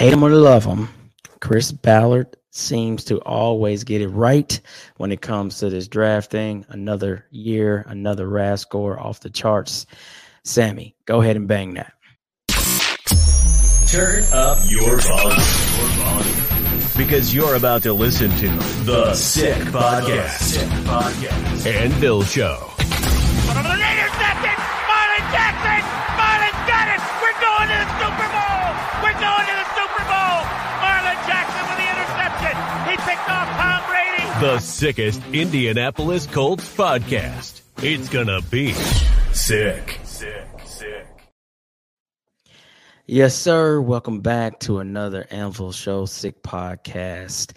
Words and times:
hate 0.00 0.14
him 0.14 0.22
or 0.22 0.30
love 0.30 0.64
him, 0.64 0.88
Chris 1.42 1.72
Ballard 1.72 2.34
seems 2.52 3.04
to 3.04 3.18
always 3.18 3.84
get 3.84 4.00
it 4.00 4.08
right 4.08 4.58
when 4.96 5.12
it 5.12 5.20
comes 5.20 5.58
to 5.58 5.68
this 5.68 5.88
drafting. 5.88 6.64
Another 6.70 7.26
year, 7.30 7.84
another 7.86 8.26
RAS 8.26 8.62
score 8.62 8.98
off 8.98 9.20
the 9.20 9.28
charts. 9.28 9.84
Sammy, 10.42 10.96
go 11.04 11.20
ahead 11.20 11.36
and 11.36 11.46
bang 11.46 11.74
that. 11.74 11.92
Turn 13.88 14.24
up 14.32 14.58
your 14.70 15.00
volume. 15.00 15.36
Your 15.36 15.88
volume. 15.98 16.96
Because 16.96 17.34
you're 17.34 17.56
about 17.56 17.82
to 17.82 17.92
listen 17.92 18.30
to 18.38 18.48
The 18.84 19.12
Sick 19.12 19.62
Podcast. 19.64 20.38
Sick 20.38 20.68
Podcast. 20.86 21.66
Anvil 21.66 22.22
Show. 22.22 22.69
The 34.40 34.58
sickest 34.58 35.20
Indianapolis 35.34 36.26
Colts 36.26 36.74
podcast. 36.74 37.60
It's 37.82 38.08
gonna 38.08 38.40
be 38.40 38.72
sick. 38.72 40.00
Sick. 40.02 40.46
Sick. 40.64 41.06
Yes, 43.06 43.34
sir. 43.34 43.82
Welcome 43.82 44.20
back 44.20 44.58
to 44.60 44.78
another 44.78 45.26
Anvil 45.30 45.72
Show 45.72 46.06
Sick 46.06 46.42
Podcast. 46.42 47.52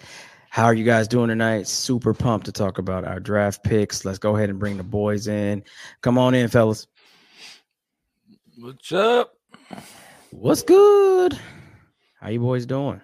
How 0.50 0.66
are 0.66 0.74
you 0.74 0.84
guys 0.84 1.08
doing 1.08 1.28
tonight? 1.28 1.68
Super 1.68 2.12
pumped 2.12 2.44
to 2.46 2.52
talk 2.52 2.76
about 2.76 3.06
our 3.06 3.18
draft 3.18 3.64
picks. 3.64 4.04
Let's 4.04 4.18
go 4.18 4.36
ahead 4.36 4.50
and 4.50 4.58
bring 4.58 4.76
the 4.76 4.82
boys 4.82 5.26
in. 5.26 5.64
Come 6.02 6.18
on 6.18 6.34
in, 6.34 6.48
fellas. 6.48 6.86
What's 8.58 8.92
up? 8.92 9.32
What's 10.32 10.62
good? 10.62 11.38
How 12.20 12.28
you 12.28 12.40
boys 12.40 12.66
doing? 12.66 13.00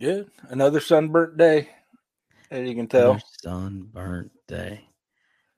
Good. 0.00 0.30
Another 0.48 0.80
sunburnt 0.80 1.36
day, 1.36 1.68
as 2.50 2.68
you 2.68 2.74
can 2.74 2.86
tell. 2.86 3.10
Another 3.12 3.22
Sunburnt 3.42 4.30
day. 4.46 4.80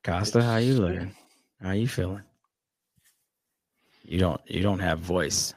Costa, 0.05 0.43
how 0.43 0.57
you 0.57 0.75
looking? 0.75 1.15
How 1.63 1.73
you 1.73 1.89
feeling? 1.89 2.23
You 4.03 4.19
don't 4.19 4.41
you 4.47 4.63
don't 4.63 4.79
have 4.79 4.99
voice. 5.01 5.55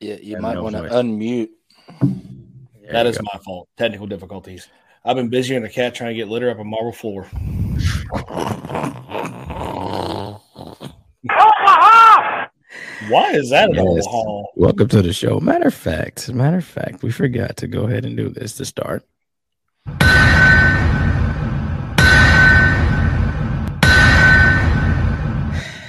Yeah, 0.00 0.16
you 0.22 0.34
Have 0.34 0.42
might 0.42 0.54
no 0.54 0.62
want 0.64 0.76
to 0.76 0.82
unmute. 0.82 1.48
There 2.82 2.92
That 2.92 3.04
you 3.06 3.10
is 3.10 3.18
go. 3.18 3.24
my 3.32 3.40
fault. 3.40 3.68
Technical 3.76 4.06
difficulties. 4.06 4.68
I've 5.04 5.16
been 5.16 5.28
busier 5.28 5.58
than 5.58 5.68
a 5.68 5.72
cat 5.72 5.94
trying 5.94 6.10
to 6.10 6.14
get 6.16 6.28
litter 6.28 6.50
up 6.50 6.58
a 6.58 6.64
marble 6.64 6.92
floor. 6.92 7.26
Why 13.08 13.30
is 13.32 13.50
that 13.50 13.68
an 13.70 13.74
Yes. 13.76 14.06
Omaha? 14.08 14.42
Welcome 14.56 14.88
to 14.88 15.02
the 15.02 15.12
show. 15.12 15.38
Matter 15.38 15.68
of 15.68 15.74
fact, 15.74 16.32
matter 16.32 16.56
of 16.58 16.64
fact, 16.64 17.02
we 17.02 17.10
forgot 17.12 17.56
to 17.58 17.66
go 17.68 17.84
ahead 17.84 18.04
and 18.04 18.16
do 18.16 18.28
this 18.28 18.54
to 18.56 18.64
start. 18.64 19.04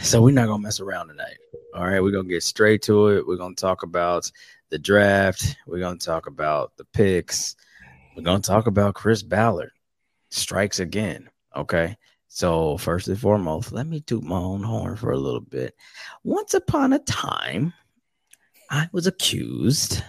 So 0.08 0.22
we're 0.22 0.32
not 0.32 0.48
gonna 0.48 0.64
mess 0.64 0.80
around 0.80 1.10
tonight. 1.10 1.36
All 1.76 1.86
right, 1.86 2.02
we're 2.02 2.14
gonna 2.14 2.30
get 2.30 2.42
straight 2.42 2.82
to 2.84 3.10
it. 3.10 3.28
We're 3.28 3.36
gonna 3.36 3.56
talk 3.56 3.84
about 3.84 4.32
the 4.70 4.80
draft. 4.80 5.58
We're 5.68 5.82
gonna 5.82 5.98
talk 5.98 6.28
about 6.28 6.72
the 6.78 6.86
picks. 6.86 7.58
We're 8.16 8.24
gonna 8.24 8.40
talk 8.40 8.68
about 8.68 8.96
Chris 8.96 9.22
Ballard 9.22 9.72
strikes 10.30 10.80
again. 10.80 11.30
Okay. 11.58 11.98
So 12.30 12.78
first 12.78 13.10
and 13.10 13.20
foremost, 13.20 13.74
let 13.74 13.86
me 13.86 14.00
toot 14.00 14.24
my 14.24 14.38
own 14.38 14.64
horn 14.64 14.96
for 14.96 15.12
a 15.12 15.18
little 15.18 15.42
bit. 15.42 15.76
Once 16.24 16.54
upon 16.54 16.94
a 16.94 17.00
time, 17.00 17.74
I 18.72 18.88
was 18.94 19.08
accused 19.08 20.02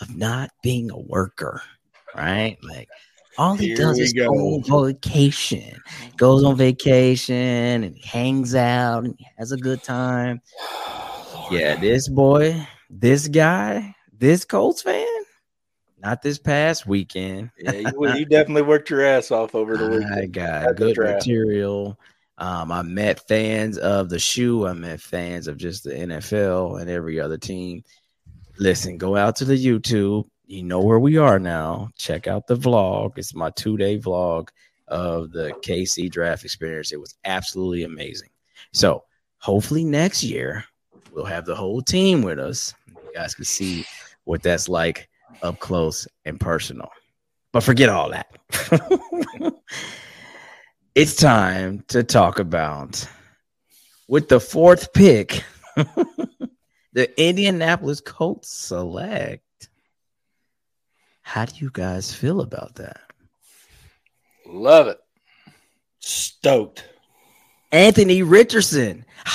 of 0.00 0.16
not 0.16 0.50
being 0.64 0.90
a 0.90 0.98
worker, 0.98 1.62
right? 2.16 2.58
Like 2.64 2.88
all 3.38 3.54
he 3.54 3.68
Here 3.68 3.76
does 3.76 3.98
is 3.98 4.12
go. 4.12 4.28
on 4.28 4.62
vacation, 4.62 5.80
goes 6.16 6.42
on 6.44 6.56
vacation 6.56 7.84
and 7.84 7.96
hangs 7.98 8.54
out 8.54 9.04
and 9.04 9.18
has 9.38 9.52
a 9.52 9.56
good 9.56 9.82
time. 9.82 10.40
Yeah, 11.48 11.76
this 11.76 12.08
boy, 12.08 12.66
this 12.90 13.28
guy, 13.28 13.94
this 14.12 14.44
Colts 14.44 14.82
fan, 14.82 15.06
not 16.02 16.20
this 16.20 16.40
past 16.40 16.88
weekend. 16.88 17.50
Yeah, 17.56 17.72
you, 17.72 18.14
you 18.14 18.24
definitely 18.26 18.62
worked 18.62 18.90
your 18.90 19.04
ass 19.04 19.30
off 19.30 19.54
over 19.54 19.76
the 19.76 19.88
weekend. 19.88 20.12
I 20.12 20.26
got 20.26 20.74
good 20.74 20.96
material. 20.98 22.00
Um, 22.38 22.70
I 22.72 22.82
met 22.82 23.26
fans 23.28 23.78
of 23.78 24.08
the 24.08 24.18
shoe. 24.18 24.66
I 24.66 24.72
met 24.72 25.00
fans 25.00 25.46
of 25.46 25.56
just 25.56 25.84
the 25.84 25.90
NFL 25.90 26.80
and 26.80 26.90
every 26.90 27.20
other 27.20 27.38
team. 27.38 27.84
Listen, 28.58 28.98
go 28.98 29.16
out 29.16 29.36
to 29.36 29.44
the 29.44 29.54
YouTube. 29.54 30.28
You 30.46 30.62
know 30.62 30.80
where 30.80 31.00
we 31.00 31.16
are 31.16 31.40
now. 31.40 31.90
Check 31.96 32.28
out 32.28 32.46
the 32.46 32.56
vlog. 32.56 33.18
It's 33.18 33.34
my 33.34 33.50
two 33.50 33.76
day 33.76 33.98
vlog 33.98 34.48
of 34.86 35.32
the 35.32 35.52
KC 35.62 36.08
draft 36.08 36.44
experience. 36.44 36.92
It 36.92 37.00
was 37.00 37.16
absolutely 37.24 37.82
amazing. 37.82 38.28
So 38.72 39.02
hopefully 39.38 39.82
next 39.84 40.22
year 40.22 40.64
we'll 41.10 41.24
have 41.24 41.46
the 41.46 41.56
whole 41.56 41.82
team 41.82 42.22
with 42.22 42.38
us. 42.38 42.72
You 42.88 43.12
guys 43.12 43.34
can 43.34 43.44
see 43.44 43.84
what 44.22 44.42
that's 44.42 44.68
like 44.68 45.08
up 45.42 45.58
close 45.58 46.06
and 46.24 46.38
personal. 46.38 46.90
But 47.52 47.62
forget 47.62 47.88
all 47.88 48.10
that. 48.10 48.28
it's 50.94 51.16
time 51.16 51.82
to 51.88 52.04
talk 52.04 52.38
about 52.38 53.04
with 54.08 54.28
the 54.28 54.38
fourth 54.38 54.92
pick, 54.92 55.42
the 56.92 57.20
Indianapolis 57.20 58.00
Colts 58.00 58.48
select. 58.48 59.42
How 61.26 61.44
do 61.44 61.56
you 61.56 61.70
guys 61.72 62.14
feel 62.14 62.40
about 62.40 62.76
that? 62.76 63.00
Love 64.46 64.86
it. 64.86 64.98
Stoked. 65.98 66.84
Anthony 67.72 68.22
Richardson. 68.22 69.04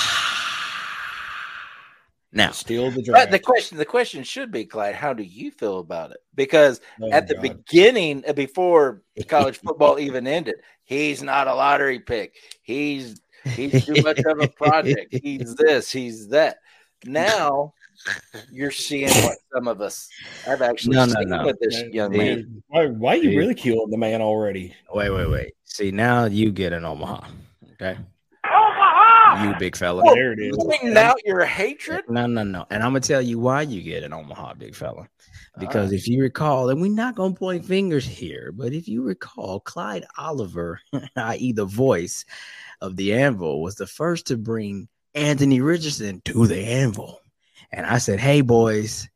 Now, 2.34 2.52
Steal 2.52 2.90
the 2.92 3.04
But 3.12 3.30
the 3.30 3.40
question, 3.40 3.78
the 3.78 3.84
question 3.84 4.24
should 4.24 4.54
be, 4.54 4.64
Clyde, 4.64 4.96
how 4.96 5.12
do 5.12 5.22
you 5.22 5.52
feel 5.52 5.80
about 5.80 6.12
it? 6.12 6.20
Because 6.34 6.80
Oh, 7.02 7.12
at 7.12 7.28
the 7.28 7.34
God. 7.34 7.42
beginning, 7.42 8.24
uh, 8.26 8.32
before 8.32 9.02
college 9.28 9.58
football 9.58 10.00
even 10.00 10.26
ended, 10.26 10.56
he's 10.86 11.22
not 11.22 11.50
a 11.50 11.54
lottery 11.54 12.00
pick. 12.00 12.36
He's 12.62 13.20
he's 13.44 13.86
too 13.86 14.02
much 14.02 14.20
of 14.20 14.40
a 14.40 14.48
project. 14.48 15.14
He's 15.22 15.56
this, 15.56 15.92
he's 15.92 16.30
that. 16.30 16.60
Now 17.04 17.74
you're 18.52 18.72
seeing 18.72 19.10
what 19.24 19.38
some 19.54 19.68
of 19.68 19.82
us 19.82 20.10
have 20.46 20.62
actually 20.62 20.96
No, 20.96 21.06
no, 21.06 21.14
seen 21.14 21.30
no. 21.30 21.46
with 21.46 21.60
this 21.60 21.82
young 21.92 22.12
See, 22.12 22.18
man. 22.18 22.64
Why, 22.68 22.88
why 22.88 23.14
are 23.14 23.18
you 23.18 23.30
Dude. 23.32 23.40
ridiculing 23.40 23.90
the 23.90 23.98
man 23.98 24.22
already? 24.22 24.74
wait, 24.94 25.10
wait, 25.10 25.30
wait. 25.30 25.54
See, 25.66 25.92
now 25.92 26.26
you 26.26 26.52
get 26.52 26.74
an 26.74 26.86
Omaha. 26.86 27.28
Okay. 27.74 27.98
Omaha! 28.46 29.44
You 29.46 29.56
big 29.60 29.76
fella. 29.76 30.04
there 30.14 30.34
it 30.34 30.40
is. 30.40 30.58
Pointing 30.58 30.98
out 30.98 31.18
your 31.26 31.46
hatred. 31.46 32.04
No, 32.10 32.26
no, 32.28 32.44
no. 32.44 32.66
And 32.70 32.84
I'm 32.84 32.90
gonna 32.90 33.00
tell 33.00 33.22
you 33.22 33.40
why 33.40 33.62
you 33.62 33.82
get 33.82 34.04
an 34.04 34.14
Omaha, 34.14 34.56
big 34.56 34.76
fella. 34.76 35.08
Because 35.60 35.92
uh. 35.92 35.96
if 35.96 36.08
you 36.08 36.22
recall, 36.22 36.70
and 36.70 36.82
we're 36.82 36.92
not 36.92 37.16
gonna 37.16 37.34
point 37.34 37.66
fingers 37.66 38.06
here, 38.06 38.52
but 38.54 38.74
if 38.74 38.88
you 38.88 39.04
recall, 39.04 39.60
Clyde 39.62 40.06
Oliver, 40.18 40.82
i.e., 41.16 41.52
the 41.54 41.66
voice 41.66 42.26
of 42.82 42.96
the 42.96 43.14
Anvil, 43.14 43.62
was 43.62 43.76
the 43.76 43.88
first 43.88 44.28
to 44.28 44.38
bring 44.38 44.88
Anthony 45.14 45.62
Richardson 45.62 46.22
to 46.26 46.48
the 46.48 46.60
Anvil. 46.60 47.20
And 47.72 47.86
I 47.86 47.98
said, 47.98 48.20
Hey 48.20 48.42
boys, 48.42 49.10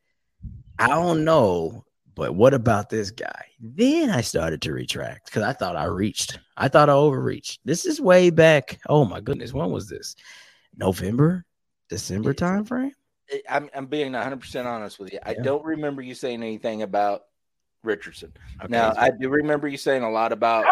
I 0.78 0.88
don't 0.88 1.24
know, 1.24 1.84
but 2.14 2.34
what 2.34 2.54
about 2.54 2.90
this 2.90 3.10
guy? 3.10 3.46
Then 3.60 4.10
I 4.10 4.20
started 4.20 4.62
to 4.62 4.72
retract 4.72 5.26
because 5.26 5.42
I 5.42 5.52
thought 5.52 5.76
I 5.76 5.84
reached. 5.84 6.38
I 6.56 6.68
thought 6.68 6.90
I 6.90 6.94
overreached. 6.94 7.60
This 7.64 7.86
is 7.86 8.00
way 8.00 8.30
back. 8.30 8.80
Oh 8.88 9.04
my 9.04 9.20
goodness, 9.20 9.52
when 9.52 9.70
was 9.70 9.88
this? 9.88 10.16
November, 10.76 11.44
December 11.88 12.34
time 12.34 12.64
frame? 12.64 12.92
I'm, 13.48 13.68
I'm 13.74 13.86
being 13.86 14.12
100 14.12 14.40
percent 14.40 14.68
honest 14.68 14.98
with 14.98 15.12
you. 15.12 15.18
I 15.24 15.34
don't 15.34 15.64
remember 15.64 16.02
you 16.02 16.14
saying 16.14 16.42
anything 16.42 16.82
about 16.82 17.22
Richardson. 17.82 18.32
Okay, 18.62 18.70
Now 18.70 18.92
I 18.96 19.10
do 19.10 19.28
remember 19.28 19.68
you 19.68 19.78
saying 19.78 20.02
a 20.02 20.10
lot 20.10 20.32
about. 20.32 20.64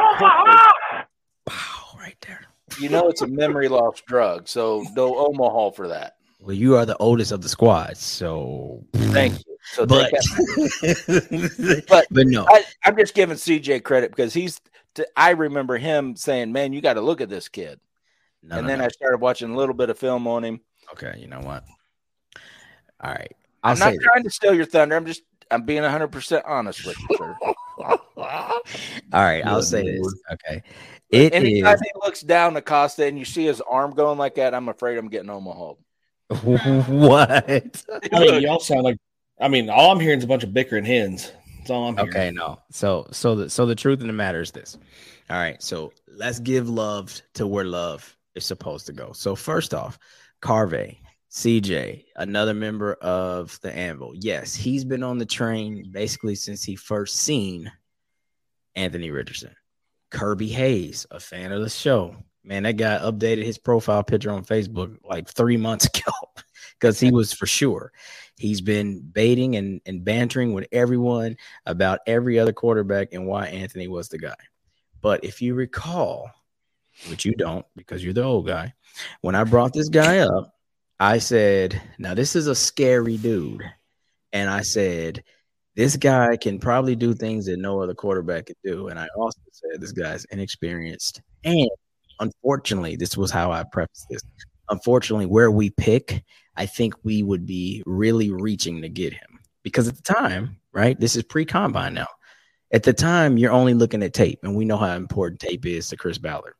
Pow, 1.46 1.98
right 1.98 2.16
there. 2.26 2.44
You 2.78 2.88
know, 2.88 3.08
it's 3.08 3.22
a 3.22 3.26
memory 3.26 3.68
loss 3.68 4.00
drug, 4.06 4.48
so 4.48 4.84
no 4.94 5.16
Omaha 5.28 5.70
for 5.70 5.88
that. 5.88 6.16
Well, 6.44 6.54
you 6.54 6.76
are 6.76 6.84
the 6.84 6.96
oldest 6.98 7.32
of 7.32 7.40
the 7.40 7.48
squad, 7.48 7.96
so 7.96 8.84
Thank 8.92 9.38
you. 9.46 9.56
So 9.72 9.86
but 9.86 10.10
take 10.10 11.86
but, 11.88 12.06
But- 12.10 12.26
no, 12.26 12.44
I, 12.46 12.64
I'm 12.84 12.96
just 12.98 13.14
giving 13.14 13.36
CJ 13.36 13.82
credit 13.82 14.10
because 14.10 14.34
he's. 14.34 14.60
T- 14.94 15.06
I 15.16 15.30
remember 15.30 15.78
him 15.78 16.16
saying, 16.16 16.52
"Man, 16.52 16.74
you 16.74 16.82
got 16.82 16.94
to 16.94 17.00
look 17.00 17.22
at 17.22 17.30
this 17.30 17.48
kid." 17.48 17.80
no, 18.42 18.58
and 18.58 18.66
no, 18.66 18.68
then 18.68 18.78
no. 18.80 18.84
I 18.84 18.88
started 18.88 19.22
watching 19.22 19.52
a 19.52 19.56
little 19.56 19.74
bit 19.74 19.88
of 19.88 19.98
film 19.98 20.28
on 20.28 20.44
him. 20.44 20.60
okay, 20.92 21.14
you 21.18 21.26
know 21.28 21.40
what? 21.40 21.64
All 23.00 23.10
right, 23.10 23.32
I'll 23.62 23.72
I'm 23.72 23.78
not 23.78 23.94
say 23.94 23.98
trying 24.02 24.22
to 24.24 24.30
steal 24.30 24.54
your 24.54 24.66
thunder. 24.66 24.96
I'm 24.96 25.06
just. 25.06 25.22
I'm 25.50 25.62
being 25.62 25.82
100 25.82 26.08
percent 26.08 26.44
honest 26.46 26.84
with 26.84 26.96
you, 27.08 27.16
sir. 27.16 27.36
All 27.78 27.98
right, 29.12 29.44
I'll 29.46 29.62
say 29.62 29.82
this. 29.82 30.14
Okay, 30.30 30.62
it 31.08 31.32
Anytime 31.32 31.74
is 31.74 31.80
he 31.80 31.90
looks 32.04 32.20
down 32.20 32.54
Acosta 32.56 33.06
and 33.06 33.18
you 33.18 33.24
see 33.24 33.46
his 33.46 33.62
arm 33.62 33.92
going 33.92 34.18
like 34.18 34.34
that, 34.34 34.54
I'm 34.54 34.68
afraid 34.68 34.98
I'm 34.98 35.08
getting 35.08 35.30
Omaha. 35.30 35.72
what? 36.42 37.84
I 38.12 38.20
mean, 38.20 38.42
y'all 38.42 38.60
sound 38.60 38.82
like 38.82 38.96
I 39.40 39.48
mean, 39.48 39.68
all 39.68 39.90
I'm 39.90 40.00
hearing 40.00 40.18
is 40.18 40.24
a 40.24 40.28
bunch 40.28 40.44
of 40.44 40.54
bickering 40.54 40.84
hens. 40.84 41.32
That's 41.58 41.70
all 41.70 41.88
I'm 41.88 41.96
hearing. 41.96 42.10
Okay, 42.10 42.30
no. 42.30 42.60
So 42.70 43.06
so 43.10 43.34
the 43.34 43.50
so 43.50 43.66
the 43.66 43.74
truth 43.74 44.00
of 44.00 44.06
the 44.06 44.12
matter 44.12 44.40
is 44.40 44.50
this. 44.50 44.78
All 45.30 45.36
right, 45.36 45.62
so 45.62 45.92
let's 46.06 46.38
give 46.38 46.68
love 46.68 47.20
to 47.34 47.46
where 47.46 47.64
love 47.64 48.16
is 48.34 48.44
supposed 48.44 48.86
to 48.86 48.92
go. 48.92 49.12
So 49.12 49.34
first 49.34 49.72
off, 49.72 49.98
Carve, 50.40 50.96
CJ, 51.30 52.04
another 52.16 52.54
member 52.54 52.94
of 52.94 53.58
the 53.62 53.74
Anvil. 53.74 54.12
Yes, 54.14 54.54
he's 54.54 54.84
been 54.84 55.02
on 55.02 55.18
the 55.18 55.26
train 55.26 55.90
basically 55.90 56.34
since 56.34 56.62
he 56.62 56.76
first 56.76 57.16
seen 57.16 57.72
Anthony 58.76 59.10
Richardson. 59.10 59.54
Kirby 60.10 60.48
Hayes, 60.48 61.06
a 61.10 61.18
fan 61.18 61.50
of 61.50 61.62
the 61.62 61.70
show. 61.70 62.14
Man, 62.44 62.64
that 62.64 62.76
guy 62.76 62.98
updated 62.98 63.44
his 63.44 63.58
profile 63.58 64.02
picture 64.02 64.30
on 64.30 64.44
Facebook 64.44 64.96
like 65.02 65.28
three 65.28 65.56
months 65.56 65.86
ago 65.94 66.12
because 66.78 67.00
he 67.00 67.10
was 67.10 67.32
for 67.32 67.46
sure. 67.46 67.92
He's 68.36 68.60
been 68.60 69.00
baiting 69.00 69.56
and, 69.56 69.80
and 69.86 70.04
bantering 70.04 70.52
with 70.52 70.66
everyone 70.72 71.36
about 71.66 72.00
every 72.06 72.38
other 72.38 72.52
quarterback 72.52 73.12
and 73.12 73.26
why 73.26 73.46
Anthony 73.46 73.88
was 73.88 74.08
the 74.08 74.18
guy. 74.18 74.34
But 75.00 75.24
if 75.24 75.40
you 75.40 75.54
recall, 75.54 76.30
which 77.08 77.24
you 77.24 77.34
don't 77.34 77.64
because 77.76 78.04
you're 78.04 78.12
the 78.12 78.24
old 78.24 78.46
guy, 78.46 78.74
when 79.20 79.34
I 79.34 79.44
brought 79.44 79.72
this 79.72 79.88
guy 79.88 80.18
up, 80.18 80.54
I 81.00 81.18
said, 81.18 81.80
Now 81.98 82.14
this 82.14 82.36
is 82.36 82.46
a 82.46 82.54
scary 82.54 83.16
dude. 83.16 83.62
And 84.32 84.50
I 84.50 84.62
said, 84.62 85.22
This 85.76 85.96
guy 85.96 86.36
can 86.36 86.58
probably 86.58 86.96
do 86.96 87.14
things 87.14 87.46
that 87.46 87.58
no 87.58 87.80
other 87.80 87.94
quarterback 87.94 88.46
could 88.46 88.56
do. 88.64 88.88
And 88.88 88.98
I 88.98 89.08
also 89.16 89.40
said, 89.52 89.80
This 89.80 89.92
guy's 89.92 90.24
inexperienced. 90.26 91.22
And 91.44 91.68
unfortunately, 92.20 92.96
this 92.96 93.16
was 93.16 93.30
how 93.30 93.52
I 93.52 93.64
prefaced 93.64 94.06
this. 94.10 94.22
Unfortunately, 94.70 95.26
where 95.26 95.50
we 95.50 95.70
pick, 95.70 96.24
I 96.56 96.66
think 96.66 96.94
we 97.02 97.22
would 97.22 97.46
be 97.46 97.82
really 97.86 98.30
reaching 98.30 98.80
to 98.82 98.88
get 98.88 99.12
him 99.12 99.40
because 99.62 99.88
at 99.88 99.96
the 99.96 100.02
time, 100.02 100.58
right? 100.72 100.98
This 100.98 101.16
is 101.16 101.22
pre 101.22 101.44
combine 101.44 101.94
now. 101.94 102.06
At 102.72 102.82
the 102.82 102.92
time, 102.92 103.38
you're 103.38 103.52
only 103.52 103.74
looking 103.74 104.02
at 104.02 104.14
tape, 104.14 104.40
and 104.42 104.56
we 104.56 104.64
know 104.64 104.76
how 104.76 104.96
important 104.96 105.40
tape 105.40 105.66
is 105.66 105.88
to 105.88 105.96
Chris 105.96 106.18
Ballard. 106.18 106.54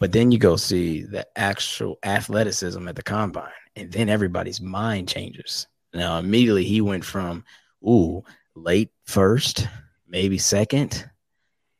But 0.00 0.12
then 0.12 0.32
you 0.32 0.38
go 0.38 0.56
see 0.56 1.02
the 1.02 1.26
actual 1.36 1.98
athleticism 2.02 2.86
at 2.88 2.96
the 2.96 3.02
combine, 3.02 3.52
and 3.76 3.90
then 3.92 4.08
everybody's 4.08 4.60
mind 4.60 5.08
changes. 5.08 5.66
Now, 5.94 6.18
immediately 6.18 6.64
he 6.64 6.80
went 6.80 7.04
from, 7.04 7.44
ooh, 7.86 8.24
late 8.54 8.90
first, 9.04 9.68
maybe 10.08 10.38
second, 10.38 11.08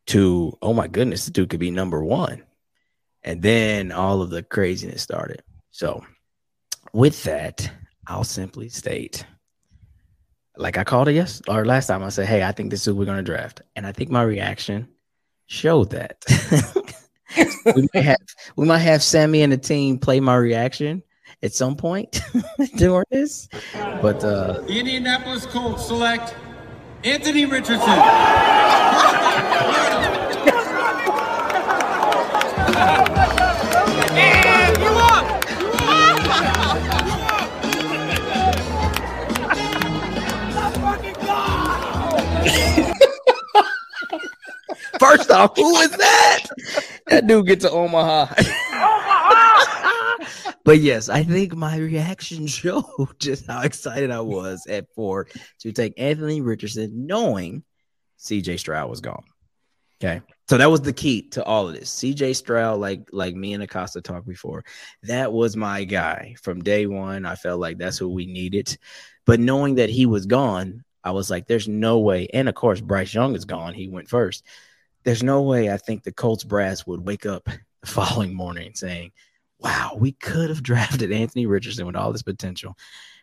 to, 0.06 0.56
oh 0.62 0.72
my 0.72 0.88
goodness, 0.88 1.24
the 1.24 1.30
dude 1.30 1.50
could 1.50 1.60
be 1.60 1.70
number 1.70 2.02
one. 2.02 2.42
And 3.22 3.40
then 3.40 3.92
all 3.92 4.20
of 4.20 4.30
the 4.30 4.42
craziness 4.42 5.02
started. 5.02 5.42
So, 5.70 6.04
with 6.92 7.22
that, 7.24 7.70
I'll 8.06 8.24
simply 8.24 8.68
state, 8.68 9.24
like 10.56 10.76
I 10.76 10.84
called 10.84 11.08
it 11.08 11.14
yes 11.14 11.40
or 11.48 11.64
last 11.64 11.86
time, 11.86 12.02
I 12.02 12.08
said, 12.08 12.26
"Hey, 12.26 12.42
I 12.42 12.52
think 12.52 12.70
this 12.70 12.80
is 12.80 12.86
who 12.86 12.96
we're 12.96 13.04
to 13.06 13.22
draft," 13.22 13.62
and 13.76 13.86
I 13.86 13.92
think 13.92 14.10
my 14.10 14.22
reaction 14.22 14.88
showed 15.46 15.90
that. 15.90 16.24
we 17.76 17.88
might 17.94 18.04
have 18.04 18.18
we 18.56 18.66
might 18.66 18.78
have 18.78 19.02
Sammy 19.02 19.42
and 19.42 19.52
the 19.52 19.58
team 19.58 19.98
play 19.98 20.20
my 20.20 20.36
reaction 20.36 21.02
at 21.42 21.54
some 21.54 21.76
point 21.76 22.20
during 22.76 23.04
this, 23.10 23.48
but 23.72 24.22
uh, 24.24 24.60
The 24.62 24.78
Indianapolis 24.78 25.46
Colts 25.46 25.86
select 25.86 26.34
Anthony 27.04 27.46
Richardson. 27.46 27.78
First 45.00 45.32
off, 45.32 45.56
who 45.56 45.76
is 45.78 45.90
that? 45.90 46.40
that 47.08 47.26
dude 47.26 47.46
gets 47.46 47.64
to 47.64 47.70
Omaha. 47.72 48.32
But 50.64 50.80
yes, 50.80 51.08
I 51.08 51.22
think 51.22 51.54
my 51.54 51.76
reaction 51.76 52.46
showed 52.48 52.84
just 53.18 53.46
how 53.46 53.62
excited 53.62 54.10
I 54.10 54.20
was 54.20 54.66
at 54.66 54.86
four 54.94 55.28
to 55.60 55.72
take 55.72 55.94
Anthony 55.96 56.40
Richardson, 56.40 57.06
knowing 57.06 57.64
CJ 58.18 58.58
Stroud 58.58 58.88
was 58.88 59.00
gone. 59.00 59.24
Okay. 60.02 60.20
So 60.48 60.58
that 60.58 60.70
was 60.70 60.80
the 60.80 60.92
key 60.92 61.28
to 61.30 61.44
all 61.44 61.68
of 61.68 61.74
this. 61.74 61.94
CJ 61.94 62.34
Stroud, 62.34 62.80
like 62.80 63.08
like 63.12 63.34
me 63.34 63.52
and 63.52 63.62
Acosta 63.62 64.00
talked 64.00 64.26
before, 64.26 64.64
that 65.04 65.32
was 65.32 65.56
my 65.56 65.84
guy 65.84 66.34
from 66.42 66.62
day 66.62 66.86
one. 66.86 67.24
I 67.24 67.36
felt 67.36 67.60
like 67.60 67.78
that's 67.78 67.98
who 67.98 68.08
we 68.08 68.26
needed. 68.26 68.76
But 69.24 69.40
knowing 69.40 69.76
that 69.76 69.90
he 69.90 70.06
was 70.06 70.26
gone, 70.26 70.84
I 71.04 71.12
was 71.12 71.30
like, 71.30 71.46
there's 71.46 71.68
no 71.68 72.00
way. 72.00 72.28
And 72.32 72.48
of 72.48 72.54
course, 72.54 72.80
Bryce 72.80 73.14
Young 73.14 73.34
is 73.34 73.44
gone. 73.44 73.74
He 73.74 73.88
went 73.88 74.08
first. 74.08 74.44
There's 75.04 75.22
no 75.22 75.42
way 75.42 75.70
I 75.70 75.76
think 75.76 76.02
the 76.02 76.12
Colts 76.12 76.44
brass 76.44 76.86
would 76.86 77.06
wake 77.06 77.26
up 77.26 77.44
the 77.44 77.60
following 77.86 78.34
morning 78.34 78.72
saying, 78.74 79.12
wow, 79.62 79.96
we 79.98 80.12
could 80.12 80.48
have 80.50 80.62
drafted 80.70 81.12
Anthony 81.12 81.46
Richardson 81.46 81.86
with 81.86 81.96
all 81.96 82.12
this 82.12 82.22
potential. 82.22 82.76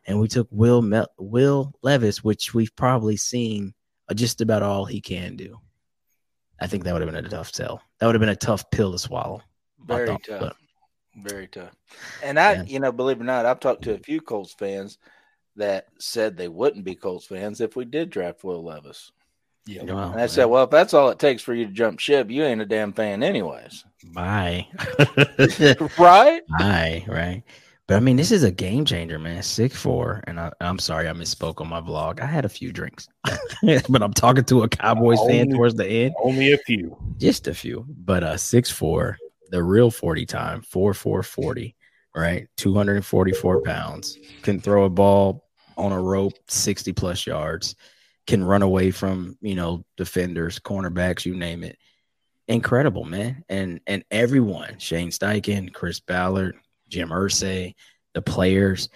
And 0.07 0.19
we 0.19 0.27
took 0.27 0.47
Will 0.50 0.81
Mel- 0.81 1.12
Will 1.18 1.74
Levis, 1.83 2.24
which 2.24 2.53
we've 2.53 2.75
probably 2.75 3.18
seen 3.18 3.74
uh, 4.09 4.13
just 4.13 4.41
about 4.41 4.63
all 4.63 4.86
he 4.86 5.01
can 5.01 5.36
do. 5.36 5.59
I 6.59 6.68
think 6.68 6.83
that 6.83 6.94
would 6.94 7.01
have 7.01 7.12
been 7.12 7.25
a 7.25 7.30
tough 7.30 7.53
sell. 7.53 7.81
That 8.00 8.06
would 8.07 8.15
have 8.15 8.19
been 8.21 8.30
a 8.30 8.36
tough 8.36 8.69
pill 8.71 8.91
to 8.91 8.97
swallow. 9.00 9.41
Very 9.86 10.07
thought, 10.07 10.24
tough. 10.24 10.39
but- 10.41 10.56
Very 11.24 11.47
tough. 11.47 11.75
And 12.24 12.39
I, 12.39 12.53
Yeah. 12.53 12.63
you 12.63 12.80
know, 12.80 12.92
believe 12.92 13.18
it 13.18 13.21
or 13.21 13.25
not, 13.25 13.45
I've 13.45 13.59
talked 13.59 13.83
to 13.83 13.94
a 13.94 13.97
few 14.00 14.21
Colts 14.21 14.53
fans 14.53 14.97
that 15.56 15.88
said 16.00 16.38
they 16.38 16.47
wouldn't 16.47 16.85
be 16.85 16.95
Colts 16.95 17.25
fans 17.25 17.59
if 17.62 17.75
we 17.75 17.83
did 17.85 18.09
draft 18.09 18.44
Will 18.44 18.63
Levis. 18.63 19.12
Yeah. 19.69 19.83
Wow, 19.83 20.13
And 20.13 20.21
I 20.21 20.25
said, 20.25 20.45
well, 20.45 20.63
if 20.63 20.71
that's 20.71 20.95
all 20.95 21.10
it 21.10 21.19
takes 21.19 21.44
for 21.44 21.54
you 21.54 21.68
to 21.68 21.71
jump 21.71 22.00
ship, 22.00 22.31
you 22.31 22.44
ain't 22.44 22.60
a 22.60 22.66
damn 22.66 22.92
fan, 22.92 23.21
anyways. 23.21 23.86
bye. 24.13 24.66
right? 26.00 26.42
Bye, 26.57 27.06
right? 27.07 27.44
But 27.86 27.98
I 27.98 28.00
mean, 28.00 28.18
this 28.18 28.31
is 28.31 28.44
a 28.44 28.51
game 28.51 28.83
changer, 28.83 29.19
man. 29.19 29.44
Six 29.44 29.75
four, 29.80 30.24
and 30.25 30.39
I, 30.39 30.51
I'm 30.60 30.80
sorry 30.80 31.07
I 31.07 31.12
misspoke 31.12 31.62
on 31.62 31.68
my 31.68 31.81
vlog. 31.81 32.19
I 32.19 32.25
had 32.25 32.45
a 32.45 32.50
few 32.50 32.71
drinks, 32.71 33.07
but 33.89 34.01
I'm 34.01 34.13
talking 34.13 34.44
to 34.45 34.63
a 34.63 34.68
Cowboys 34.69 35.19
fan 35.27 35.50
towards 35.50 35.75
the 35.75 35.88
end. 35.88 36.16
Only 36.21 36.54
a 36.54 36.57
few. 36.57 36.98
just 37.18 37.48
a 37.48 37.54
few, 37.54 37.86
but 37.89 38.24
uh 38.24 38.38
six 38.38 38.71
four, 38.71 39.18
the 39.50 39.62
real 39.62 39.92
40 39.92 40.25
time, 40.25 40.62
four 40.62 40.94
four 40.95 41.21
forty, 41.24 41.75
right? 42.16 42.48
244 42.57 43.62
pounds, 43.62 44.18
can 44.42 44.60
throw 44.60 44.86
a 44.86 44.89
ball 44.89 45.48
on 45.77 45.92
a 45.92 46.01
rope 46.01 46.33
60 46.48 46.94
plus 46.94 47.25
yards, 47.25 47.75
can 48.30 48.44
run 48.44 48.62
away 48.62 48.92
from 48.92 49.38
you 49.42 49.56
know 49.56 49.83
defenders, 49.98 50.59
cornerbacks, 50.59 51.26
you 51.26 51.36
name 51.36 51.64
it. 51.64 51.78
Incredible, 52.48 53.04
man. 53.04 53.44
And 53.50 53.81
and 53.88 54.06
everyone, 54.12 54.78
Shane 54.78 55.09
Steichen, 55.09 55.74
Chris 55.74 56.00
Ballard, 56.00 56.56
Jim 56.88 57.09
Irsay, 57.09 57.74
the 58.14 58.21
players, 58.21 58.90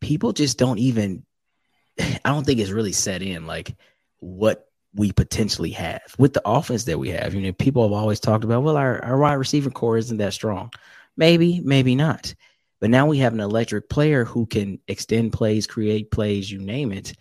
people 0.00 0.32
just 0.32 0.58
don't 0.58 0.78
even 0.78 1.24
I 2.00 2.30
don't 2.30 2.46
think 2.46 2.60
it's 2.60 2.70
really 2.70 2.92
set 2.92 3.20
in 3.20 3.46
like 3.46 3.74
what 4.20 4.68
we 4.94 5.10
potentially 5.10 5.72
have 5.72 6.14
with 6.16 6.32
the 6.32 6.48
offense 6.48 6.84
that 6.84 6.98
we 6.98 7.10
have. 7.10 7.34
You 7.34 7.42
know, 7.42 7.52
people 7.52 7.82
have 7.82 7.92
always 7.92 8.20
talked 8.20 8.44
about, 8.44 8.62
well, 8.62 8.76
our, 8.78 9.04
our 9.04 9.18
wide 9.18 9.34
receiver 9.34 9.70
core 9.70 9.98
isn't 9.98 10.16
that 10.18 10.32
strong. 10.32 10.70
Maybe, 11.18 11.60
maybe 11.60 11.94
not. 11.94 12.34
But 12.80 12.88
now 12.90 13.06
we 13.06 13.18
have 13.18 13.34
an 13.34 13.40
electric 13.40 13.90
player 13.90 14.24
who 14.24 14.46
can 14.46 14.78
extend 14.88 15.34
plays, 15.34 15.66
create 15.66 16.10
plays, 16.10 16.50
you 16.50 16.60
name 16.60 16.92
it. 16.92 17.12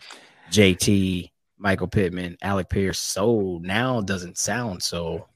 JT, 0.51 1.29
Michael 1.57 1.87
Pittman, 1.87 2.37
Alec 2.41 2.69
Pierce. 2.69 2.99
So 2.99 3.59
now 3.61 4.01
doesn't 4.01 4.37
sound 4.37 4.81
so 4.81 5.27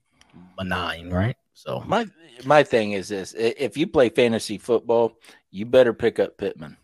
benign, 0.58 1.10
right? 1.10 1.36
So 1.54 1.82
My 1.88 2.08
my 2.46 2.64
thing 2.64 2.94
is 2.94 3.08
this: 3.10 3.34
if 3.38 3.78
you 3.78 3.88
play 3.88 4.10
fantasy 4.10 4.58
football, 4.58 5.18
you 5.52 5.66
better 5.66 5.94
pick 5.94 6.20
up 6.20 6.38
Pittman 6.38 6.78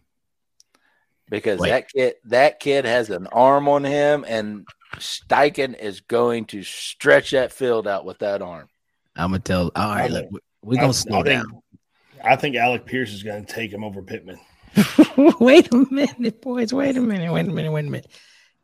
because 1.30 1.60
Wait. 1.60 1.70
that 1.70 1.90
kid 1.92 2.16
that 2.26 2.60
kid 2.60 2.86
has 2.86 3.10
an 3.10 3.28
arm 3.28 3.68
on 3.68 3.84
him, 3.84 4.26
and 4.28 4.66
Steichen 4.98 5.78
is 5.80 6.02
going 6.02 6.46
to 6.46 6.64
stretch 6.64 7.32
that 7.32 7.52
field 7.52 7.88
out 7.88 8.06
with 8.06 8.20
that 8.20 8.42
arm. 8.42 8.68
I'm 9.16 9.30
gonna 9.32 9.40
tell. 9.40 9.72
All 9.76 9.96
right, 9.96 10.12
look, 10.12 10.28
we're 10.62 10.76
gonna 10.76 10.90
I 10.90 10.92
slow 10.92 11.24
think- 11.24 11.44
down. 11.44 11.62
I 12.24 12.36
think 12.36 12.56
Alec 12.56 12.86
Pierce 12.88 13.14
is 13.14 13.22
going 13.22 13.46
to 13.46 13.54
take 13.54 13.72
him 13.72 13.84
over 13.84 14.02
Pittman. 14.02 14.40
wait 15.40 15.72
a 15.74 15.86
minute, 15.92 16.42
boys. 16.42 16.74
Wait 16.74 16.98
a 16.98 17.02
minute. 17.02 17.32
Wait 17.32 17.46
a 17.48 17.50
minute. 17.50 17.72
Wait 17.72 17.86
a 17.86 17.90
minute. 17.90 18.12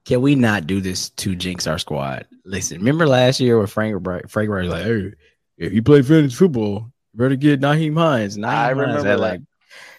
Can 0.05 0.21
we 0.21 0.35
not 0.35 0.65
do 0.67 0.81
this 0.81 1.09
to 1.11 1.35
jinx 1.35 1.67
our 1.67 1.77
squad? 1.77 2.25
Listen, 2.43 2.79
remember 2.79 3.07
last 3.07 3.39
year 3.39 3.57
when 3.57 3.67
Frank 3.67 4.01
Bri- 4.01 4.23
Frank 4.27 4.49
Reich 4.49 4.63
was 4.63 4.71
like, 4.71 4.83
"Hey, 4.85 5.11
if 5.57 5.73
you 5.73 5.83
play 5.83 6.01
fantasy 6.01 6.35
football, 6.35 6.91
you 7.13 7.17
better 7.19 7.35
get 7.35 7.61
Nyheim 7.61 7.95
Hines." 7.97 8.37
Nyheim 8.37 8.45
I 8.45 8.63
Hines 8.65 8.77
remember 8.77 8.97
had 8.97 9.05
that. 9.05 9.19
like 9.19 9.41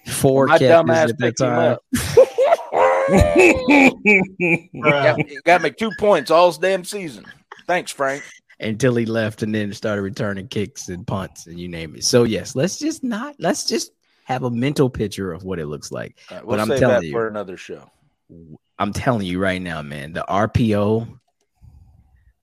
four 0.08 0.46
My 0.48 0.58
catches 0.58 1.12
at 1.12 1.18
that 1.18 1.36
time. 1.36 1.78
got, 4.82 5.18
me- 5.18 5.38
got 5.44 5.62
me 5.62 5.70
two 5.70 5.90
points 5.98 6.30
all 6.30 6.52
damn 6.52 6.84
season. 6.84 7.24
Thanks, 7.66 7.92
Frank. 7.92 8.22
until 8.60 8.94
he 8.96 9.06
left 9.06 9.42
and 9.42 9.54
then 9.54 9.72
started 9.72 10.02
returning 10.02 10.48
kicks 10.48 10.88
and 10.88 11.06
punts 11.06 11.46
and 11.46 11.58
you 11.60 11.68
name 11.68 11.94
it. 11.96 12.04
So 12.04 12.24
yes, 12.24 12.54
let's 12.56 12.78
just 12.78 13.02
not 13.04 13.36
let's 13.38 13.64
just 13.64 13.92
have 14.24 14.44
a 14.44 14.50
mental 14.50 14.88
picture 14.88 15.32
of 15.32 15.44
what 15.44 15.58
it 15.58 15.66
looks 15.66 15.90
like. 15.90 16.18
All 16.30 16.36
right, 16.36 16.46
we'll 16.46 16.60
I'm 16.60 16.68
telling 16.68 16.80
that 16.80 17.04
you. 17.04 17.12
for 17.12 17.28
another 17.28 17.56
show. 17.56 17.90
I'm 18.78 18.92
telling 18.92 19.26
you 19.26 19.38
right 19.38 19.60
now, 19.60 19.82
man, 19.82 20.12
the 20.12 20.24
RPO 20.28 21.18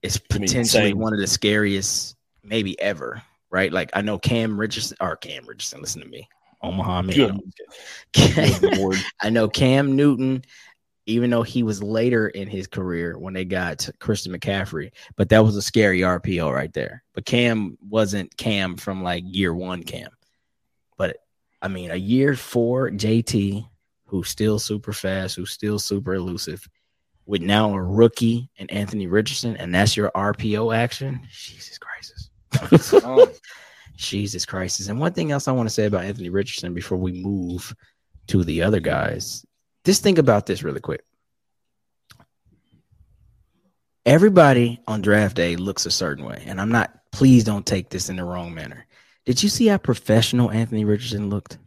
is 0.02 0.16
gonna 0.16 0.40
be 0.40 0.46
potentially 0.46 0.94
one 0.94 1.12
of 1.12 1.20
the 1.20 1.26
scariest, 1.26 2.16
maybe 2.42 2.80
ever. 2.80 3.22
Right? 3.50 3.72
Like 3.72 3.90
I 3.94 4.02
know 4.02 4.18
Cam 4.18 4.58
Richardson 4.58 4.96
or 5.00 5.16
Cam 5.16 5.44
Richardson. 5.46 5.80
Listen 5.80 6.02
to 6.02 6.08
me, 6.08 6.28
Omaha. 6.62 7.02
Man, 7.02 7.16
Good. 7.16 7.40
Good 8.12 8.96
I 9.20 9.30
know 9.30 9.48
Cam 9.48 9.96
Newton, 9.96 10.44
even 11.06 11.30
though 11.30 11.42
he 11.42 11.64
was 11.64 11.82
later 11.82 12.28
in 12.28 12.46
his 12.46 12.68
career 12.68 13.18
when 13.18 13.34
they 13.34 13.44
got 13.44 13.88
Christian 13.98 14.32
McCaffrey, 14.32 14.92
but 15.16 15.28
that 15.30 15.44
was 15.44 15.56
a 15.56 15.62
scary 15.62 16.00
RPO 16.00 16.54
right 16.54 16.72
there. 16.72 17.02
But 17.12 17.26
Cam 17.26 17.76
wasn't 17.88 18.36
Cam 18.36 18.76
from 18.76 19.02
like 19.02 19.24
year 19.26 19.52
one 19.52 19.82
Cam. 19.82 20.10
I 21.62 21.68
mean, 21.68 21.90
a 21.90 21.96
year 21.96 22.36
for 22.36 22.90
JT, 22.90 23.66
who's 24.06 24.28
still 24.28 24.58
super 24.58 24.92
fast, 24.92 25.36
who's 25.36 25.52
still 25.52 25.78
super 25.78 26.14
elusive, 26.14 26.66
with 27.26 27.42
now 27.42 27.72
a 27.74 27.82
rookie 27.82 28.50
and 28.58 28.70
Anthony 28.70 29.06
Richardson, 29.06 29.56
and 29.56 29.74
that's 29.74 29.96
your 29.96 30.10
RPO 30.12 30.74
action. 30.74 31.20
Jesus 31.30 31.78
Christ. 31.78 32.30
Oh, 33.04 33.30
Jesus 33.96 34.46
Christ. 34.46 34.88
And 34.88 34.98
one 34.98 35.12
thing 35.12 35.30
else 35.30 35.46
I 35.46 35.52
want 35.52 35.68
to 35.68 35.74
say 35.74 35.84
about 35.84 36.04
Anthony 36.04 36.30
Richardson 36.30 36.74
before 36.74 36.98
we 36.98 37.12
move 37.12 37.74
to 38.28 38.42
the 38.42 38.62
other 38.62 38.80
guys, 38.80 39.44
just 39.84 40.02
think 40.02 40.18
about 40.18 40.46
this 40.46 40.62
really 40.62 40.80
quick. 40.80 41.04
Everybody 44.06 44.80
on 44.86 45.02
draft 45.02 45.36
day 45.36 45.56
looks 45.56 45.84
a 45.86 45.90
certain 45.90 46.24
way, 46.24 46.42
and 46.46 46.60
I'm 46.60 46.72
not, 46.72 46.90
please 47.12 47.44
don't 47.44 47.66
take 47.66 47.90
this 47.90 48.08
in 48.08 48.16
the 48.16 48.24
wrong 48.24 48.54
manner. 48.54 48.86
Did 49.26 49.42
you 49.42 49.48
see 49.48 49.66
how 49.66 49.78
professional 49.78 50.50
Anthony 50.50 50.84
Richardson 50.84 51.28
looked? 51.28 51.58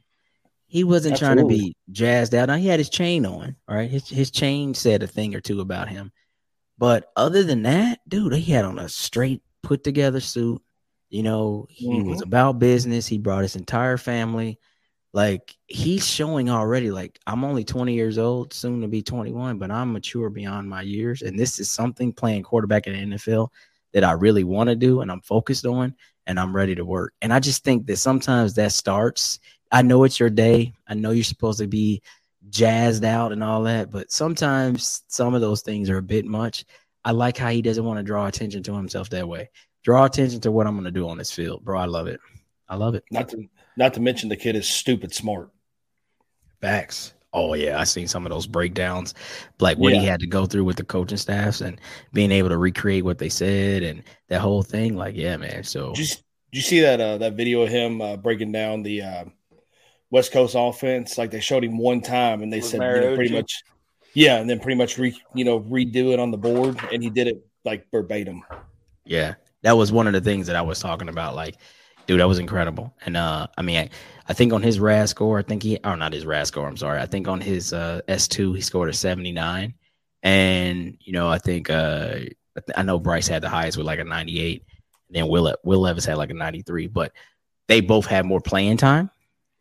He 0.65 0.83
wasn't 0.83 1.17
trying 1.17 1.37
to 1.37 1.45
be 1.45 1.75
jazzed 1.91 2.33
out. 2.33 2.47
Now 2.47 2.55
he 2.55 2.67
had 2.67 2.79
his 2.79 2.89
chain 2.89 3.27
on, 3.27 3.55
all 3.67 3.75
right? 3.75 3.89
His, 3.89 4.09
his 4.09 4.31
chain 4.31 4.73
said 4.73 5.03
a 5.03 5.07
thing 5.07 5.35
or 5.35 5.39
two 5.39 5.61
about 5.61 5.87
him. 5.87 6.11
But 6.79 7.11
other 7.15 7.43
than 7.43 7.63
that, 7.63 7.99
dude, 8.07 8.33
he 8.33 8.51
had 8.51 8.65
on 8.65 8.79
a 8.79 8.89
straight 8.89 9.43
put 9.61 9.83
together 9.83 10.19
suit. 10.19 10.61
You 11.09 11.21
know, 11.21 11.67
he 11.69 11.89
mm-hmm. 11.89 12.09
was 12.09 12.23
about 12.23 12.57
business. 12.57 13.05
He 13.05 13.19
brought 13.19 13.43
his 13.43 13.55
entire 13.55 13.97
family. 13.97 14.59
Like 15.13 15.55
he's 15.67 16.07
showing 16.07 16.49
already, 16.49 16.89
like 16.89 17.19
I'm 17.27 17.43
only 17.43 17.63
20 17.63 17.93
years 17.93 18.17
old, 18.17 18.51
soon 18.51 18.81
to 18.81 18.87
be 18.87 19.03
21, 19.03 19.59
but 19.59 19.69
I'm 19.69 19.93
mature 19.93 20.31
beyond 20.31 20.67
my 20.67 20.81
years. 20.81 21.21
And 21.21 21.37
this 21.37 21.59
is 21.59 21.69
something 21.69 22.11
playing 22.13 22.41
quarterback 22.41 22.87
in 22.87 23.11
the 23.11 23.15
NFL 23.15 23.49
that 23.93 24.03
I 24.03 24.13
really 24.13 24.43
want 24.43 24.69
to 24.69 24.75
do 24.75 25.01
and 25.01 25.11
I'm 25.11 25.21
focused 25.21 25.67
on 25.67 25.95
and 26.27 26.39
I'm 26.39 26.55
ready 26.55 26.75
to 26.75 26.85
work. 26.85 27.13
And 27.21 27.33
I 27.33 27.39
just 27.39 27.63
think 27.63 27.85
that 27.87 27.97
sometimes 27.97 28.53
that 28.55 28.71
starts. 28.71 29.39
I 29.71 29.81
know 29.81 30.03
it's 30.03 30.19
your 30.19 30.29
day. 30.29 30.73
I 30.87 30.93
know 30.93 31.11
you're 31.11 31.23
supposed 31.23 31.59
to 31.59 31.67
be 31.67 32.01
jazzed 32.49 33.03
out 33.03 33.31
and 33.31 33.43
all 33.43 33.63
that, 33.63 33.91
but 33.91 34.11
sometimes 34.11 35.03
some 35.07 35.33
of 35.33 35.41
those 35.41 35.61
things 35.61 35.89
are 35.89 35.97
a 35.97 36.03
bit 36.03 36.25
much. 36.25 36.65
I 37.05 37.11
like 37.11 37.37
how 37.37 37.49
he 37.49 37.61
doesn't 37.61 37.83
want 37.83 37.97
to 37.97 38.03
draw 38.03 38.27
attention 38.27 38.63
to 38.63 38.75
himself 38.75 39.09
that 39.09 39.27
way. 39.27 39.49
Draw 39.83 40.05
attention 40.05 40.39
to 40.41 40.51
what 40.51 40.67
I'm 40.67 40.75
going 40.75 40.85
to 40.85 40.91
do 40.91 41.09
on 41.09 41.17
this 41.17 41.31
field, 41.31 41.63
bro. 41.63 41.79
I 41.79 41.85
love 41.85 42.07
it. 42.07 42.19
I 42.69 42.75
love 42.75 42.95
it. 42.95 43.03
Not 43.11 43.29
to 43.29 43.45
not 43.75 43.93
to 43.95 43.99
mention 43.99 44.29
the 44.29 44.37
kid 44.37 44.55
is 44.55 44.67
stupid 44.67 45.13
smart. 45.13 45.49
Facts. 46.61 47.13
Oh 47.33 47.55
yeah, 47.55 47.79
I 47.79 47.83
seen 47.83 48.07
some 48.07 48.25
of 48.25 48.31
those 48.31 48.45
breakdowns, 48.45 49.15
like 49.59 49.77
what 49.79 49.93
he 49.93 50.05
had 50.05 50.19
to 50.19 50.27
go 50.27 50.45
through 50.45 50.65
with 50.65 50.77
the 50.77 50.83
coaching 50.83 51.17
staffs 51.17 51.61
and 51.61 51.81
being 52.13 52.31
able 52.31 52.49
to 52.49 52.57
recreate 52.57 53.03
what 53.03 53.17
they 53.17 53.29
said 53.29 53.81
and 53.81 54.03
that 54.27 54.39
whole 54.39 54.61
thing. 54.61 54.95
Like, 54.95 55.15
yeah, 55.15 55.37
man. 55.37 55.63
So 55.63 55.93
Did 55.93 55.99
you, 55.99 56.15
did 56.15 56.17
you 56.51 56.61
see 56.61 56.79
that 56.81 57.01
uh, 57.01 57.17
that 57.17 57.33
video 57.33 57.63
of 57.63 57.69
him 57.69 58.01
uh, 58.01 58.17
breaking 58.17 58.51
down 58.51 58.83
the 58.83 59.01
uh, 59.01 59.25
West 60.11 60.31
Coast 60.31 60.55
offense? 60.57 61.17
Like 61.17 61.31
they 61.31 61.39
showed 61.39 61.63
him 61.63 61.79
one 61.79 62.01
time, 62.01 62.43
and 62.43 62.53
they 62.53 62.57
With 62.57 62.65
said 62.67 62.81
you 62.81 63.01
know, 63.01 63.15
pretty 63.15 63.33
much, 63.33 63.63
yeah, 64.13 64.37
and 64.37 64.47
then 64.47 64.59
pretty 64.59 64.77
much 64.77 64.99
re, 64.99 65.19
you 65.33 65.43
know 65.43 65.59
redo 65.61 66.13
it 66.13 66.19
on 66.19 66.29
the 66.29 66.37
board, 66.37 66.79
and 66.91 67.01
he 67.01 67.09
did 67.09 67.27
it 67.27 67.43
like 67.65 67.87
verbatim. 67.89 68.43
Yeah, 69.05 69.33
that 69.63 69.75
was 69.75 69.91
one 69.91 70.05
of 70.05 70.13
the 70.13 70.21
things 70.21 70.45
that 70.45 70.55
I 70.55 70.61
was 70.61 70.79
talking 70.79 71.09
about. 71.09 71.33
Like, 71.35 71.55
dude, 72.07 72.19
that 72.19 72.27
was 72.27 72.39
incredible. 72.39 72.93
And 73.05 73.17
uh, 73.17 73.47
I 73.57 73.61
mean, 73.61 73.77
I, 73.77 73.89
I 74.27 74.33
think 74.33 74.53
on 74.53 74.61
his 74.61 74.79
RAS 74.79 75.09
score, 75.11 75.39
I 75.39 75.41
think 75.43 75.63
he, 75.63 75.79
or 75.83 75.97
not 75.97 76.13
his 76.13 76.25
RAS 76.25 76.47
score, 76.49 76.67
I'm 76.67 76.77
sorry. 76.77 76.99
I 77.01 77.05
think 77.05 77.27
on 77.27 77.41
his 77.41 77.73
uh, 77.73 78.01
S2, 78.07 78.55
he 78.55 78.61
scored 78.61 78.89
a 78.89 78.93
79. 78.93 79.73
And, 80.23 80.97
you 81.01 81.11
know, 81.13 81.27
I 81.27 81.37
think, 81.37 81.69
uh, 81.69 82.15
I, 82.55 82.59
th- 82.59 82.77
I 82.77 82.83
know 82.83 82.99
Bryce 82.99 83.27
had 83.27 83.41
the 83.43 83.49
highest 83.49 83.77
with 83.77 83.85
like 83.87 83.99
a 83.99 84.05
98. 84.05 84.63
And 85.09 85.15
then 85.15 85.27
Will, 85.27 85.53
Will 85.63 85.81
Levis 85.81 86.05
had 86.05 86.17
like 86.17 86.29
a 86.29 86.33
93, 86.33 86.87
but 86.87 87.11
they 87.67 87.81
both 87.81 88.05
had 88.05 88.25
more 88.25 88.39
playing 88.41 88.77
time. 88.77 89.09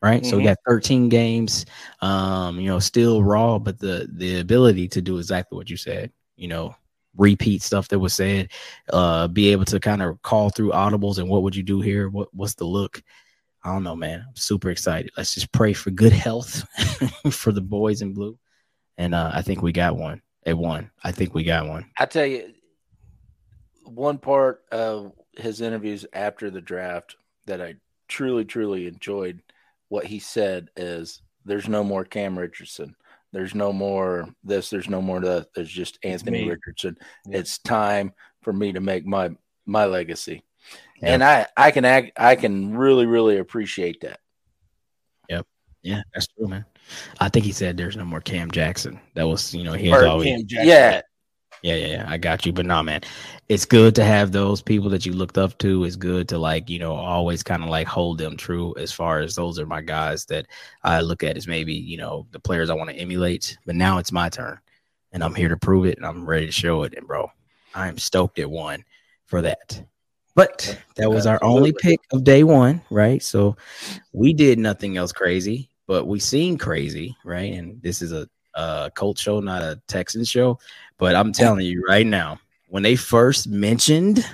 Right. 0.01 0.25
So 0.27 0.37
we 0.37 0.43
Mhm. 0.43 0.47
got 0.47 0.59
13 0.67 1.09
games, 1.09 1.65
um, 2.01 2.59
you 2.59 2.67
know, 2.67 2.81
still 2.81 3.23
raw, 3.23 3.59
but 3.59 3.79
the, 3.79 4.09
the 4.13 4.41
ability 4.41 4.89
to 4.89 5.03
do 5.03 5.19
exactly 5.19 5.57
what 5.57 5.71
you 5.71 5.77
said, 5.77 6.11
you 6.37 6.49
know, 6.49 6.75
repeat 7.17 7.63
stuff 7.63 7.89
that 7.89 7.99
was 7.99 8.15
said, 8.15 8.51
uh 8.93 9.29
be 9.29 9.53
able 9.53 9.65
to 9.67 9.81
kind 9.81 10.03
of 10.03 10.21
call 10.23 10.51
through 10.51 10.73
audibles 10.73 11.19
and 11.19 11.29
what 11.29 11.43
would 11.43 11.57
you 11.57 11.63
do 11.63 11.81
here? 11.81 12.09
What 12.09 12.29
what's 12.35 12.55
the 12.55 12.65
look? 12.65 13.03
I 13.65 13.73
don't 13.73 13.85
know 13.85 13.97
man. 13.97 14.25
I'm 14.27 14.37
super 14.37 14.71
excited. 14.71 15.11
Let's 15.17 15.35
just 15.35 15.53
pray 15.53 15.73
for 15.73 15.91
good 15.91 16.13
health 16.13 16.65
for 17.31 17.53
the 17.53 17.61
boys 17.61 18.03
in 18.03 18.15
blue. 18.15 18.39
And 18.99 19.15
uh 19.15 19.31
i 19.35 19.43
think 19.43 19.63
we 19.63 19.73
got 19.73 19.97
one. 19.97 20.23
At 20.45 20.59
one 20.59 20.91
i 21.05 21.13
think 21.13 21.35
we 21.35 21.45
got 21.45 21.69
one. 21.69 21.87
I 21.97 22.07
tell 22.07 22.27
you, 22.27 22.53
one 23.85 24.19
part 24.19 24.63
of 24.73 25.13
his 25.37 25.61
interviews 25.61 26.07
after 26.13 26.51
the 26.51 26.61
draft 26.61 27.17
that 27.47 27.61
I 27.61 27.77
truly, 28.09 28.45
truly 28.45 28.87
enjoyed 28.87 29.43
what 29.89 30.07
he 30.07 30.19
said 30.19 30.71
is 30.77 31.23
there's 31.45 31.69
no 31.69 31.83
more 31.83 32.05
Cam 32.05 32.39
Richardson. 32.39 32.95
There's 33.33 33.55
no 33.55 33.73
more 33.73 34.29
this, 34.45 34.71
there's 34.71 34.89
no 34.89 35.01
more 35.01 35.21
that. 35.21 35.49
There's 35.55 35.71
just 35.71 35.99
Anthony. 36.05 36.49
Richardson. 36.49 36.97
Yeah. 37.27 37.39
It's 37.39 37.59
time 37.59 38.13
for 38.43 38.53
me 38.53 38.73
to 38.73 38.81
make 38.81 39.07
my 39.07 39.31
my 39.67 39.87
legacy. 39.87 40.45
Yeah. 41.01 41.15
And 41.15 41.25
I 41.25 41.47
I 41.57 41.71
can 41.71 41.85
act 41.85 42.13
I 42.17 42.37
can 42.37 42.77
really, 42.77 43.07
really 43.07 43.39
appreciate 43.39 44.01
that. 44.03 44.21
Yep. 45.29 45.47
Yeah 45.83 46.03
that's 46.15 46.29
true 46.29 46.49
man 46.49 46.65
i 47.21 47.29
think 47.29 47.45
he 47.45 47.53
said 47.53 47.77
there's 47.77 47.97
no 47.97 48.05
more 48.05 48.21
cam 48.21 48.51
jackson 48.51 49.01
that 49.15 49.27
was 49.27 49.55
you 49.55 49.63
know 49.63 49.73
he 49.73 49.89
was 49.89 50.03
always 50.03 50.27
Cam 50.27 50.47
Jackson. 50.47 50.69
Yeah. 50.69 51.01
Yeah, 51.63 51.77
yeah, 51.77 51.87
yeah. 51.87 52.05
I 52.09 52.19
got 52.19 52.45
you. 52.45 52.53
But 52.53 52.67
nah, 52.67 52.83
man, 52.83 53.03
it's 53.49 53.65
good 53.65 53.95
to 53.95 54.05
have 54.05 54.33
those 54.33 54.61
people 54.61 54.91
that 54.91 55.07
you 55.07 55.13
looked 55.13 55.39
up 55.39 55.57
to. 55.59 55.85
It's 55.85 55.97
good 55.97 56.29
to 56.31 56.39
like, 56.39 56.69
you 56.69 56.81
know, 56.81 56.93
always 56.93 57.43
kind 57.43 57.63
of 57.63 57.69
like 57.69 57.87
hold 57.87 58.19
them 58.19 58.37
true 58.37 58.75
as 58.77 58.91
far 58.91 59.21
as 59.21 59.37
those 59.37 59.59
are 59.61 59.67
my 59.67 59.81
guys 59.81 60.25
that 60.27 60.47
I 60.83 61.01
look 61.01 61.23
at 61.23 61.37
as 61.37 61.47
maybe, 61.47 61.75
you 61.75 61.97
know, 61.97 62.27
the 62.33 62.41
players 62.41 62.69
I 62.69 62.75
want 62.75 62.91
to 62.91 62.97
emulate. 62.97 63.57
But 63.65 63.77
now 63.77 63.99
it's 63.99 64.11
my 64.11 64.29
turn 64.29 64.59
and 65.13 65.23
I'm 65.23 65.35
here 65.35 65.49
to 65.49 65.57
prove 65.57 65.87
it 65.87 65.99
and 65.99 66.07
I'm 66.07 66.27
ready 66.27 66.47
to 66.47 66.53
show 66.53 66.83
it. 66.83 66.95
And 66.97 67.07
bro, 67.07 67.31
I 67.75 67.89
am 67.89 67.99
stoked 67.99 68.41
at 68.41 68.51
one 68.51 68.85
for 69.27 69.43
that. 69.43 69.85
But 70.35 70.79
that 70.97 71.11
was 71.11 71.27
our 71.27 71.39
only 71.45 71.73
pick 71.73 72.01
of 72.11 72.25
day 72.25 72.43
one, 72.43 72.81
right? 72.91 73.23
So 73.23 73.57
we 74.13 74.33
did 74.33 74.59
nothing 74.59 74.97
else 74.97 75.13
crazy, 75.13 75.69
but 75.87 76.07
we 76.07 76.19
seemed 76.21 76.59
crazy, 76.59 77.15
right? 77.23 77.53
And 77.53 77.83
this 77.83 78.01
is 78.01 78.13
a, 78.13 78.27
a 78.55 78.91
cult 78.95 79.19
show, 79.19 79.41
not 79.41 79.63
a 79.63 79.81
Texan 79.89 80.25
show. 80.25 80.59
But 81.03 81.17
I'm 81.17 81.33
telling 81.33 81.67
you 81.67 81.85
right 81.89 82.07
now, 82.07 82.39
when 82.69 82.85
they 82.85 82.95
first 82.95 83.49
mentioned 83.49 84.25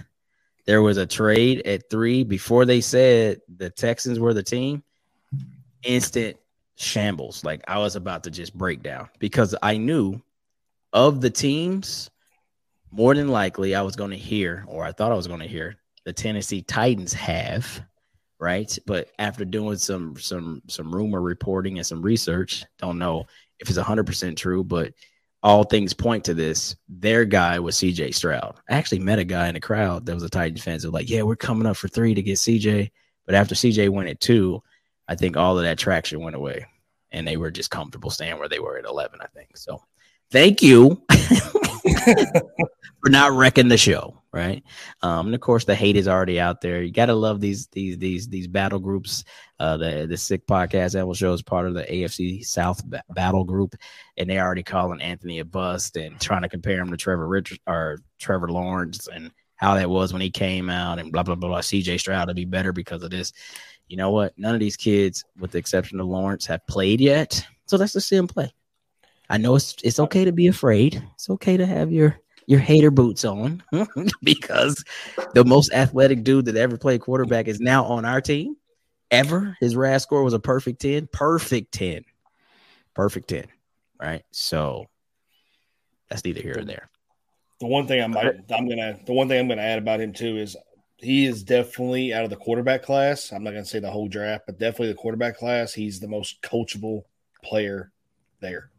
there 0.67 0.83
was 0.83 0.99
a 0.99 1.07
trade 1.07 1.67
at 1.67 1.89
three 1.89 2.25
before 2.25 2.67
they 2.67 2.83
said 2.83 3.41
the 3.57 3.71
Texans 3.71 4.21
were 4.21 4.35
the 4.35 4.43
team, 4.43 4.83
instant 5.83 6.37
shambles. 6.77 7.43
Like 7.43 7.63
I 7.67 7.79
was 7.79 7.97
about 7.97 8.25
to 8.25 8.31
just 8.31 8.53
break 8.53 8.83
down 8.83 9.09
because 9.19 9.55
I 9.63 9.79
knew 9.79 10.21
of 10.93 11.23
the 11.23 11.31
teams, 11.31 12.11
more 12.91 13.15
than 13.15 13.29
likely 13.29 13.75
I 13.75 13.81
was 13.81 13.97
going 13.97 14.11
to 14.11 14.19
hear, 14.19 14.67
or 14.69 14.85
I 14.85 14.93
thought 14.93 15.11
I 15.11 15.17
was 15.17 15.27
going 15.27 15.41
to 15.41 15.49
hear, 15.49 15.75
the 16.05 16.13
Tennessee 16.13 16.61
Titans 16.61 17.15
have, 17.15 17.83
right? 18.39 18.79
But 18.85 19.09
after 19.19 19.47
doing 19.47 19.79
some 19.79 20.19
some 20.19 20.61
some 20.67 20.95
rumor 20.95 21.23
reporting 21.23 21.79
and 21.79 21.87
some 21.87 22.03
research, 22.03 22.67
don't 22.77 22.99
know 22.99 23.27
if 23.59 23.71
it's 23.71 23.79
hundred 23.79 24.05
percent 24.05 24.37
true, 24.37 24.63
but 24.63 24.93
all 25.43 25.65
things 25.65 25.95
point 25.95 26.25
to 26.25 26.35
this. 26.35 26.77
Their 26.89 27.25
guy 27.25 27.59
was 27.59 27.77
CJ 27.77 28.15
Stroud. 28.15 28.57
I 28.69 28.75
actually 28.75 28.99
met 29.01 29.19
a 29.19 29.25
guy 29.25 29.49
in 29.49 29.55
the 29.55 29.61
crowd 29.61 30.07
that 30.07 30.15
was 30.15 30.23
a 30.23 30.29
Titans 30.29 30.63
fan. 30.63 30.81
So 30.81 30.91
like, 30.91 31.09
yeah, 31.09 31.23
we're 31.23 31.37
coming 31.37 31.67
up 31.67 31.77
for 31.77 31.89
three 31.89 32.15
to 32.15 32.23
get 32.23 32.39
CJ. 32.39 32.91
But 33.27 33.35
after 33.35 33.55
CJ 33.55 33.91
went 33.91 34.09
at 34.09 34.21
two, 34.21 34.63
I 35.07 35.15
think 35.15 35.37
all 35.37 35.57
of 35.57 35.65
that 35.65 35.79
traction 35.79 36.21
went 36.21 36.37
away. 36.37 36.67
And 37.13 37.27
they 37.27 37.37
were 37.37 37.51
just 37.51 37.71
comfortable 37.71 38.11
staying 38.11 38.39
where 38.39 38.49
they 38.49 38.59
were 38.59 38.79
at 38.79 38.85
11, 38.85 39.21
I 39.21 39.27
think. 39.29 39.57
So 39.57 39.81
thank 40.31 40.63
you 40.63 41.03
for 43.01 43.11
not 43.11 43.33
wrecking 43.33 43.69
the 43.69 43.79
show, 43.79 44.18
right? 44.33 44.63
Um, 45.03 45.27
and 45.27 45.35
of 45.35 45.41
course, 45.41 45.65
the 45.65 45.75
hate 45.75 45.97
is 45.97 46.09
already 46.09 46.39
out 46.39 46.61
there. 46.61 46.83
You 46.83 46.93
gotta 46.93 47.15
love 47.15 47.41
these 47.41 47.67
these 47.69 47.99
these 47.99 48.29
these 48.29 48.47
battle 48.47 48.79
groups. 48.79 49.25
Uh, 49.59 49.77
the 49.77 50.07
the 50.09 50.17
sick 50.17 50.47
podcast 50.47 50.93
that 50.93 51.07
will 51.07 51.15
show 51.15 51.33
is 51.33 51.43
part 51.43 51.67
of 51.67 51.75
the 51.75 51.85
AFC 51.85 52.45
South 52.45 52.85
ba- 52.85 53.03
battle 53.11 53.45
group, 53.45 53.75
and 54.17 54.29
they 54.29 54.39
already 54.39 54.63
calling 54.63 55.01
Anthony 55.01 55.39
a 55.39 55.45
bust 55.45 55.97
and 55.97 56.21
trying 56.21 56.43
to 56.43 56.49
compare 56.49 56.81
him 56.81 56.91
to 56.91 56.97
Trevor 56.97 57.27
Richard 57.27 57.59
or 57.67 57.99
Trevor 58.19 58.49
Lawrence 58.49 59.09
and 59.09 59.31
how 59.57 59.75
that 59.75 59.91
was 59.91 60.13
when 60.13 60.23
he 60.23 60.31
came 60.31 60.71
out 60.71 60.99
and 60.99 61.13
blah 61.13 61.23
blah 61.23 61.35
blah. 61.35 61.49
blah. 61.49 61.61
CJ 61.61 61.99
Stroud 62.01 62.29
to 62.29 62.35
be 62.35 62.45
better 62.45 62.73
because 62.73 63.03
of 63.03 63.11
this. 63.11 63.33
You 63.89 63.97
know 63.97 64.11
what? 64.11 64.39
None 64.39 64.55
of 64.55 64.61
these 64.61 64.77
kids, 64.77 65.25
with 65.39 65.51
the 65.51 65.59
exception 65.59 65.99
of 65.99 66.07
Lawrence, 66.07 66.45
have 66.47 66.67
played 66.67 67.01
yet. 67.01 67.45
So 67.67 67.77
let's 67.77 67.95
just 67.95 68.09
see 68.09 68.17
him 68.17 68.29
play. 68.29 68.53
I 69.31 69.39
know 69.39 69.57
it's 69.57 69.77
it's 69.83 69.99
okay 69.99 70.25
to 70.25 70.33
be 70.33 70.47
afraid. 70.47 71.03
It's 71.15 71.29
okay 71.31 71.57
to 71.57 71.67
have 71.67 71.93
your 71.93 72.19
your 72.49 72.61
hater 72.61 72.91
boots 72.91 73.27
on 73.27 73.63
because 74.23 74.83
the 75.35 75.45
most 75.45 75.71
athletic 75.75 76.25
dude 76.25 76.47
that 76.47 76.57
ever 76.57 76.79
played 76.79 77.03
quarterback 77.03 77.47
is 77.47 77.61
now 77.61 77.85
on 77.85 78.07
our 78.07 78.23
team. 78.23 78.57
Ever. 79.11 79.55
His 79.61 79.77
RAS 79.77 80.03
score 80.03 80.25
was 80.25 80.33
a 80.33 80.41
perfect 80.41 80.81
10. 80.81 81.09
Perfect 81.13 81.73
10. 81.73 82.07
Perfect 82.95 83.29
10. 83.29 83.45
Right. 84.01 84.25
So 84.31 84.87
that's 86.09 86.25
neither 86.25 86.41
here 86.41 86.57
or 86.59 86.65
there. 86.65 86.89
The 87.61 87.67
one 87.67 87.87
thing 87.87 88.03
I 88.03 88.07
might 88.07 88.35
I'm 88.51 88.67
gonna 88.67 88.99
the 89.05 89.13
one 89.13 89.29
thing 89.29 89.41
I'm 89.41 89.49
gonna 89.49 89.61
add 89.61 89.79
about 89.79 90.01
him 90.01 90.15
too 90.15 90.39
is 90.39 90.57
he 90.97 91.27
is 91.27 91.43
definitely 91.43 92.15
out 92.15 92.25
of 92.25 92.31
the 92.31 92.37
quarterback 92.37 92.83
class. 92.83 93.31
I'm 93.31 93.45
not 93.45 93.51
gonna 93.51 93.67
say 93.67 93.79
the 93.79 93.91
whole 93.91 94.09
draft, 94.09 94.45
but 94.47 94.59
definitely 94.59 94.89
the 94.89 94.95
quarterback 94.95 95.37
class. 95.37 95.75
He's 95.75 96.01
the 96.01 96.09
most 96.09 96.41
coachable 96.41 97.03
player 97.43 97.93
there. 98.41 98.71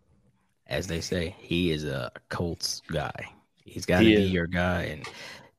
As 0.65 0.87
they 0.87 1.01
say, 1.01 1.35
he 1.37 1.71
is 1.71 1.83
a 1.83 2.11
Colts 2.29 2.81
guy. 2.87 3.31
He's 3.69 3.85
got 3.85 3.99
to 3.99 4.05
be 4.05 4.23
your 4.23 4.47
guy. 4.47 4.83
And 4.83 5.07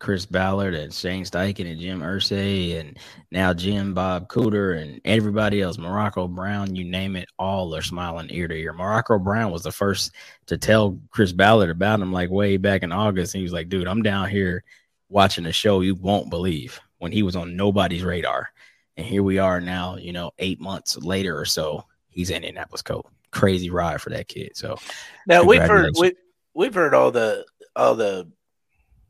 Chris 0.01 0.25
Ballard 0.25 0.75
and 0.75 0.93
Shane 0.93 1.25
Steichen 1.25 1.71
and 1.71 1.79
Jim 1.79 2.01
Irsay 2.01 2.81
and 2.81 2.99
now 3.31 3.53
Jim 3.53 3.93
Bob 3.93 4.29
Cooter 4.29 4.81
and 4.81 4.99
everybody 5.05 5.61
else, 5.61 5.77
Morocco 5.77 6.27
Brown, 6.27 6.75
you 6.75 6.85
name 6.85 7.17
it, 7.17 7.29
all 7.39 7.75
are 7.77 7.83
smiling 7.83 8.29
ear 8.31 8.49
to 8.49 8.55
ear. 8.55 8.73
Morocco 8.73 9.19
Brown 9.19 9.53
was 9.53 9.63
the 9.63 9.71
first 9.71 10.13
to 10.47 10.57
tell 10.57 10.99
Chris 11.11 11.33
Ballard 11.33 11.69
about 11.69 12.01
him 12.01 12.13
like 12.13 12.31
way 12.31 12.57
back 12.57 12.83
in 12.83 12.93
August. 12.93 13.35
And 13.35 13.41
he 13.41 13.45
was 13.45 13.53
like, 13.53 13.69
dude, 13.69 13.87
I'm 13.87 14.03
down 14.03 14.31
here 14.31 14.65
watching 15.11 15.45
a 15.45 15.53
show 15.53 15.83
you 15.83 15.95
won't 15.95 16.31
believe 16.31 16.81
when 16.99 17.13
he 17.13 17.23
was 17.23 17.37
on 17.37 17.55
nobody's 17.55 18.03
radar. 18.03 18.49
And 18.97 19.07
here 19.07 19.23
we 19.23 19.39
are 19.39 19.61
now, 19.61 19.97
you 19.97 20.13
know, 20.15 20.31
eight 20.39 20.61
months 20.61 20.97
later 20.97 21.39
or 21.39 21.45
so, 21.45 21.85
he's 22.09 22.31
in 22.31 22.37
Indianapolis 22.37 22.83
Colt. 22.83 23.07
Crazy 23.33 23.69
ride 23.69 24.01
for 24.01 24.11
that 24.11 24.29
kid. 24.29 24.53
So 24.57 24.79
now 25.27 25.45
we've 25.45 25.63
heard 25.63 25.93
we, 25.99 26.15
we've 26.55 26.75
heard 26.75 26.95
all 26.95 27.11
the 27.11 27.45
all 27.81 27.95
the 27.95 28.29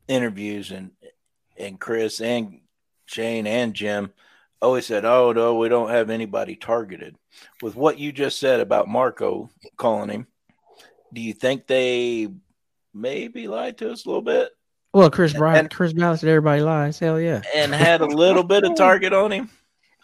interviews 0.07 0.71
and 0.71 0.91
and 1.57 1.79
Chris 1.79 2.21
and 2.21 2.61
Shane 3.05 3.45
and 3.45 3.73
Jim 3.73 4.11
always 4.61 4.85
said, 4.85 5.03
"Oh 5.05 5.33
no, 5.33 5.55
we 5.55 5.69
don't 5.69 5.89
have 5.89 6.09
anybody 6.09 6.55
targeted." 6.55 7.15
With 7.61 7.75
what 7.75 7.99
you 7.99 8.11
just 8.11 8.39
said 8.39 8.59
about 8.59 8.87
Marco 8.87 9.49
calling 9.77 10.09
him, 10.09 10.27
do 11.13 11.21
you 11.21 11.33
think 11.33 11.67
they 11.67 12.29
maybe 12.93 13.47
lied 13.47 13.77
to 13.79 13.91
us 13.91 14.05
a 14.05 14.09
little 14.09 14.21
bit? 14.21 14.51
Well, 14.93 15.09
Chris 15.09 15.33
Bryant, 15.33 15.59
and, 15.59 15.71
Chris 15.71 15.93
Ballard 15.93 16.19
said 16.19 16.29
everybody 16.29 16.61
lies. 16.61 16.97
Hell 16.97 17.19
yeah, 17.19 17.41
and 17.53 17.73
had 17.73 18.01
a 18.01 18.05
little 18.05 18.43
bit 18.43 18.63
of 18.63 18.75
target 18.75 19.13
on 19.13 19.31
him. 19.31 19.49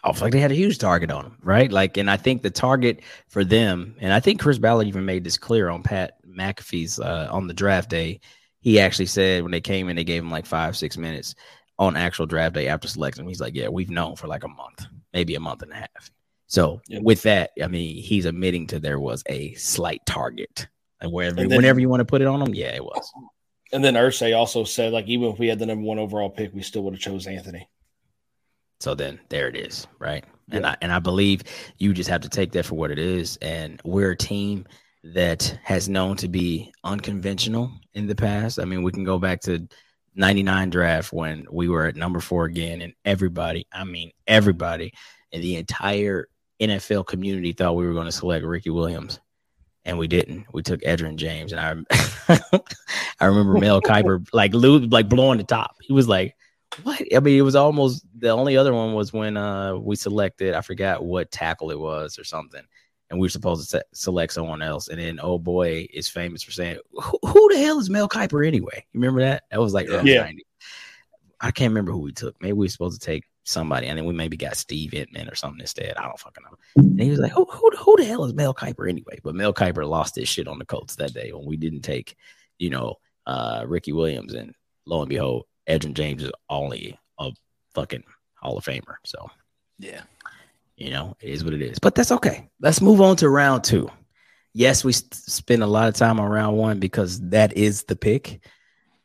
Oh, 0.04 0.12
like 0.20 0.32
they 0.32 0.40
had 0.40 0.52
a 0.52 0.54
huge 0.54 0.78
target 0.78 1.10
on 1.10 1.24
him, 1.24 1.38
right? 1.42 1.72
Like, 1.72 1.96
and 1.96 2.10
I 2.10 2.16
think 2.16 2.42
the 2.42 2.50
target 2.50 3.00
for 3.28 3.44
them, 3.44 3.96
and 3.98 4.12
I 4.12 4.20
think 4.20 4.40
Chris 4.40 4.58
Ballard 4.58 4.86
even 4.86 5.04
made 5.04 5.24
this 5.24 5.38
clear 5.38 5.70
on 5.70 5.82
Pat 5.82 6.18
McAfee's 6.26 7.00
uh, 7.00 7.28
on 7.30 7.48
the 7.48 7.54
draft 7.54 7.90
day 7.90 8.20
he 8.60 8.80
actually 8.80 9.06
said 9.06 9.42
when 9.42 9.52
they 9.52 9.60
came 9.60 9.88
in, 9.88 9.96
they 9.96 10.04
gave 10.04 10.22
him 10.22 10.30
like 10.30 10.46
five, 10.46 10.76
six 10.76 10.96
minutes 10.96 11.34
on 11.78 11.96
actual 11.96 12.26
draft 12.26 12.54
day 12.54 12.68
after 12.68 12.88
selection. 12.88 13.26
He's 13.26 13.40
like, 13.40 13.54
Yeah, 13.54 13.68
we've 13.68 13.90
known 13.90 14.16
for 14.16 14.26
like 14.26 14.44
a 14.44 14.48
month, 14.48 14.86
maybe 15.12 15.34
a 15.34 15.40
month 15.40 15.62
and 15.62 15.72
a 15.72 15.76
half. 15.76 16.10
So 16.46 16.80
yeah. 16.88 17.00
with 17.02 17.22
that, 17.22 17.50
I 17.62 17.68
mean, 17.68 18.02
he's 18.02 18.24
admitting 18.24 18.66
to 18.68 18.80
there 18.80 18.98
was 18.98 19.22
a 19.26 19.54
slight 19.54 20.04
target. 20.06 20.66
And 21.00 21.12
wherever 21.12 21.40
and 21.40 21.50
then, 21.50 21.56
whenever 21.56 21.78
you 21.78 21.88
want 21.88 22.00
to 22.00 22.04
put 22.04 22.22
it 22.22 22.26
on 22.26 22.42
him, 22.42 22.54
yeah, 22.54 22.74
it 22.74 22.84
was. 22.84 23.12
And 23.72 23.84
then 23.84 23.94
Irsay 23.94 24.36
also 24.36 24.64
said, 24.64 24.92
like, 24.92 25.06
even 25.06 25.28
if 25.28 25.38
we 25.38 25.46
had 25.46 25.58
the 25.58 25.66
number 25.66 25.84
one 25.84 25.98
overall 25.98 26.30
pick, 26.30 26.54
we 26.54 26.62
still 26.62 26.82
would 26.84 26.94
have 26.94 27.00
chose 27.00 27.26
Anthony. 27.26 27.68
So 28.80 28.94
then 28.94 29.20
there 29.28 29.48
it 29.48 29.56
is, 29.56 29.86
right? 29.98 30.24
Yeah. 30.48 30.56
And 30.56 30.66
I 30.66 30.76
and 30.80 30.92
I 30.92 30.98
believe 31.00 31.42
you 31.76 31.92
just 31.92 32.08
have 32.08 32.22
to 32.22 32.28
take 32.28 32.52
that 32.52 32.64
for 32.64 32.76
what 32.76 32.90
it 32.90 32.98
is. 32.98 33.36
And 33.42 33.80
we're 33.84 34.12
a 34.12 34.16
team– 34.16 34.66
that 35.04 35.58
has 35.62 35.88
known 35.88 36.16
to 36.16 36.28
be 36.28 36.72
unconventional 36.84 37.72
in 37.94 38.06
the 38.06 38.14
past. 38.14 38.58
I 38.58 38.64
mean, 38.64 38.82
we 38.82 38.92
can 38.92 39.04
go 39.04 39.18
back 39.18 39.40
to 39.42 39.68
99 40.14 40.70
draft 40.70 41.12
when 41.12 41.46
we 41.50 41.68
were 41.68 41.86
at 41.86 41.96
number 41.96 42.20
four 42.20 42.46
again, 42.46 42.80
and 42.80 42.92
everybody, 43.04 43.66
I 43.72 43.84
mean, 43.84 44.10
everybody 44.26 44.92
in 45.30 45.40
the 45.40 45.56
entire 45.56 46.28
NFL 46.60 47.06
community 47.06 47.52
thought 47.52 47.76
we 47.76 47.86
were 47.86 47.92
going 47.92 48.06
to 48.06 48.12
select 48.12 48.44
Ricky 48.44 48.70
Williams. 48.70 49.20
And 49.84 49.96
we 49.96 50.08
didn't. 50.08 50.44
We 50.52 50.62
took 50.62 50.80
Edgerrin 50.82 51.16
James, 51.16 51.52
and 51.52 51.86
I, 51.88 52.38
I 53.20 53.24
remember 53.24 53.54
Mel 53.54 53.80
Kiper 53.80 54.26
like 54.34 54.52
like 54.52 55.08
blowing 55.08 55.38
the 55.38 55.44
top. 55.44 55.76
He 55.80 55.94
was 55.94 56.06
like, 56.06 56.36
"What?" 56.82 57.00
I 57.14 57.20
mean, 57.20 57.38
it 57.38 57.42
was 57.42 57.56
almost 57.56 58.04
the 58.18 58.28
only 58.28 58.58
other 58.58 58.74
one 58.74 58.92
was 58.92 59.14
when 59.14 59.38
uh, 59.38 59.76
we 59.76 59.96
selected. 59.96 60.52
I 60.52 60.60
forgot 60.60 61.02
what 61.02 61.30
tackle 61.30 61.70
it 61.70 61.78
was 61.78 62.18
or 62.18 62.24
something 62.24 62.60
and 63.10 63.18
we 63.18 63.24
were 63.24 63.30
supposed 63.30 63.62
to 63.62 63.78
se- 63.78 63.88
select 63.92 64.32
someone 64.32 64.62
else. 64.62 64.88
And 64.88 65.00
then 65.00 65.18
oh 65.22 65.38
boy 65.38 65.86
is 65.92 66.08
famous 66.08 66.42
for 66.42 66.52
saying, 66.52 66.78
who, 66.92 67.18
who, 67.22 67.48
the 67.52 67.58
hell 67.58 67.78
is 67.78 67.90
Mel 67.90 68.08
Kiper 68.08 68.46
anyway? 68.46 68.84
You 68.92 69.00
remember 69.00 69.20
that? 69.20 69.44
That 69.50 69.60
was 69.60 69.72
like 69.72 69.88
early 69.88 70.12
yeah. 70.12 70.26
90s. 70.26 70.40
I 71.40 71.50
can't 71.50 71.70
remember 71.70 71.92
who 71.92 72.00
we 72.00 72.12
took. 72.12 72.40
Maybe 72.40 72.52
we 72.52 72.66
were 72.66 72.70
supposed 72.70 73.00
to 73.00 73.06
take 73.06 73.24
somebody, 73.44 73.86
and 73.86 73.96
then 73.96 74.04
we 74.04 74.12
maybe 74.12 74.36
got 74.36 74.56
Steve 74.56 74.90
Emtman 74.90 75.30
or 75.30 75.36
something 75.36 75.60
instead. 75.60 75.94
I 75.96 76.02
don't 76.02 76.18
fucking 76.18 76.42
know. 76.42 76.56
And 76.76 77.00
he 77.00 77.10
was 77.10 77.20
like, 77.20 77.32
who, 77.32 77.46
who, 77.50 77.70
who 77.78 77.96
the 77.96 78.04
hell 78.04 78.24
is 78.24 78.34
Mel 78.34 78.54
Kiper 78.54 78.88
anyway? 78.88 79.20
But 79.22 79.34
Mel 79.34 79.54
Kiper 79.54 79.88
lost 79.88 80.16
his 80.16 80.28
shit 80.28 80.48
on 80.48 80.58
the 80.58 80.64
Colts 80.64 80.96
that 80.96 81.14
day 81.14 81.32
when 81.32 81.46
we 81.46 81.56
didn't 81.56 81.82
take, 81.82 82.16
you 82.58 82.70
know, 82.70 82.96
uh, 83.26 83.64
Ricky 83.66 83.92
Williams. 83.92 84.34
And 84.34 84.52
lo 84.84 85.00
and 85.00 85.08
behold, 85.08 85.44
Edgerrin 85.68 85.94
James 85.94 86.22
is 86.24 86.32
only 86.50 86.98
a 87.18 87.30
fucking 87.74 88.04
Hall 88.34 88.58
of 88.58 88.64
Famer. 88.64 88.96
So, 89.04 89.30
yeah. 89.78 90.02
You 90.78 90.90
know, 90.90 91.16
it 91.20 91.30
is 91.30 91.42
what 91.44 91.54
it 91.54 91.60
is. 91.60 91.80
But 91.80 91.96
that's 91.96 92.12
okay. 92.12 92.48
Let's 92.60 92.80
move 92.80 93.00
on 93.00 93.16
to 93.16 93.28
round 93.28 93.64
two. 93.64 93.90
Yes, 94.54 94.84
we 94.84 94.92
spent 94.92 95.62
a 95.62 95.66
lot 95.66 95.88
of 95.88 95.94
time 95.94 96.20
on 96.20 96.30
round 96.30 96.56
one 96.56 96.78
because 96.78 97.20
that 97.30 97.56
is 97.56 97.82
the 97.82 97.96
pick. 97.96 98.40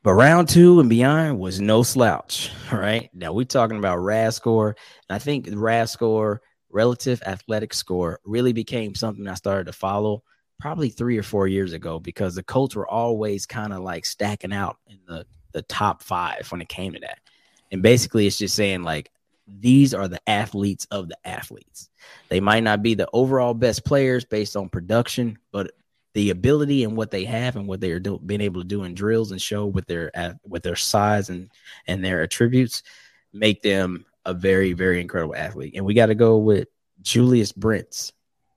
But 0.03 0.13
round 0.13 0.49
two 0.49 0.79
and 0.79 0.89
beyond 0.89 1.39
was 1.39 1.59
no 1.59 1.81
slouch. 1.81 2.51
Right 2.71 3.09
now, 3.13 3.33
we're 3.33 3.45
talking 3.45 3.77
about 3.77 3.97
RAS 3.97 4.35
score. 4.35 4.75
And 5.09 5.15
I 5.15 5.19
think 5.19 5.47
RAS 5.51 5.91
score, 5.91 6.41
relative 6.69 7.21
athletic 7.25 7.73
score, 7.73 8.19
really 8.23 8.53
became 8.53 8.93
something 8.93 9.27
I 9.27 9.33
started 9.33 9.65
to 9.65 9.73
follow 9.73 10.23
probably 10.59 10.89
three 10.89 11.17
or 11.17 11.23
four 11.23 11.47
years 11.47 11.73
ago 11.73 11.99
because 11.99 12.35
the 12.35 12.43
Colts 12.43 12.75
were 12.75 12.87
always 12.87 13.45
kind 13.45 13.73
of 13.73 13.79
like 13.79 14.05
stacking 14.05 14.53
out 14.53 14.77
in 14.87 14.99
the, 15.07 15.25
the 15.53 15.63
top 15.63 16.03
five 16.03 16.51
when 16.51 16.61
it 16.61 16.69
came 16.69 16.93
to 16.93 16.99
that. 16.99 17.19
And 17.71 17.81
basically, 17.81 18.27
it's 18.27 18.37
just 18.37 18.55
saying, 18.55 18.83
like, 18.83 19.11
these 19.47 19.93
are 19.93 20.07
the 20.07 20.21
athletes 20.27 20.87
of 20.91 21.09
the 21.09 21.17
athletes. 21.25 21.89
They 22.29 22.39
might 22.39 22.63
not 22.63 22.81
be 22.81 22.95
the 22.95 23.09
overall 23.13 23.53
best 23.53 23.85
players 23.85 24.25
based 24.25 24.55
on 24.55 24.69
production, 24.69 25.37
but 25.51 25.71
the 26.13 26.29
ability 26.29 26.83
and 26.83 26.95
what 26.95 27.11
they 27.11 27.25
have 27.25 27.55
and 27.55 27.67
what 27.67 27.81
they 27.81 27.91
are 27.91 27.99
do, 27.99 28.19
being 28.19 28.41
able 28.41 28.61
to 28.61 28.67
do 28.67 28.83
in 28.83 28.93
drills 28.93 29.31
and 29.31 29.41
show 29.41 29.65
with 29.65 29.85
their 29.87 30.11
uh, 30.15 30.33
with 30.47 30.63
their 30.63 30.75
size 30.75 31.29
and 31.29 31.49
and 31.87 32.03
their 32.03 32.21
attributes 32.21 32.83
make 33.33 33.61
them 33.61 34.05
a 34.25 34.33
very 34.33 34.73
very 34.73 35.01
incredible 35.01 35.35
athlete. 35.35 35.73
And 35.75 35.85
we 35.85 35.93
got 35.93 36.07
to 36.07 36.15
go 36.15 36.37
with 36.37 36.67
Julius 37.01 37.51
Brents. 37.51 38.13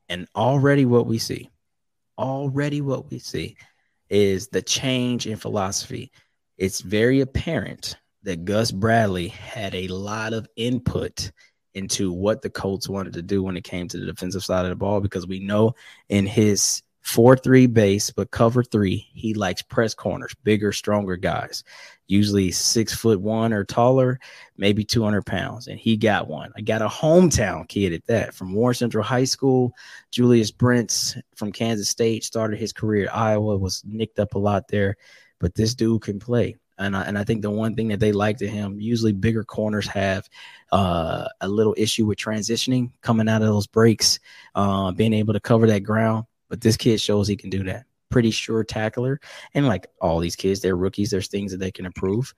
And 0.09 0.29
already 0.37 0.85
what 0.85 1.07
we 1.07 1.19
see, 1.19 1.51
already 2.17 2.81
what 2.81 3.11
we 3.11 3.19
see 3.19 3.57
is 4.09 4.49
the 4.49 4.63
change 4.63 5.27
in 5.27 5.37
philosophy. 5.37 6.13
It's 6.59 6.81
very 6.81 7.21
apparent 7.21 7.97
that 8.27 8.45
Gus 8.45 8.73
Bradley 8.73 9.29
had 9.29 9.73
a 9.75 9.87
lot 9.87 10.33
of 10.33 10.49
input 10.57 11.31
into 11.75 12.13
what 12.13 12.43
the 12.43 12.51
Colts 12.51 12.89
wanted 12.89 13.13
to 13.13 13.23
do 13.23 13.41
when 13.41 13.57
it 13.57 13.63
came 13.63 13.87
to 13.87 13.99
the 13.99 14.07
defensive 14.07 14.43
side 14.45 14.65
of 14.65 14.71
the 14.71 14.77
ball 14.77 15.01
because 15.01 15.29
we 15.29 15.39
know 15.39 15.75
in 16.09 16.27
his 16.27 16.83
4 17.03 17.37
3 17.37 17.67
base, 17.69 18.11
but 18.11 18.33
cover 18.33 18.65
three, 18.65 19.07
he 19.15 19.33
likes 19.33 19.63
press 19.63 19.95
corners, 19.95 20.35
bigger, 20.43 20.73
stronger 20.73 21.17
guys, 21.17 21.63
usually 22.09 22.51
six 22.51 22.93
foot 22.93 23.21
one 23.21 23.53
or 23.53 23.63
taller, 23.63 24.19
maybe 24.57 24.83
200 24.83 25.25
pounds. 25.25 25.69
And 25.69 25.79
he 25.79 25.97
got 25.97 26.27
one. 26.27 26.51
I 26.57 26.63
got 26.63 26.83
a 26.83 26.89
hometown 26.89 27.69
kid 27.69 27.93
at 27.93 28.07
that 28.07 28.35
from 28.35 28.55
Warren 28.55 28.75
Central 28.75 29.05
High 29.05 29.23
School. 29.23 29.73
Julius 30.11 30.51
Brents 30.51 31.17
from 31.37 31.53
Kansas 31.53 31.89
State 31.89 32.25
started 32.25 32.59
his 32.59 32.73
career 32.73 33.05
at 33.05 33.17
Iowa, 33.17 33.57
was 33.57 33.85
nicked 33.87 34.19
up 34.19 34.35
a 34.35 34.39
lot 34.41 34.67
there, 34.67 34.97
but 35.39 35.55
this 35.55 35.77
dude 35.77 36.03
can 36.03 36.19
play. 36.19 36.57
And 36.79 36.97
I, 36.97 37.03
and 37.03 37.19
I 37.19 37.25
think 37.25 37.43
the 37.43 37.51
one 37.51 37.75
thing 37.75 37.89
that 37.89 38.01
they 38.01 38.13
like 38.13 38.39
to 38.39 38.49
him, 38.49 38.81
usually 38.81 39.13
bigger 39.13 39.45
corners 39.45 39.87
have 39.89 40.29
uh, 40.73 41.27
a 41.41 41.49
little 41.49 41.75
issue 41.77 42.07
with 42.07 42.19
transitioning, 42.19 42.91
coming 43.01 43.29
out 43.29 43.43
of 43.43 43.49
those 43.49 43.67
breaks, 43.67 44.19
uh, 44.55 44.93
being 44.93 45.15
able 45.15 45.33
to 45.33 45.41
cover 45.41 45.67
that 45.69 45.81
ground. 45.81 46.27
But 46.49 46.61
this 46.61 46.77
kid 46.77 47.01
shows 47.01 47.29
he 47.29 47.37
can 47.37 47.51
do 47.51 47.65
that. 47.65 47.87
Pretty 48.11 48.31
sure 48.31 48.63
tackler. 48.63 49.21
And 49.55 49.67
like 49.67 49.87
all 50.01 50.21
these 50.21 50.37
kids, 50.37 50.61
they're 50.61 50.77
rookies. 50.77 51.11
There's 51.11 51.29
things 51.29 51.53
that 51.53 51.59
they 51.59 51.71
can 51.71 51.87
improve. 51.87 52.35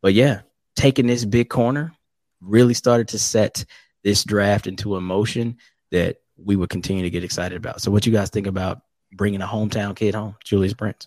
But 0.00 0.14
yeah, 0.14 0.40
taking 0.74 1.06
this 1.06 1.24
big 1.24 1.48
corner 1.48 1.92
really 2.40 2.74
started 2.74 3.08
to 3.08 3.18
set 3.18 3.64
this 4.02 4.24
draft 4.24 4.66
into 4.66 4.96
a 4.96 5.00
motion 5.00 5.58
that 5.90 6.16
we 6.36 6.56
would 6.56 6.70
continue 6.70 7.02
to 7.02 7.10
get 7.10 7.22
excited 7.22 7.56
about. 7.56 7.80
So, 7.80 7.90
what 7.90 8.06
you 8.06 8.12
guys 8.12 8.30
think 8.30 8.46
about 8.46 8.82
bringing 9.12 9.42
a 9.42 9.46
hometown 9.46 9.94
kid 9.94 10.14
home, 10.14 10.36
Julius 10.44 10.74
Brent? 10.74 11.06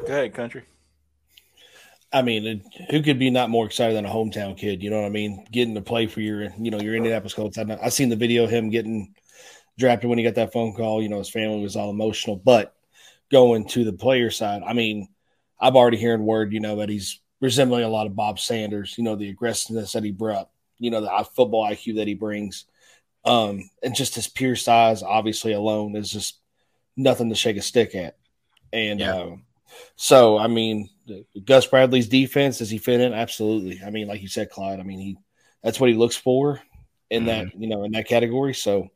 Go 0.00 0.06
ahead, 0.06 0.34
country. 0.34 0.64
I 2.12 2.22
mean, 2.22 2.64
who 2.90 3.02
could 3.02 3.18
be 3.18 3.30
not 3.30 3.50
more 3.50 3.66
excited 3.66 3.96
than 3.96 4.04
a 4.04 4.10
hometown 4.10 4.56
kid? 4.56 4.82
You 4.82 4.90
know 4.90 5.00
what 5.00 5.06
I 5.06 5.10
mean? 5.10 5.46
Getting 5.52 5.76
to 5.76 5.80
play 5.80 6.06
for 6.06 6.20
your, 6.20 6.48
you 6.58 6.70
know, 6.70 6.80
your 6.80 6.96
Indianapolis 6.96 7.34
Colts. 7.34 7.56
I, 7.56 7.78
I 7.80 7.88
seen 7.88 8.08
the 8.08 8.16
video 8.16 8.44
of 8.44 8.50
him 8.50 8.70
getting 8.70 9.14
drafted 9.78 10.08
when 10.08 10.18
he 10.18 10.24
got 10.24 10.34
that 10.34 10.52
phone 10.52 10.74
call. 10.74 11.02
You 11.02 11.08
know, 11.08 11.18
his 11.18 11.30
family 11.30 11.62
was 11.62 11.76
all 11.76 11.90
emotional. 11.90 12.36
But 12.36 12.74
going 13.30 13.68
to 13.68 13.84
the 13.84 13.92
player 13.92 14.30
side, 14.30 14.62
I 14.66 14.72
mean, 14.72 15.08
I've 15.60 15.76
already 15.76 16.02
heard 16.02 16.20
word, 16.20 16.52
you 16.52 16.60
know, 16.60 16.76
that 16.76 16.88
he's 16.88 17.20
resembling 17.40 17.84
a 17.84 17.88
lot 17.88 18.06
of 18.06 18.16
Bob 18.16 18.40
Sanders, 18.40 18.96
you 18.98 19.04
know, 19.04 19.14
the 19.14 19.28
aggressiveness 19.28 19.92
that 19.92 20.04
he 20.04 20.10
brought, 20.10 20.50
you 20.78 20.90
know, 20.90 21.00
the 21.00 21.24
football 21.34 21.68
IQ 21.68 21.96
that 21.96 22.08
he 22.08 22.14
brings. 22.14 22.64
Um, 23.24 23.70
and 23.82 23.94
just 23.94 24.14
his 24.14 24.26
pure 24.26 24.56
size, 24.56 25.02
obviously, 25.02 25.52
alone 25.52 25.94
is 25.94 26.10
just 26.10 26.38
nothing 26.96 27.28
to 27.28 27.34
shake 27.34 27.56
a 27.56 27.62
stick 27.62 27.94
at. 27.94 28.16
And 28.72 29.00
yeah. 29.00 29.14
um, 29.14 29.44
so, 29.96 30.38
I 30.38 30.46
mean, 30.46 30.88
Gus 31.44 31.66
Bradley's 31.66 32.08
defense 32.08 32.58
does 32.58 32.70
he 32.70 32.78
fit 32.78 33.00
in? 33.00 33.12
Absolutely. 33.12 33.80
I 33.84 33.90
mean, 33.90 34.08
like 34.08 34.22
you 34.22 34.28
said, 34.28 34.50
Clyde. 34.50 34.80
I 34.80 34.82
mean, 34.82 34.98
he 34.98 35.16
that's 35.62 35.80
what 35.80 35.90
he 35.90 35.96
looks 35.96 36.16
for 36.16 36.60
in 37.10 37.24
mm-hmm. 37.24 37.26
that 37.26 37.60
you 37.60 37.68
know 37.68 37.84
in 37.84 37.92
that 37.92 38.08
category. 38.08 38.54
So 38.54 38.88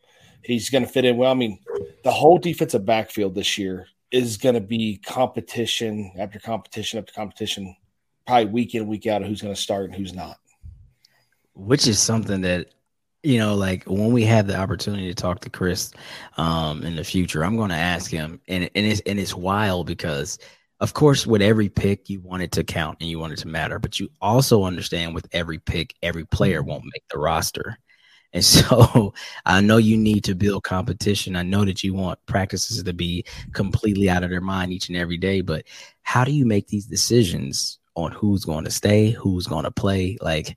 he's 0.42 0.70
going 0.70 0.84
to 0.84 0.90
fit 0.90 1.04
in 1.04 1.16
well. 1.16 1.30
I 1.30 1.34
mean, 1.34 1.58
the 2.02 2.10
whole 2.10 2.38
defensive 2.38 2.84
backfield 2.84 3.34
this 3.34 3.58
year 3.58 3.86
is 4.10 4.36
going 4.36 4.54
to 4.54 4.60
be 4.60 4.98
competition 4.98 6.12
after 6.18 6.38
competition 6.38 6.98
after 6.98 7.12
competition, 7.12 7.74
probably 8.26 8.46
week 8.46 8.74
in 8.74 8.86
week 8.86 9.06
out 9.06 9.22
of 9.22 9.28
who's 9.28 9.42
going 9.42 9.54
to 9.54 9.60
start 9.60 9.86
and 9.86 9.94
who's 9.94 10.14
not. 10.14 10.38
Which 11.54 11.86
is 11.86 11.98
something 11.98 12.40
that 12.42 12.68
you 13.24 13.38
know, 13.38 13.54
like 13.54 13.84
when 13.84 14.12
we 14.12 14.22
have 14.24 14.46
the 14.46 14.56
opportunity 14.56 15.08
to 15.08 15.14
talk 15.14 15.40
to 15.40 15.50
Chris 15.50 15.92
um, 16.36 16.82
in 16.84 16.94
the 16.94 17.04
future, 17.04 17.42
I'm 17.42 17.56
going 17.56 17.70
to 17.70 17.76
ask 17.76 18.10
him, 18.10 18.40
and 18.48 18.70
and 18.74 18.86
it's 18.86 19.00
and 19.06 19.18
it's 19.18 19.34
wild 19.34 19.86
because, 19.86 20.38
of 20.80 20.94
course, 20.94 21.26
with 21.26 21.42
every 21.42 21.68
pick 21.68 22.10
you 22.10 22.20
want 22.20 22.42
it 22.42 22.52
to 22.52 22.64
count 22.64 22.98
and 23.00 23.08
you 23.08 23.18
want 23.18 23.32
it 23.32 23.38
to 23.40 23.48
matter, 23.48 23.78
but 23.78 24.00
you 24.00 24.08
also 24.20 24.64
understand 24.64 25.14
with 25.14 25.26
every 25.32 25.58
pick, 25.58 25.94
every 26.02 26.26
player 26.26 26.60
mm-hmm. 26.60 26.70
won't 26.70 26.84
make 26.84 27.04
the 27.10 27.18
roster. 27.18 27.78
And 28.32 28.44
so 28.44 29.14
I 29.46 29.60
know 29.60 29.76
you 29.76 29.96
need 29.96 30.24
to 30.24 30.34
build 30.34 30.64
competition. 30.64 31.36
I 31.36 31.42
know 31.42 31.64
that 31.64 31.84
you 31.84 31.94
want 31.94 32.18
practices 32.26 32.82
to 32.82 32.92
be 32.92 33.24
completely 33.52 34.10
out 34.10 34.24
of 34.24 34.30
their 34.30 34.40
mind 34.40 34.72
each 34.72 34.88
and 34.88 34.96
every 34.96 35.16
day, 35.16 35.40
but 35.40 35.64
how 36.02 36.24
do 36.24 36.32
you 36.32 36.44
make 36.44 36.66
these 36.66 36.86
decisions 36.86 37.78
on 37.94 38.10
who's 38.10 38.44
going 38.44 38.64
to 38.64 38.70
stay, 38.70 39.10
who's 39.10 39.46
going 39.46 39.64
to 39.64 39.70
play? 39.70 40.18
Like 40.20 40.56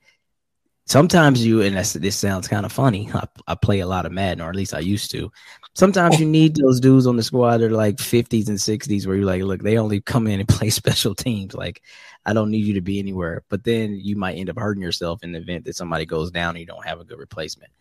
sometimes 0.88 1.46
you, 1.46 1.62
and 1.62 1.76
this 1.78 2.16
sounds 2.16 2.48
kind 2.48 2.66
of 2.66 2.72
funny. 2.72 3.10
I, 3.14 3.28
I, 3.48 3.56
play 3.56 3.82
a 3.82 3.88
lot 3.88 4.06
of 4.06 4.12
Madden, 4.12 4.42
or 4.42 4.50
at 4.50 4.56
least 4.56 4.74
I 4.74 4.80
used 4.80 5.12
to. 5.12 5.32
Sometimes 5.78 6.16
oh. 6.16 6.20
you 6.22 6.26
need 6.26 6.56
those 6.56 6.80
dudes 6.80 7.06
on 7.06 7.18
the 7.18 7.24
squad 7.24 7.58
that 7.58 7.72
are 7.72 7.76
like 7.76 7.98
50s 7.98 8.48
and 8.48 8.58
60s 8.58 9.06
where 9.06 9.16
you're 9.16 9.28
like, 9.28 9.44
look, 9.44 9.62
they 9.62 9.78
only 9.78 10.02
come 10.02 10.26
in 10.26 10.40
and 10.40 10.50
play 10.50 10.72
special 10.72 11.14
teams. 11.14 11.54
Like, 11.54 11.84
I 12.26 12.34
don't 12.34 12.50
need 12.50 12.66
you 12.66 12.74
to 12.74 12.82
be 12.82 12.98
anywhere. 12.98 13.44
But 13.48 13.64
then 13.64 14.00
you 14.02 14.16
might 14.16 14.38
end 14.38 14.50
up 14.50 14.58
hurting 14.58 14.82
yourself 14.82 15.24
in 15.24 15.34
the 15.34 15.38
event 15.38 15.66
that 15.66 15.76
somebody 15.76 16.08
goes 16.08 16.32
down 16.32 16.56
and 16.56 16.62
you 16.62 16.66
don't 16.66 16.84
have 16.84 17.00
a 17.00 17.04
good 17.04 17.20
replacement. 17.20 17.72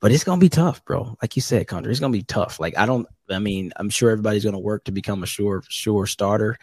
But 0.00 0.10
it's 0.10 0.24
gonna 0.24 0.40
be 0.40 0.48
tough, 0.48 0.82
bro. 0.86 1.18
Like 1.20 1.36
you 1.36 1.42
said, 1.42 1.66
Condor, 1.66 1.90
it's 1.90 2.00
gonna 2.00 2.12
be 2.12 2.22
tough. 2.22 2.60
Like 2.60 2.78
I 2.78 2.86
don't 2.86 3.06
I 3.28 3.40
mean, 3.40 3.72
I'm 3.76 3.90
sure 3.90 4.10
everybody's 4.10 4.44
gonna 4.44 4.58
work 4.58 4.84
to 4.84 4.92
become 4.92 5.22
a 5.22 5.26
sure 5.26 5.62
sure 5.68 6.06
starter 6.06 6.56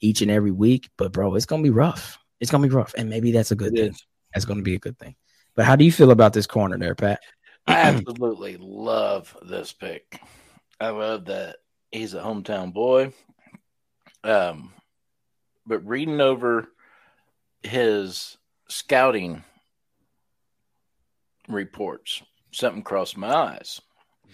each 0.00 0.22
and 0.22 0.30
every 0.30 0.52
week, 0.52 0.88
but 0.96 1.12
bro, 1.12 1.34
it's 1.34 1.46
gonna 1.46 1.62
be 1.62 1.68
rough. 1.68 2.18
It's 2.40 2.50
gonna 2.50 2.66
be 2.66 2.74
rough. 2.74 2.94
And 2.96 3.10
maybe 3.10 3.32
that's 3.32 3.50
a 3.50 3.56
good 3.56 3.76
it 3.76 3.80
thing. 3.80 3.90
Is. 3.90 4.06
That's 4.32 4.46
gonna 4.46 4.62
be 4.62 4.76
a 4.76 4.78
good 4.78 4.98
thing. 4.98 5.14
But 5.56 5.66
how 5.66 5.76
do 5.76 5.84
you 5.84 5.92
feel 5.92 6.10
about 6.10 6.32
this 6.32 6.46
corner 6.46 6.78
there, 6.78 6.94
Pat? 6.94 7.20
I 7.66 7.72
absolutely 7.80 8.56
love 8.60 9.36
this 9.42 9.72
pick. 9.72 10.20
I 10.80 10.90
love 10.90 11.26
that 11.26 11.56
he's 11.90 12.14
a 12.14 12.20
hometown 12.20 12.72
boy. 12.72 13.12
Um, 14.24 14.72
but 15.66 15.86
reading 15.86 16.20
over 16.20 16.68
his 17.62 18.36
scouting 18.68 19.42
reports, 21.48 22.22
something 22.52 22.82
crossed 22.82 23.16
my 23.16 23.32
eyes. 23.32 23.80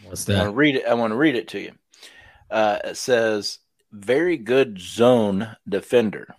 What's 0.04 0.24
that? 0.24 0.36
I 0.36 0.42
want 0.44 0.52
to 0.52 0.56
read 0.56 0.76
it. 0.76 0.86
I 0.86 0.94
want 0.94 1.12
to 1.12 1.16
read 1.16 1.36
it 1.36 1.48
to 1.48 1.60
you. 1.60 1.72
Uh, 2.50 2.78
it 2.84 2.96
says, 2.96 3.58
"Very 3.92 4.36
good 4.36 4.78
zone 4.80 5.56
defender, 5.68 6.34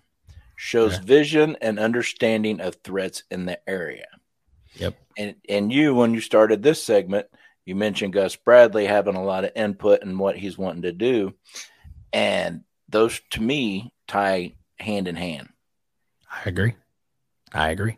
shows 0.56 0.96
okay. 0.96 1.06
vision 1.06 1.58
and 1.62 1.80
understanding 1.80 2.60
of 2.60 2.76
threats 2.84 3.24
in 3.32 3.46
the 3.46 3.60
area." 3.70 4.08
Yep. 4.76 4.96
And 5.18 5.36
and 5.48 5.72
you, 5.72 5.94
when 5.96 6.14
you 6.14 6.22
started 6.22 6.64
this 6.64 6.84
segment, 6.84 7.28
you 7.66 7.76
mentioned 7.76 8.14
Gus 8.14 8.36
Bradley 8.36 8.86
having 8.86 9.16
a 9.16 9.24
lot 9.24 9.46
of 9.46 9.52
input 9.56 10.04
in 10.04 10.18
what 10.18 10.38
he's 10.38 10.58
wanting 10.58 10.84
to 10.84 10.92
do, 10.92 11.34
and 12.12 12.62
those 12.90 13.22
to 13.32 13.42
me 13.42 13.94
tie 14.08 14.56
hand 14.80 15.08
in 15.08 15.16
hand. 15.16 15.50
I 16.30 16.50
agree. 16.50 16.76
I 17.54 17.70
agree, 17.70 17.98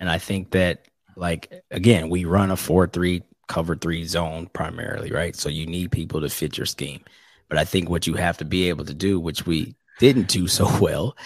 and 0.00 0.08
I 0.08 0.18
think 0.18 0.52
that 0.52 0.86
like 1.16 1.52
again, 1.70 2.08
we 2.08 2.24
run 2.24 2.50
a 2.50 2.56
four 2.56 2.86
three 2.86 3.22
cover 3.48 3.76
three 3.76 4.04
zone 4.04 4.48
primarily, 4.52 5.10
right? 5.10 5.36
So 5.36 5.48
you 5.48 5.66
need 5.66 5.92
people 5.92 6.20
to 6.20 6.28
fit 6.28 6.56
your 6.56 6.66
scheme. 6.66 7.02
But 7.48 7.58
I 7.58 7.64
think 7.64 7.90
what 7.90 8.06
you 8.06 8.14
have 8.14 8.38
to 8.38 8.46
be 8.46 8.70
able 8.70 8.86
to 8.86 8.94
do, 8.94 9.20
which 9.20 9.44
we 9.44 9.74
didn't 10.02 10.26
do 10.26 10.48
so 10.48 10.68
well, 10.80 11.16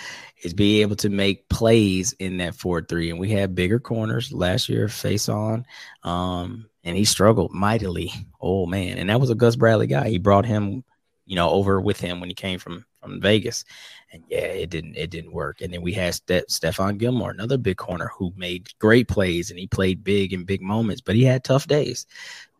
is 0.42 0.52
be 0.52 0.82
able 0.82 0.96
to 0.96 1.08
make 1.08 1.48
plays 1.48 2.12
in 2.18 2.36
that 2.36 2.52
4-3. 2.52 3.10
And 3.10 3.18
we 3.18 3.30
had 3.30 3.54
bigger 3.54 3.80
corners 3.80 4.32
last 4.32 4.68
year, 4.68 4.86
Facyson. 4.86 5.64
Um, 6.02 6.68
and 6.84 6.96
he 6.96 7.06
struggled 7.06 7.52
mightily. 7.52 8.12
Oh 8.40 8.66
man. 8.66 8.98
And 8.98 9.08
that 9.08 9.18
was 9.18 9.30
a 9.30 9.34
Gus 9.34 9.56
Bradley 9.56 9.86
guy. 9.86 10.10
He 10.10 10.18
brought 10.18 10.44
him, 10.44 10.84
you 11.24 11.36
know, 11.36 11.50
over 11.50 11.80
with 11.80 11.98
him 11.98 12.20
when 12.20 12.28
he 12.28 12.34
came 12.34 12.58
from 12.58 12.84
from 13.00 13.20
Vegas. 13.20 13.64
And 14.12 14.22
yeah, 14.28 14.40
it 14.40 14.68
didn't 14.68 14.96
it 14.96 15.10
didn't 15.10 15.32
work. 15.32 15.62
And 15.62 15.72
then 15.72 15.80
we 15.80 15.94
had 15.94 16.14
Ste- 16.14 16.48
Stephon 16.48 16.98
Gilmore, 16.98 17.30
another 17.30 17.56
big 17.56 17.78
corner 17.78 18.10
who 18.16 18.32
made 18.36 18.68
great 18.78 19.08
plays 19.08 19.50
and 19.50 19.58
he 19.58 19.66
played 19.66 20.04
big 20.04 20.32
in 20.34 20.44
big 20.44 20.60
moments, 20.60 21.00
but 21.00 21.16
he 21.16 21.24
had 21.24 21.42
tough 21.42 21.66
days. 21.66 22.06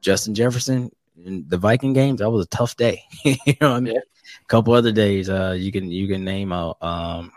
Justin 0.01 0.35
Jefferson 0.35 0.91
in 1.25 1.45
the 1.47 1.59
Viking 1.59 1.93
games, 1.93 2.21
that 2.21 2.31
was 2.31 2.47
a 2.47 2.49
tough 2.49 2.75
day. 2.77 3.05
you 3.25 3.37
know 3.61 3.71
what 3.71 3.77
I 3.77 3.81
mean? 3.81 4.01
Couple 4.49 4.75
other 4.75 4.93
days, 4.93 5.29
uh, 5.29 5.57
you 5.59 5.73
can 5.73 5.91
you 5.91 6.07
can 6.07 6.25
name 6.25 6.53
a 6.53 6.75
um, 6.81 7.33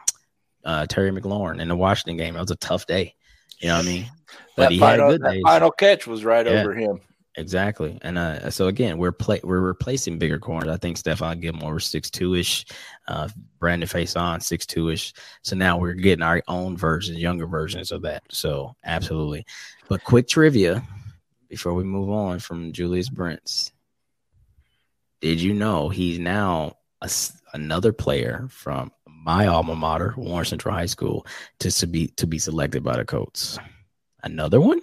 uh, 0.64 0.86
Terry 0.86 1.12
McLaurin 1.12 1.60
in 1.60 1.68
the 1.68 1.76
Washington 1.76 2.18
game. 2.18 2.36
That 2.36 2.42
was 2.42 2.52
a 2.52 2.56
tough 2.58 2.86
day. 2.86 3.16
You 3.60 3.70
know 3.70 3.78
what 3.78 3.86
I 3.86 3.90
mean? 3.90 4.06
But 4.56 4.64
that 4.64 4.72
he 4.74 4.80
final, 4.80 5.18
days. 5.18 5.42
final 5.44 5.72
catch 5.72 6.06
was 6.06 6.26
right 6.26 6.46
yeah, 6.46 6.62
over 6.62 6.74
him. 6.74 7.00
Exactly. 7.38 7.98
And 8.02 8.18
uh, 8.18 8.52
so 8.52 8.68
again, 8.68 8.98
we're 8.98 9.14
play 9.14 9.40
we're 9.44 9.62
replacing 9.62 10.20
bigger 10.20 10.38
corners. 10.38 10.70
I 10.70 10.76
think 10.76 10.98
Stephon 10.98 11.40
Gilmore 11.40 11.80
six 11.80 12.10
two 12.10 12.36
ish, 12.36 12.66
uh, 13.08 13.30
Brandon 13.60 13.88
Facyson 13.88 14.44
six 14.44 14.66
two 14.66 14.90
ish. 14.90 15.14
So 15.44 15.56
now 15.56 15.78
we're 15.78 15.94
getting 15.94 16.24
our 16.24 16.44
own 16.50 16.76
versions, 16.76 17.18
younger 17.18 17.48
versions 17.48 17.94
of 17.94 18.02
that. 18.02 18.24
So 18.30 18.76
absolutely. 18.84 19.46
But 19.88 20.04
quick 20.04 20.28
trivia 20.28 20.86
before 21.48 21.74
we 21.74 21.84
move 21.86 22.10
on 22.10 22.40
from 22.40 22.74
Julius 22.74 23.10
Brents. 23.10 23.72
Did 25.22 25.42
you 25.42 25.54
know 25.54 25.88
he's 25.88 26.20
now 26.20 26.74
a, 27.02 27.10
another 27.54 27.94
player 27.94 28.48
from 28.50 28.92
my 29.08 29.48
alma 29.48 29.76
mater, 29.76 30.14
Warren 30.18 30.46
Central 30.46 30.74
High 30.74 30.86
School, 30.86 31.26
to 31.60 31.88
be 31.88 32.08
to 32.08 32.28
be 32.28 32.40
selected 32.40 32.84
by 32.84 32.98
the 32.98 33.06
Colts. 33.06 33.58
Another 34.24 34.60
one 34.60 34.82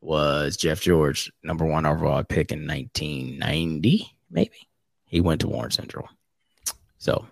was 0.00 0.56
Jeff 0.56 0.80
George, 0.80 1.32
number 1.42 1.64
one 1.64 1.86
overall 1.86 2.24
pick 2.24 2.50
in 2.52 2.66
1990, 2.66 4.06
maybe. 4.30 4.68
He 5.06 5.20
went 5.20 5.40
to 5.42 5.48
Warren 5.48 5.70
Central. 5.70 6.08
So, 6.98 7.26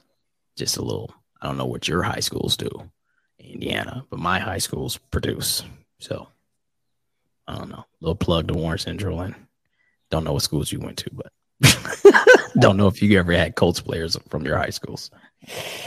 just 0.56 0.76
a 0.76 0.82
little. 0.82 1.14
I 1.40 1.46
don't 1.46 1.56
know 1.56 1.66
what 1.66 1.88
your 1.88 2.02
high 2.02 2.20
schools 2.20 2.56
do, 2.56 2.70
Indiana, 3.38 4.04
but 4.10 4.18
my 4.18 4.38
high 4.38 4.58
schools 4.58 4.98
produce. 5.10 5.62
So, 5.98 6.28
I 7.48 7.56
don't 7.56 7.70
know. 7.70 7.86
Little 8.00 8.14
plug 8.14 8.48
to 8.48 8.54
Warren 8.54 8.78
Central, 8.78 9.20
and 9.20 9.34
don't 10.10 10.24
know 10.24 10.34
what 10.34 10.42
schools 10.42 10.70
you 10.70 10.80
went 10.80 10.98
to, 10.98 11.10
but 11.12 11.32
don't 12.58 12.76
know 12.76 12.86
if 12.86 13.02
you 13.02 13.18
ever 13.18 13.32
had 13.32 13.56
Colts 13.56 13.80
players 13.80 14.16
from 14.28 14.44
your 14.44 14.56
high 14.56 14.70
schools. 14.70 15.10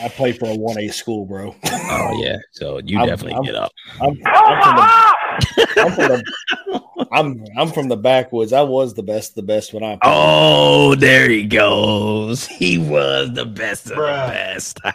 I 0.01 0.07
play 0.09 0.31
for 0.31 0.49
a 0.49 0.55
one 0.55 0.79
A 0.79 0.87
school, 0.89 1.25
bro. 1.25 1.55
Oh 1.65 2.21
yeah, 2.23 2.37
so 2.51 2.79
you 2.83 2.99
I'm, 2.99 3.07
definitely 3.07 3.35
I'm, 3.35 3.43
get 3.43 3.55
up. 3.55 3.71
I'm, 4.01 4.17
I'm, 4.25 4.61
from 4.61 4.75
the, 4.75 5.73
I'm, 5.77 5.91
from 5.91 6.07
the, 6.07 6.83
I'm, 7.11 7.45
I'm 7.57 7.67
from 7.69 7.87
the 7.87 7.97
backwoods. 7.97 8.51
I 8.51 8.63
was 8.63 8.95
the 8.95 9.03
best, 9.03 9.35
the 9.35 9.43
best 9.43 9.73
when 9.73 9.83
I. 9.83 9.89
Played. 9.89 9.99
Oh, 10.03 10.95
there 10.95 11.29
he 11.29 11.43
goes. 11.43 12.47
He 12.47 12.79
was 12.79 13.31
the 13.33 13.45
best 13.45 13.91
of 13.91 13.97
Bruh. 13.97 14.73
the 14.73 14.93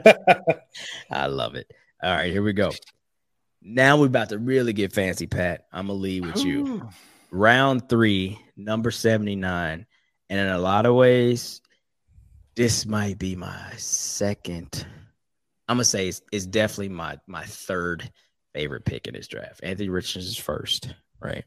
best. 0.00 0.56
I 1.10 1.26
love 1.26 1.54
it. 1.54 1.70
All 2.02 2.14
right, 2.14 2.32
here 2.32 2.42
we 2.42 2.52
go. 2.52 2.72
Now 3.62 3.96
we're 3.96 4.06
about 4.06 4.30
to 4.30 4.38
really 4.38 4.72
get 4.72 4.92
fancy, 4.92 5.26
Pat. 5.26 5.66
I'm 5.72 5.86
gonna 5.86 5.98
lead 5.98 6.26
with 6.26 6.44
you. 6.44 6.88
Round 7.30 7.88
three, 7.88 8.38
number 8.56 8.90
seventy 8.90 9.36
nine, 9.36 9.86
and 10.28 10.40
in 10.40 10.48
a 10.48 10.58
lot 10.58 10.86
of 10.86 10.94
ways, 10.94 11.60
this 12.54 12.86
might 12.86 13.18
be 13.18 13.36
my 13.36 13.72
second. 13.76 14.86
I'm 15.68 15.76
gonna 15.76 15.84
say 15.84 16.08
it's, 16.08 16.22
it's 16.32 16.46
definitely 16.46 16.90
my 16.90 17.18
my 17.26 17.44
third 17.44 18.10
favorite 18.54 18.84
pick 18.84 19.06
in 19.06 19.14
this 19.14 19.28
draft. 19.28 19.60
Anthony 19.62 19.88
Richardson 19.88 20.22
is 20.22 20.36
first, 20.36 20.94
right? 21.20 21.44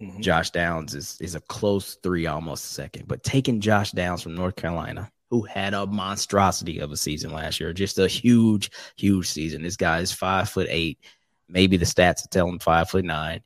Mm-hmm. 0.00 0.20
Josh 0.20 0.50
Downs 0.50 0.94
is 0.94 1.18
is 1.20 1.34
a 1.34 1.40
close 1.40 1.98
three, 2.02 2.26
almost 2.26 2.72
second. 2.72 3.08
But 3.08 3.24
taking 3.24 3.60
Josh 3.60 3.90
Downs 3.90 4.22
from 4.22 4.36
North 4.36 4.54
Carolina, 4.54 5.10
who 5.30 5.42
had 5.42 5.74
a 5.74 5.86
monstrosity 5.86 6.78
of 6.78 6.92
a 6.92 6.96
season 6.96 7.32
last 7.32 7.58
year, 7.58 7.72
just 7.72 7.98
a 7.98 8.06
huge, 8.06 8.70
huge 8.96 9.26
season. 9.26 9.62
This 9.62 9.76
guy 9.76 9.98
is 9.98 10.12
five 10.12 10.48
foot 10.48 10.68
eight. 10.70 10.98
Maybe 11.48 11.76
the 11.76 11.84
stats 11.84 12.28
tell 12.30 12.48
him 12.48 12.60
five 12.60 12.90
foot 12.90 13.04
nine, 13.04 13.42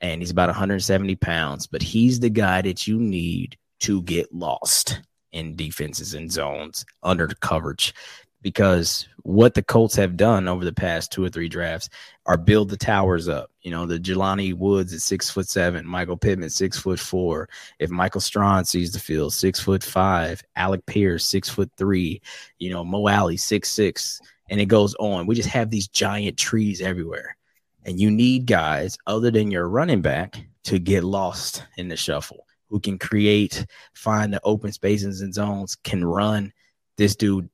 and 0.00 0.22
he's 0.22 0.30
about 0.30 0.48
170 0.48 1.16
pounds. 1.16 1.66
But 1.66 1.82
he's 1.82 2.18
the 2.18 2.30
guy 2.30 2.62
that 2.62 2.86
you 2.86 2.98
need 2.98 3.58
to 3.80 4.02
get 4.02 4.32
lost 4.32 5.00
in 5.32 5.56
defenses 5.56 6.14
and 6.14 6.30
zones 6.30 6.84
under 7.02 7.26
the 7.26 7.36
coverage 7.36 7.94
because 8.42 9.06
what 9.22 9.54
the 9.54 9.62
Colts 9.62 9.94
have 9.96 10.16
done 10.16 10.48
over 10.48 10.64
the 10.64 10.72
past 10.72 11.12
two 11.12 11.24
or 11.24 11.28
three 11.28 11.48
drafts 11.48 11.88
are 12.26 12.36
build 12.36 12.70
the 12.70 12.76
towers 12.76 13.28
up. 13.28 13.50
You 13.62 13.70
know, 13.70 13.86
the 13.86 13.98
Jelani 13.98 14.54
Woods 14.54 14.92
is 14.92 15.04
six 15.04 15.30
foot 15.30 15.48
seven, 15.48 15.86
Michael 15.86 16.16
Pittman 16.16 16.50
six 16.50 16.78
foot 16.78 16.98
four. 16.98 17.48
If 17.78 17.90
Michael 17.90 18.20
Strachan 18.20 18.64
sees 18.64 18.92
the 18.92 18.98
field, 18.98 19.34
six 19.34 19.60
foot 19.60 19.82
five, 19.82 20.42
Alec 20.56 20.84
Pierce 20.86 21.24
six 21.26 21.48
foot 21.48 21.70
three, 21.76 22.22
you 22.58 22.70
know, 22.70 22.84
Mo 22.84 23.08
Alley 23.08 23.36
six 23.36 23.70
six, 23.70 24.20
and 24.48 24.60
it 24.60 24.66
goes 24.66 24.94
on. 24.98 25.26
We 25.26 25.34
just 25.34 25.48
have 25.50 25.70
these 25.70 25.88
giant 25.88 26.38
trees 26.38 26.80
everywhere, 26.80 27.36
and 27.84 28.00
you 28.00 28.10
need 28.10 28.46
guys 28.46 28.96
other 29.06 29.30
than 29.30 29.50
your 29.50 29.68
running 29.68 30.00
back 30.00 30.42
to 30.64 30.78
get 30.78 31.04
lost 31.04 31.64
in 31.76 31.88
the 31.88 31.96
shuffle, 31.96 32.46
who 32.70 32.80
can 32.80 32.98
create, 32.98 33.66
find 33.94 34.32
the 34.32 34.40
open 34.44 34.72
spaces 34.72 35.20
and 35.20 35.34
zones, 35.34 35.76
can 35.76 36.04
run. 36.04 36.52
This 36.96 37.16
dude 37.16 37.50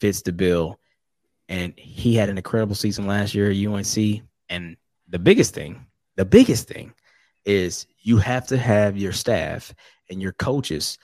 fits 0.00 0.22
the 0.22 0.32
bill. 0.32 0.78
And 1.48 1.74
he 1.76 2.14
had 2.14 2.28
an 2.28 2.38
incredible 2.38 2.76
season 2.76 3.06
last 3.06 3.34
year 3.34 3.50
at 3.50 3.56
UNC. 3.56 4.22
And 4.48 4.76
the 5.08 5.18
biggest 5.18 5.52
thing, 5.52 5.86
the 6.16 6.24
biggest 6.24 6.68
thing 6.68 6.94
is 7.44 7.86
you 7.98 8.18
have 8.18 8.46
to 8.46 8.56
have 8.56 8.96
your 8.96 9.12
staff 9.12 9.74
and 10.08 10.22
your 10.22 10.32
coaches 10.32 10.98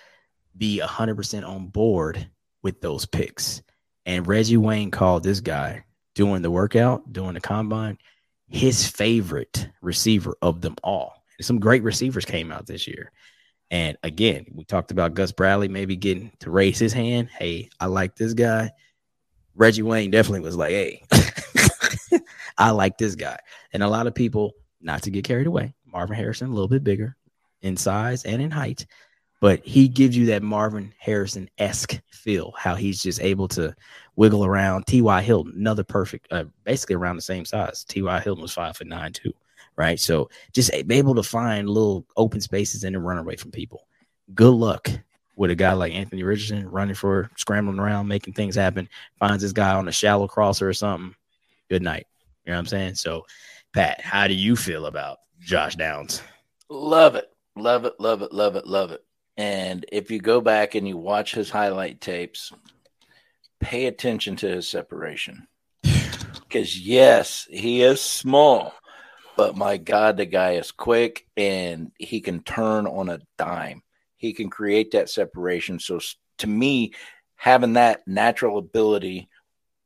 be 0.56 0.80
100% 0.82 1.46
on 1.46 1.66
board 1.66 2.30
with 2.62 2.80
those 2.80 3.04
picks. 3.04 3.62
And 4.06 4.26
Reggie 4.26 4.56
Wayne 4.56 4.90
called 4.92 5.24
this 5.24 5.40
guy 5.40 5.84
doing 6.14 6.42
the 6.42 6.50
workout, 6.50 7.12
doing 7.12 7.34
the 7.34 7.40
combine, 7.40 7.98
his 8.48 8.86
favorite 8.86 9.68
receiver 9.82 10.36
of 10.40 10.60
them 10.60 10.76
all. 10.82 11.24
Some 11.40 11.58
great 11.58 11.82
receivers 11.82 12.24
came 12.24 12.50
out 12.50 12.66
this 12.66 12.86
year. 12.86 13.12
And 13.70 13.96
again, 14.02 14.46
we 14.52 14.64
talked 14.64 14.90
about 14.90 15.14
Gus 15.14 15.32
Bradley 15.32 15.68
maybe 15.68 15.96
getting 15.96 16.32
to 16.40 16.50
raise 16.50 16.78
his 16.78 16.92
hand. 16.92 17.28
Hey, 17.28 17.68
I 17.80 17.86
like 17.86 18.16
this 18.16 18.32
guy. 18.32 18.70
Reggie 19.54 19.82
Wayne 19.82 20.10
definitely 20.10 20.40
was 20.40 20.56
like, 20.56 20.70
hey, 20.70 21.02
I 22.58 22.70
like 22.70 22.98
this 22.98 23.14
guy. 23.14 23.38
And 23.72 23.82
a 23.82 23.88
lot 23.88 24.06
of 24.06 24.14
people, 24.14 24.52
not 24.80 25.02
to 25.02 25.10
get 25.10 25.24
carried 25.24 25.46
away, 25.46 25.74
Marvin 25.84 26.16
Harrison, 26.16 26.48
a 26.48 26.52
little 26.52 26.68
bit 26.68 26.84
bigger 26.84 27.16
in 27.62 27.76
size 27.76 28.24
and 28.24 28.40
in 28.40 28.50
height, 28.50 28.86
but 29.40 29.64
he 29.64 29.88
gives 29.88 30.16
you 30.16 30.26
that 30.26 30.42
Marvin 30.42 30.92
Harrison 30.98 31.48
esque 31.58 32.00
feel, 32.10 32.52
how 32.56 32.74
he's 32.74 33.02
just 33.02 33.20
able 33.20 33.48
to 33.48 33.74
wiggle 34.14 34.44
around. 34.44 34.86
T.Y. 34.86 35.22
Hilton, 35.22 35.54
another 35.56 35.84
perfect, 35.84 36.28
uh, 36.30 36.44
basically 36.64 36.96
around 36.96 37.16
the 37.16 37.22
same 37.22 37.44
size. 37.44 37.84
T.Y. 37.84 38.20
Hilton 38.20 38.42
was 38.42 38.52
five 38.52 38.76
foot 38.76 38.86
nine, 38.86 39.12
too, 39.12 39.32
right? 39.76 40.00
So 40.00 40.30
just 40.52 40.70
able 40.72 41.14
to 41.14 41.22
find 41.22 41.68
little 41.68 42.06
open 42.16 42.40
spaces 42.40 42.84
and 42.84 42.94
then 42.94 43.02
run 43.02 43.18
away 43.18 43.36
from 43.36 43.50
people. 43.50 43.86
Good 44.34 44.54
luck 44.54 44.90
with 45.36 45.50
a 45.50 45.54
guy 45.54 45.74
like 45.74 45.92
Anthony 45.92 46.22
Richardson 46.22 46.68
running 46.68 46.94
for 46.94 47.30
scrambling 47.36 47.78
around, 47.78 48.08
making 48.08 48.34
things 48.34 48.54
happen, 48.54 48.88
finds 49.18 49.42
this 49.42 49.52
guy 49.52 49.74
on 49.74 49.86
a 49.86 49.92
shallow 49.92 50.26
crosser 50.26 50.68
or 50.68 50.72
something. 50.72 51.14
Good 51.68 51.82
night. 51.82 52.06
You 52.44 52.52
know 52.52 52.56
what 52.56 52.60
I'm 52.60 52.66
saying? 52.66 52.94
So, 52.94 53.26
Pat, 53.74 54.00
how 54.00 54.26
do 54.26 54.34
you 54.34 54.56
feel 54.56 54.86
about 54.86 55.18
Josh 55.40 55.76
Downs? 55.76 56.22
Love 56.70 57.14
it. 57.16 57.30
Love 57.54 57.84
it. 57.84 57.94
Love 57.98 58.22
it. 58.22 58.32
Love 58.32 58.56
it. 58.56 58.66
Love 58.66 58.92
it. 58.92 59.04
And 59.36 59.84
if 59.92 60.10
you 60.10 60.18
go 60.18 60.40
back 60.40 60.74
and 60.74 60.88
you 60.88 60.96
watch 60.96 61.34
his 61.34 61.50
highlight 61.50 62.00
tapes, 62.00 62.52
pay 63.60 63.86
attention 63.86 64.36
to 64.36 64.48
his 64.48 64.68
separation. 64.68 65.46
Because, 65.82 66.78
yes, 66.78 67.46
he 67.50 67.82
is 67.82 68.00
small, 68.00 68.72
but 69.36 69.56
my 69.56 69.76
God, 69.76 70.16
the 70.16 70.26
guy 70.26 70.52
is 70.52 70.70
quick 70.70 71.26
and 71.36 71.92
he 71.98 72.20
can 72.20 72.42
turn 72.42 72.86
on 72.86 73.08
a 73.08 73.20
dime 73.38 73.82
he 74.16 74.32
can 74.32 74.50
create 74.50 74.92
that 74.92 75.10
separation. 75.10 75.78
So 75.78 76.00
to 76.38 76.46
me, 76.46 76.92
having 77.36 77.74
that 77.74 78.06
natural 78.06 78.58
ability, 78.58 79.28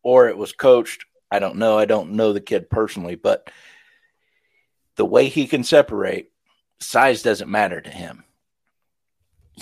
or 0.02 0.28
it 0.28 0.36
was 0.36 0.52
coached, 0.52 1.04
I 1.30 1.38
don't 1.38 1.56
know. 1.56 1.78
I 1.78 1.84
don't 1.84 2.12
know 2.12 2.32
the 2.32 2.40
kid 2.40 2.70
personally, 2.70 3.16
but 3.16 3.50
the 4.96 5.04
way 5.04 5.28
he 5.28 5.46
can 5.46 5.64
separate, 5.64 6.30
size 6.80 7.22
doesn't 7.22 7.50
matter 7.50 7.80
to 7.80 7.90
him. 7.90 8.24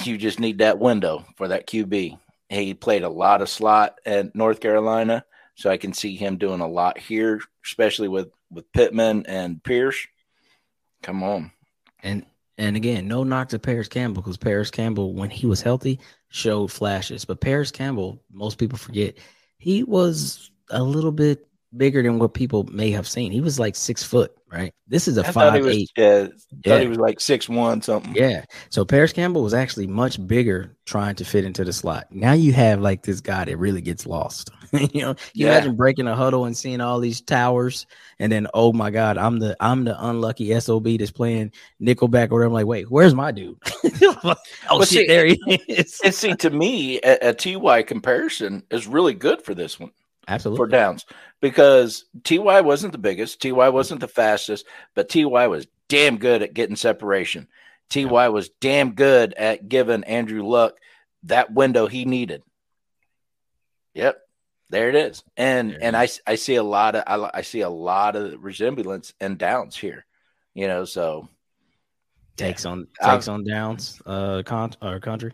You 0.05 0.17
just 0.17 0.39
need 0.39 0.59
that 0.59 0.79
window 0.79 1.25
for 1.37 1.49
that 1.49 1.67
QB. 1.67 2.19
He 2.51 2.75
played 2.75 3.03
a 3.03 3.09
lot 3.09 3.43
of 3.43 3.49
slot 3.49 3.99
at 4.07 4.35
North 4.35 4.61
Carolina, 4.61 5.25
so 5.55 5.71
I 5.71 5.77
can 5.77 5.93
see 5.93 6.15
him 6.15 6.39
doing 6.39 6.61
a 6.61 6.69
lot 6.69 6.99
here, 6.99 7.41
especially 7.65 8.09
with 8.09 8.31
with 8.51 8.71
Pittman 8.73 9.27
and 9.27 9.63
Pierce. 9.63 10.07
Come 11.03 11.23
on. 11.23 11.53
And 12.03 12.25
and 12.59 12.75
again, 12.77 13.07
no 13.07 13.23
knock 13.23 13.51
to 13.51 13.59
Parris 13.59 13.89
Campbell 13.89 14.21
because 14.21 14.37
Parris 14.37 14.71
Campbell, 14.71 15.15
when 15.15 15.31
he 15.31 15.47
was 15.47 15.63
healthy, 15.63 16.01
showed 16.29 16.73
flashes. 16.73 17.25
But 17.25 17.41
Parris 17.41 17.71
Campbell, 17.71 18.21
most 18.33 18.59
people 18.59 18.77
forget, 18.77 19.17
he 19.59 19.85
was 19.85 20.51
a 20.71 20.83
little 20.83 21.13
bit 21.13 21.47
bigger 21.77 22.03
than 22.03 22.19
what 22.19 22.35
people 22.35 22.65
may 22.65 22.91
have 22.91 23.07
seen. 23.07 23.31
He 23.31 23.41
was 23.41 23.61
like 23.61 23.77
six 23.77 24.03
foot, 24.03 24.37
right? 24.51 24.73
This 24.87 25.09
is 25.09 25.19
a 25.19 25.27
I 25.27 25.33
five 25.33 25.65
was, 25.65 25.77
eight. 25.77 25.91
Yeah, 25.97 26.29
yeah. 26.65 26.73
thought 26.73 26.83
he 26.83 26.89
was 26.89 26.99
like 26.99 27.21
six 27.21 27.49
one 27.49 27.83
something. 27.83 28.15
Yeah. 28.15 28.45
So 28.71 28.85
Parris 28.85 29.13
Campbell 29.13 29.43
was 29.43 29.55
actually 29.55 29.87
much 29.87 30.25
bigger 30.27 30.77
trying 30.87 31.15
to 31.17 31.25
fit 31.25 31.45
into 31.45 31.65
the 31.65 31.73
slot. 31.73 32.07
Now 32.11 32.33
you 32.33 32.53
have 32.55 32.81
like 32.81 33.03
this 33.03 33.21
guy 33.21 33.45
that 33.45 33.57
really 33.57 33.81
gets 33.81 34.07
lost. 34.07 34.51
you 34.73 35.03
know, 35.03 35.15
you 35.35 35.47
yeah. 35.47 35.53
imagine 35.53 35.77
breaking 35.77 36.07
a 36.07 36.17
huddle 36.17 36.45
and 36.45 36.57
seeing 36.57 36.81
all 36.81 37.01
these 37.01 37.21
towers, 37.21 37.87
and 38.19 38.31
then 38.33 38.47
oh 38.55 38.73
my 38.73 38.91
god, 38.91 39.19
I'm 39.19 39.39
the 39.39 39.57
I'm 39.61 39.85
the 39.85 39.97
unlucky 40.07 40.59
sob 40.61 40.85
that's 40.85 41.11
playing 41.11 41.53
nickelback 41.81 42.31
or 42.31 42.43
I'm 42.43 42.53
like, 42.53 42.67
wait, 42.67 42.91
where's 42.91 43.15
my 43.15 43.33
dude? 43.33 43.59
oh 44.03 44.37
well, 44.71 44.81
shit, 44.81 44.89
see, 44.89 45.07
there 45.07 45.27
he 45.27 45.39
is. 45.69 46.01
and 46.05 46.15
see, 46.15 46.35
to 46.35 46.51
me, 46.51 47.01
a, 47.03 47.31
a 47.31 47.35
ty 47.35 47.83
comparison 47.83 48.63
is 48.71 48.87
really 48.87 49.15
good 49.15 49.43
for 49.43 49.55
this 49.55 49.79
one. 49.79 49.91
Absolutely. 50.29 50.59
For 50.59 50.69
downs 50.69 51.07
because 51.41 52.05
TY 52.23 52.61
wasn't 52.61 52.93
the 52.93 52.99
biggest, 52.99 53.41
TY 53.41 53.71
wasn't 53.71 54.01
the 54.01 54.09
fastest, 54.09 54.67
but 54.95 55.09
TY 55.09 55.47
was 55.47 55.67
damn 55.89 56.19
good 56.19 56.43
at 56.43 56.53
getting 56.53 56.77
separation. 56.77 57.49
TY 57.89 58.03
yeah. 58.03 58.29
was 58.29 58.51
damn 58.61 58.93
good 58.93 59.33
at 59.35 59.69
giving 59.69 60.05
Andrew 60.05 60.47
Luck 60.47 60.77
that 61.25 61.53
window 61.53 61.87
he 61.87 62.05
needed. 62.05 62.43
Yep. 63.95 64.21
There 64.71 64.91
it 64.91 64.95
is. 64.95 65.25
And 65.37 65.79
and 65.81 65.97
I 65.97 66.09
I 66.27 66.35
see 66.35 66.57
a 66.57 66.63
lot 66.63 66.95
of 66.95 67.05
I, 67.07 67.39
I 67.39 67.41
see 67.43 67.63
a 67.63 67.71
lot 67.71 68.17
of 68.17 68.45
resemblance 68.45 69.15
and 69.19 69.39
downs 69.39 69.77
here. 69.77 70.05
You 70.53 70.69
know, 70.69 70.85
so 70.85 71.29
takes 72.37 72.67
on 72.67 72.87
takes 73.03 73.29
on 73.29 73.45
downs 73.45 74.03
uh 74.05 74.43
con 74.45 74.73
or 74.83 75.01
country. 75.01 75.33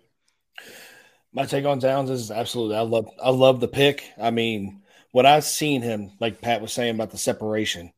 My 1.32 1.46
take 1.46 1.64
on 1.64 1.80
Downs 1.80 2.10
is 2.10 2.30
absolutely 2.30 2.76
I 2.76 2.82
love 2.82 3.08
I 3.20 3.30
love 3.30 3.58
the 3.58 3.66
pick. 3.66 4.04
I 4.22 4.30
mean, 4.30 4.83
what 5.14 5.26
I've 5.26 5.44
seen 5.44 5.80
him, 5.80 6.10
like 6.18 6.40
Pat 6.40 6.60
was 6.60 6.72
saying 6.72 6.96
about 6.96 7.12
the 7.12 7.18
separation, 7.18 7.92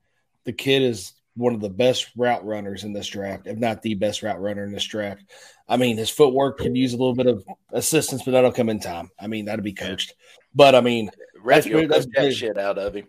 the 0.44 0.52
kid 0.52 0.83
is 0.83 1.14
one 1.35 1.55
of 1.55 1.62
the 1.62 1.70
best 1.70 2.11
route 2.14 2.44
runners 2.44 2.85
in 2.85 2.92
this 2.92 3.09
draft, 3.09 3.46
if 3.46 3.57
not 3.57 3.81
the 3.81 3.94
best 3.94 4.22
route 4.22 4.38
runner 4.38 4.64
in 4.64 4.70
this 4.70 4.85
draft. 4.85 5.22
I 5.66 5.79
mean, 5.79 5.96
his 5.96 6.11
footwork 6.11 6.59
could 6.59 6.76
use 6.76 6.92
a 6.92 6.98
little 6.98 7.14
bit 7.14 7.26
of 7.26 7.42
assistance, 7.72 8.22
but 8.22 8.33
that'll 8.33 8.52
come 8.52 8.68
in 8.68 8.81
time. 8.81 9.11
I 9.18 9.29
mean, 9.29 9.46
that'll 9.46 9.64
be 9.64 9.72
coached. 9.72 10.12
But 10.55 10.74
I 10.74 10.83
mean, 10.83 11.11
that's, 11.42 11.66
that's 11.66 12.07
that 12.14 12.35
shit 12.35 12.59
out 12.59 12.76
of 12.76 12.94
him. 12.94 13.07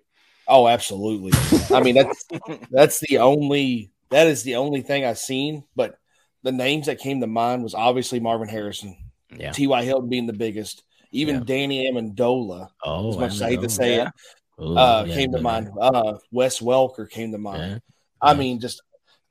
Oh, 0.47 0.69
absolutely. 0.69 1.33
I 1.75 1.81
mean, 1.81 1.95
that's 1.95 2.25
that's 2.71 3.01
the 3.01 3.17
only 3.17 3.91
that 4.09 4.27
is 4.27 4.43
the 4.43 4.55
only 4.55 4.83
thing 4.83 5.03
I've 5.03 5.17
seen. 5.17 5.65
But 5.75 5.99
the 6.43 6.53
names 6.53 6.85
that 6.85 6.99
came 6.99 7.19
to 7.19 7.27
mind 7.27 7.61
was 7.61 7.75
obviously 7.75 8.21
Marvin 8.21 8.47
Harrison, 8.47 8.95
yeah. 9.37 9.51
T.Y. 9.51 9.83
Hilton 9.83 10.07
being 10.07 10.27
the 10.27 10.31
biggest. 10.31 10.83
Even 11.11 11.35
yeah. 11.35 11.43
Danny 11.45 11.91
Amendola, 11.91 12.69
oh, 12.83 13.09
as 13.09 13.17
much 13.17 13.31
as 13.33 13.41
I 13.41 13.49
hate 13.51 13.61
to 13.61 13.69
say 13.69 13.97
yeah. 13.97 14.07
it, 14.07 14.63
Ooh, 14.63 14.77
uh, 14.77 15.05
yeah, 15.07 15.13
came 15.13 15.31
to 15.31 15.41
mind. 15.41 15.69
Uh, 15.79 16.17
Wes 16.31 16.59
Welker 16.59 17.09
came 17.09 17.31
to 17.31 17.37
mind. 17.37 17.81
I 18.21 18.33
mean, 18.33 18.59
just, 18.59 18.81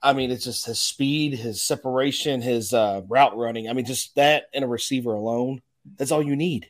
I 0.02 0.12
mean, 0.12 0.30
it's 0.30 0.44
just 0.44 0.66
his 0.66 0.78
speed, 0.78 1.34
his 1.34 1.60
separation, 1.60 2.40
his 2.40 2.72
uh, 2.72 3.02
route 3.08 3.36
running. 3.36 3.68
I 3.68 3.72
mean, 3.72 3.84
just 3.84 4.14
that 4.14 4.44
and 4.54 4.64
a 4.64 4.68
receiver 4.68 5.12
alone. 5.12 5.60
That's 5.96 6.12
all 6.12 6.22
you 6.22 6.36
need. 6.36 6.68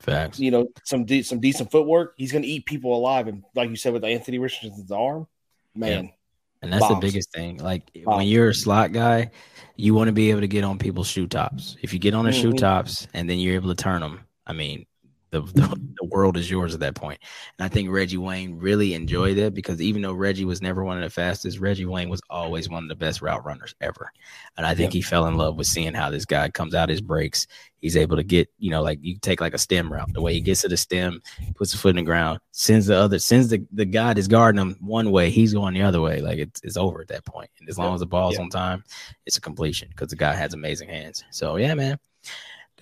Facts. 0.00 0.40
You 0.40 0.50
know, 0.50 0.68
some 0.84 1.04
de- 1.04 1.22
some 1.22 1.38
decent 1.38 1.70
footwork. 1.70 2.14
He's 2.16 2.32
going 2.32 2.42
to 2.42 2.48
eat 2.48 2.66
people 2.66 2.96
alive, 2.96 3.28
and 3.28 3.44
like 3.54 3.70
you 3.70 3.76
said 3.76 3.92
with 3.92 4.04
Anthony 4.04 4.38
Richardson's 4.38 4.90
arm, 4.90 5.28
man. 5.74 6.12
And 6.60 6.72
that's 6.72 6.80
bombs. 6.80 7.00
the 7.00 7.06
biggest 7.06 7.32
thing. 7.32 7.58
Like 7.58 7.90
bombs. 8.04 8.18
when 8.18 8.26
you're 8.26 8.48
a 8.48 8.54
slot 8.54 8.92
guy, 8.92 9.30
you 9.76 9.94
want 9.94 10.08
to 10.08 10.12
be 10.12 10.30
able 10.30 10.40
to 10.40 10.48
get 10.48 10.64
on 10.64 10.78
people's 10.78 11.08
shoe 11.08 11.26
tops. 11.26 11.76
If 11.82 11.92
you 11.92 11.98
get 11.98 12.14
on 12.14 12.24
their 12.24 12.32
mm-hmm. 12.32 12.50
shoe 12.50 12.52
tops 12.52 13.06
and 13.14 13.28
then 13.28 13.38
you're 13.38 13.54
able 13.54 13.74
to 13.74 13.80
turn 13.80 14.00
them, 14.00 14.20
I 14.52 14.54
mean, 14.54 14.84
the, 15.30 15.40
the, 15.54 15.80
the 16.00 16.04
world 16.08 16.36
is 16.36 16.50
yours 16.50 16.74
at 16.74 16.80
that 16.80 16.94
point. 16.94 17.18
And 17.58 17.64
I 17.64 17.68
think 17.68 17.90
Reggie 17.90 18.18
Wayne 18.18 18.58
really 18.58 18.92
enjoyed 18.92 19.38
it 19.38 19.54
because 19.54 19.80
even 19.80 20.02
though 20.02 20.12
Reggie 20.12 20.44
was 20.44 20.60
never 20.60 20.84
one 20.84 20.98
of 20.98 21.02
the 21.02 21.10
fastest, 21.10 21.58
Reggie 21.58 21.86
Wayne 21.86 22.10
was 22.10 22.20
always 22.28 22.68
one 22.68 22.84
of 22.84 22.88
the 22.90 22.94
best 22.94 23.22
route 23.22 23.44
runners 23.44 23.74
ever. 23.80 24.12
And 24.56 24.66
I 24.66 24.74
think 24.74 24.92
he 24.92 25.00
fell 25.00 25.26
in 25.26 25.36
love 25.36 25.56
with 25.56 25.66
seeing 25.66 25.94
how 25.94 26.10
this 26.10 26.26
guy 26.26 26.50
comes 26.50 26.74
out 26.74 26.90
his 26.90 27.00
breaks. 27.00 27.46
He's 27.80 27.96
able 27.96 28.16
to 28.16 28.22
get, 28.22 28.48
you 28.58 28.70
know, 28.70 28.82
like 28.82 28.98
you 29.00 29.16
take 29.18 29.40
like 29.40 29.54
a 29.54 29.58
stem 29.58 29.90
route, 29.90 30.12
the 30.12 30.20
way 30.20 30.34
he 30.34 30.40
gets 30.40 30.60
to 30.60 30.68
the 30.68 30.76
stem, 30.76 31.22
puts 31.56 31.72
the 31.72 31.78
foot 31.78 31.90
in 31.90 31.96
the 31.96 32.02
ground, 32.02 32.38
sends 32.52 32.86
the 32.86 32.96
other, 32.96 33.18
sends 33.18 33.48
the, 33.48 33.66
the 33.72 33.86
guy 33.86 34.12
that's 34.12 34.28
guarding 34.28 34.60
him 34.60 34.76
one 34.80 35.10
way, 35.10 35.30
he's 35.30 35.54
going 35.54 35.72
the 35.72 35.82
other 35.82 36.02
way. 36.02 36.20
Like 36.20 36.38
it's, 36.38 36.60
it's 36.62 36.76
over 36.76 37.00
at 37.00 37.08
that 37.08 37.24
point. 37.24 37.48
And 37.58 37.68
as 37.70 37.78
long 37.78 37.94
as 37.94 38.00
the 38.00 38.06
ball's 38.06 38.38
on 38.38 38.50
time, 38.50 38.84
it's 39.24 39.38
a 39.38 39.40
completion 39.40 39.88
because 39.88 40.08
the 40.08 40.16
guy 40.16 40.34
has 40.34 40.52
amazing 40.52 40.90
hands. 40.90 41.24
So 41.30 41.56
yeah, 41.56 41.74
man 41.74 41.98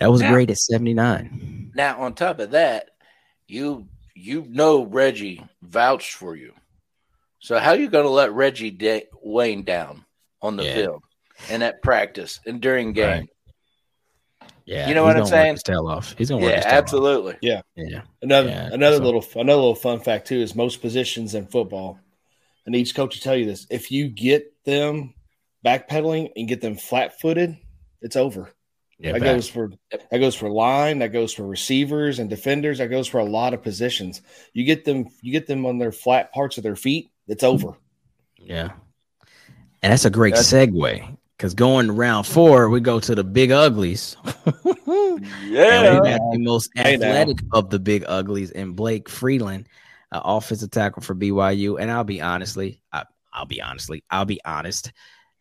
That 0.00 0.10
was 0.10 0.22
Now- 0.22 0.32
great 0.32 0.50
at 0.50 0.58
79. 0.58 1.72
Now, 1.74 2.00
on 2.00 2.14
top 2.14 2.40
of 2.40 2.50
that, 2.52 2.90
you 3.46 3.86
you 4.16 4.44
know 4.50 4.82
Reggie 4.84 5.42
vouched 5.62 6.12
for 6.12 6.36
you. 6.36 6.52
So 7.38 7.58
how 7.58 7.72
you 7.72 7.88
going 7.88 8.04
to 8.04 8.10
let 8.10 8.32
Reggie 8.32 8.70
da- 8.70 9.06
Wayne 9.22 9.62
down 9.62 10.04
on 10.42 10.56
the 10.56 10.64
Yeah. 10.64 10.74
field 10.74 11.02
and 11.48 11.62
at 11.62 11.80
practice 11.82 12.38
and 12.44 12.60
during 12.60 12.92
game? 12.92 13.06
Right. 13.20 13.28
Yeah. 14.66 14.88
You 14.88 14.94
know 14.94 15.04
what 15.04 15.16
I'm 15.16 15.24
saying? 15.26 15.52
His 15.54 15.62
tail 15.62 15.88
off. 15.88 16.14
He's 16.18 16.28
gonna 16.28 16.42
work 16.42 16.50
Yeah, 16.50 16.56
his 16.56 16.64
tail 16.64 16.72
off. 16.74 16.78
absolutely. 16.78 17.36
Yeah. 17.40 17.62
Another 18.22 18.48
Yeah, 18.50 18.68
another 18.72 18.96
so- 18.98 19.02
little 19.04 19.24
another 19.36 19.60
little 19.60 19.74
fun 19.74 20.00
fact 20.00 20.28
too 20.28 20.36
is 20.40 20.54
most 20.54 20.80
positions 20.82 21.34
in 21.34 21.46
football, 21.46 21.98
and 22.66 22.76
each 22.76 22.94
coach 22.94 23.16
will 23.16 23.22
tell 23.22 23.36
you 23.36 23.46
this: 23.46 23.66
if 23.70 23.90
you 23.90 24.08
get 24.08 24.52
them 24.64 25.14
backpedaling 25.64 26.30
and 26.36 26.46
get 26.46 26.60
them 26.60 26.76
flat 26.76 27.18
footed, 27.20 27.56
it's 28.02 28.16
over. 28.16 28.52
Yeah. 29.00 29.12
that 29.12 29.20
back. 29.22 29.34
goes 29.34 29.48
for 29.48 29.70
that 29.90 30.18
goes 30.18 30.34
for 30.34 30.50
line, 30.50 30.98
that 30.98 31.08
goes 31.08 31.32
for 31.32 31.44
receivers 31.46 32.18
and 32.18 32.28
defenders, 32.28 32.78
that 32.78 32.88
goes 32.88 33.08
for 33.08 33.18
a 33.18 33.24
lot 33.24 33.54
of 33.54 33.62
positions. 33.62 34.20
You 34.52 34.64
get 34.64 34.84
them 34.84 35.08
you 35.22 35.32
get 35.32 35.46
them 35.46 35.64
on 35.64 35.78
their 35.78 35.92
flat 35.92 36.32
parts 36.32 36.58
of 36.58 36.62
their 36.62 36.76
feet, 36.76 37.10
it's 37.26 37.42
over. 37.42 37.72
Yeah. 38.36 38.72
And 39.82 39.90
that's 39.92 40.04
a 40.04 40.10
great 40.10 40.34
That's- 40.34 40.52
segue 40.52 41.16
because 41.36 41.54
going 41.54 41.86
to 41.86 41.94
round 41.94 42.26
four, 42.26 42.68
we 42.68 42.80
go 42.80 43.00
to 43.00 43.14
the 43.14 43.24
big 43.24 43.50
uglies. 43.50 44.16
Yeah. 45.44 46.00
we 46.00 46.08
got 46.08 46.20
the 46.32 46.38
most 46.38 46.70
athletic 46.76 47.38
of 47.52 47.68
the 47.70 47.78
big 47.78 48.04
uglies 48.06 48.50
and 48.52 48.74
Blake 48.74 49.08
Freeland, 49.08 49.68
uh, 50.12 50.20
offensive 50.24 50.70
tackle 50.70 51.02
for 51.02 51.14
BYU. 51.14 51.78
And 51.78 51.90
I'll 51.90 52.04
be 52.04 52.20
honestly, 52.22 52.82
I, 52.92 53.04
I'll 53.32 53.44
be 53.46 53.60
honestly, 53.60 54.02
I'll 54.10 54.24
be 54.24 54.40
honest. 54.44 54.92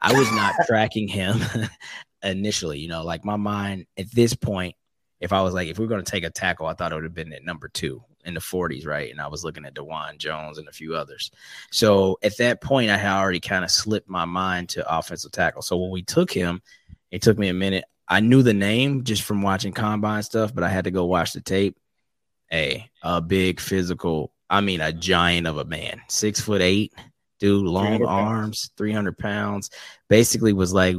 I 0.02 0.18
was 0.18 0.30
not 0.32 0.56
tracking 0.68 1.08
him 1.08 1.40
initially. 2.24 2.80
You 2.80 2.90
know, 2.90 3.04
like 3.04 3.26
my 3.26 3.38
mind 3.38 3.86
at 3.98 4.12
this 4.12 4.34
point, 4.34 4.76
if 5.20 5.34
I 5.34 5.42
was 5.42 5.54
like, 5.54 5.68
if 5.68 5.78
we 5.78 5.86
are 5.86 5.90
going 5.90 6.04
to 6.04 6.12
take 6.12 6.24
a 6.24 6.30
tackle, 6.30 6.66
I 6.66 6.74
thought 6.74 6.92
it 6.92 6.96
would 6.96 7.04
have 7.04 7.14
been 7.14 7.34
at 7.34 7.44
number 7.44 7.68
two 7.68 8.04
in 8.26 8.34
the 8.34 8.40
40s, 8.40 8.86
right? 8.86 9.12
And 9.12 9.20
I 9.20 9.28
was 9.28 9.44
looking 9.44 9.66
at 9.66 9.74
Dawand 9.74 10.18
Jones 10.18 10.58
and 10.58 10.68
a 10.68 10.72
few 10.72 10.96
others. 10.96 11.32
So 11.72 12.18
at 12.24 12.38
that 12.38 12.62
point, 12.62 12.90
I 12.90 12.98
had 12.98 13.18
already 13.18 13.40
kind 13.40 13.64
of 13.64 13.72
slipped 13.72 14.10
my 14.10 14.26
mind 14.26 14.70
to 14.70 14.98
offensive 14.98 15.32
tackle. 15.32 15.62
So 15.62 15.78
when 15.78 15.92
we 15.92 16.04
took 16.04 16.32
him, 16.32 16.62
it 17.12 17.22
took 17.22 17.38
me 17.38 17.50
a 17.50 17.54
minute. 17.54 17.86
I 18.08 18.22
knew 18.22 18.42
the 18.44 18.54
name 18.54 19.04
just 19.04 19.24
from 19.24 19.42
watching 19.42 19.74
combine 19.74 20.24
stuff, 20.24 20.54
but 20.54 20.64
I 20.64 20.70
had 20.70 20.86
to 20.86 20.92
go 20.92 21.06
watch 21.06 21.34
the 21.34 21.42
tape. 21.42 21.78
Hey, 22.50 22.90
a 23.04 23.22
big 23.22 23.60
physical, 23.60 24.32
I 24.50 24.62
mean, 24.62 24.82
a 24.82 24.92
giant 24.92 25.46
of 25.46 25.58
a 25.58 25.66
man, 25.66 26.02
six 26.08 26.42
foot 26.42 26.62
eight, 26.62 26.94
dude, 27.40 27.66
long 27.66 27.98
300 27.98 28.08
arms, 28.08 28.72
300 28.78 29.18
pounds. 29.18 29.70
Basically, 30.08 30.54
was 30.54 30.74
like 30.74 30.96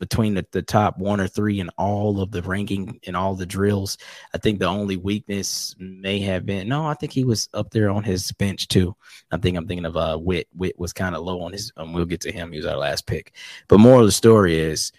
between 0.00 0.34
the, 0.34 0.44
the 0.50 0.62
top 0.62 0.98
one 0.98 1.20
or 1.20 1.28
three 1.28 1.60
in 1.60 1.68
all 1.78 2.20
of 2.20 2.32
the 2.32 2.42
ranking 2.42 2.98
and 3.06 3.16
all 3.16 3.36
the 3.36 3.46
drills. 3.46 3.98
I 4.34 4.38
think 4.38 4.58
the 4.58 4.66
only 4.66 4.96
weakness 4.96 5.76
may 5.78 6.18
have 6.20 6.44
been 6.44 6.68
no, 6.68 6.86
I 6.86 6.94
think 6.94 7.12
he 7.12 7.22
was 7.22 7.48
up 7.54 7.70
there 7.70 7.90
on 7.90 8.02
his 8.02 8.32
bench 8.32 8.66
too. 8.66 8.96
I 9.30 9.36
think 9.36 9.56
I'm 9.56 9.68
thinking 9.68 9.84
of 9.84 9.96
uh 9.96 10.18
Wit. 10.20 10.48
Wit 10.56 10.78
was 10.78 10.92
kind 10.92 11.14
of 11.14 11.22
low 11.22 11.42
on 11.42 11.52
his 11.52 11.70
um, 11.76 11.92
we'll 11.92 12.06
get 12.06 12.22
to 12.22 12.32
him. 12.32 12.50
He 12.50 12.58
was 12.58 12.66
our 12.66 12.76
last 12.76 13.06
pick. 13.06 13.34
But 13.68 13.78
more 13.78 14.00
of 14.00 14.06
the 14.06 14.12
story 14.12 14.58
is 14.58 14.90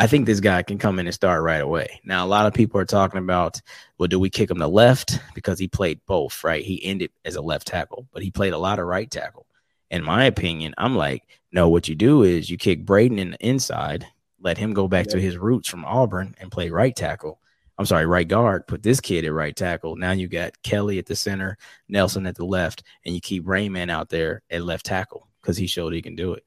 I 0.00 0.06
think 0.06 0.24
this 0.24 0.40
guy 0.40 0.62
can 0.62 0.78
come 0.78 0.98
in 0.98 1.06
and 1.06 1.14
start 1.14 1.42
right 1.42 1.60
away. 1.60 2.00
Now, 2.04 2.24
a 2.24 2.26
lot 2.26 2.46
of 2.46 2.54
people 2.54 2.80
are 2.80 2.86
talking 2.86 3.18
about, 3.18 3.60
well, 3.98 4.06
do 4.06 4.18
we 4.18 4.30
kick 4.30 4.50
him 4.50 4.58
to 4.58 4.66
left? 4.66 5.18
Because 5.34 5.58
he 5.58 5.68
played 5.68 6.00
both, 6.06 6.42
right? 6.42 6.64
He 6.64 6.82
ended 6.82 7.10
as 7.26 7.36
a 7.36 7.42
left 7.42 7.66
tackle, 7.66 8.08
but 8.10 8.22
he 8.22 8.30
played 8.30 8.54
a 8.54 8.58
lot 8.58 8.78
of 8.78 8.86
right 8.86 9.10
tackle. 9.10 9.44
In 9.90 10.02
my 10.02 10.24
opinion, 10.24 10.72
I'm 10.78 10.96
like, 10.96 11.24
no, 11.52 11.68
what 11.68 11.86
you 11.86 11.94
do 11.94 12.22
is 12.22 12.48
you 12.48 12.56
kick 12.56 12.86
Braden 12.86 13.18
in 13.18 13.32
the 13.32 13.46
inside, 13.46 14.06
let 14.40 14.58
him 14.58 14.72
go 14.72 14.88
back 14.88 15.06
to 15.08 15.20
his 15.20 15.36
roots 15.36 15.68
from 15.68 15.84
Auburn 15.84 16.34
and 16.40 16.50
play 16.50 16.70
right 16.70 16.94
tackle. 16.94 17.40
I'm 17.78 17.86
sorry, 17.86 18.06
right 18.06 18.28
guard. 18.28 18.66
Put 18.66 18.82
this 18.82 19.00
kid 19.00 19.24
at 19.24 19.32
right 19.32 19.56
tackle. 19.56 19.96
Now 19.96 20.12
you 20.12 20.28
got 20.28 20.60
Kelly 20.62 20.98
at 20.98 21.06
the 21.06 21.16
center, 21.16 21.56
Nelson 21.88 22.26
at 22.26 22.36
the 22.36 22.44
left, 22.44 22.82
and 23.06 23.14
you 23.14 23.20
keep 23.20 23.44
Raimann 23.44 23.90
out 23.90 24.10
there 24.10 24.42
at 24.50 24.62
left 24.62 24.86
tackle 24.86 25.28
because 25.40 25.56
he 25.56 25.66
showed 25.66 25.94
he 25.94 26.02
can 26.02 26.14
do 26.16 26.34
it. 26.34 26.44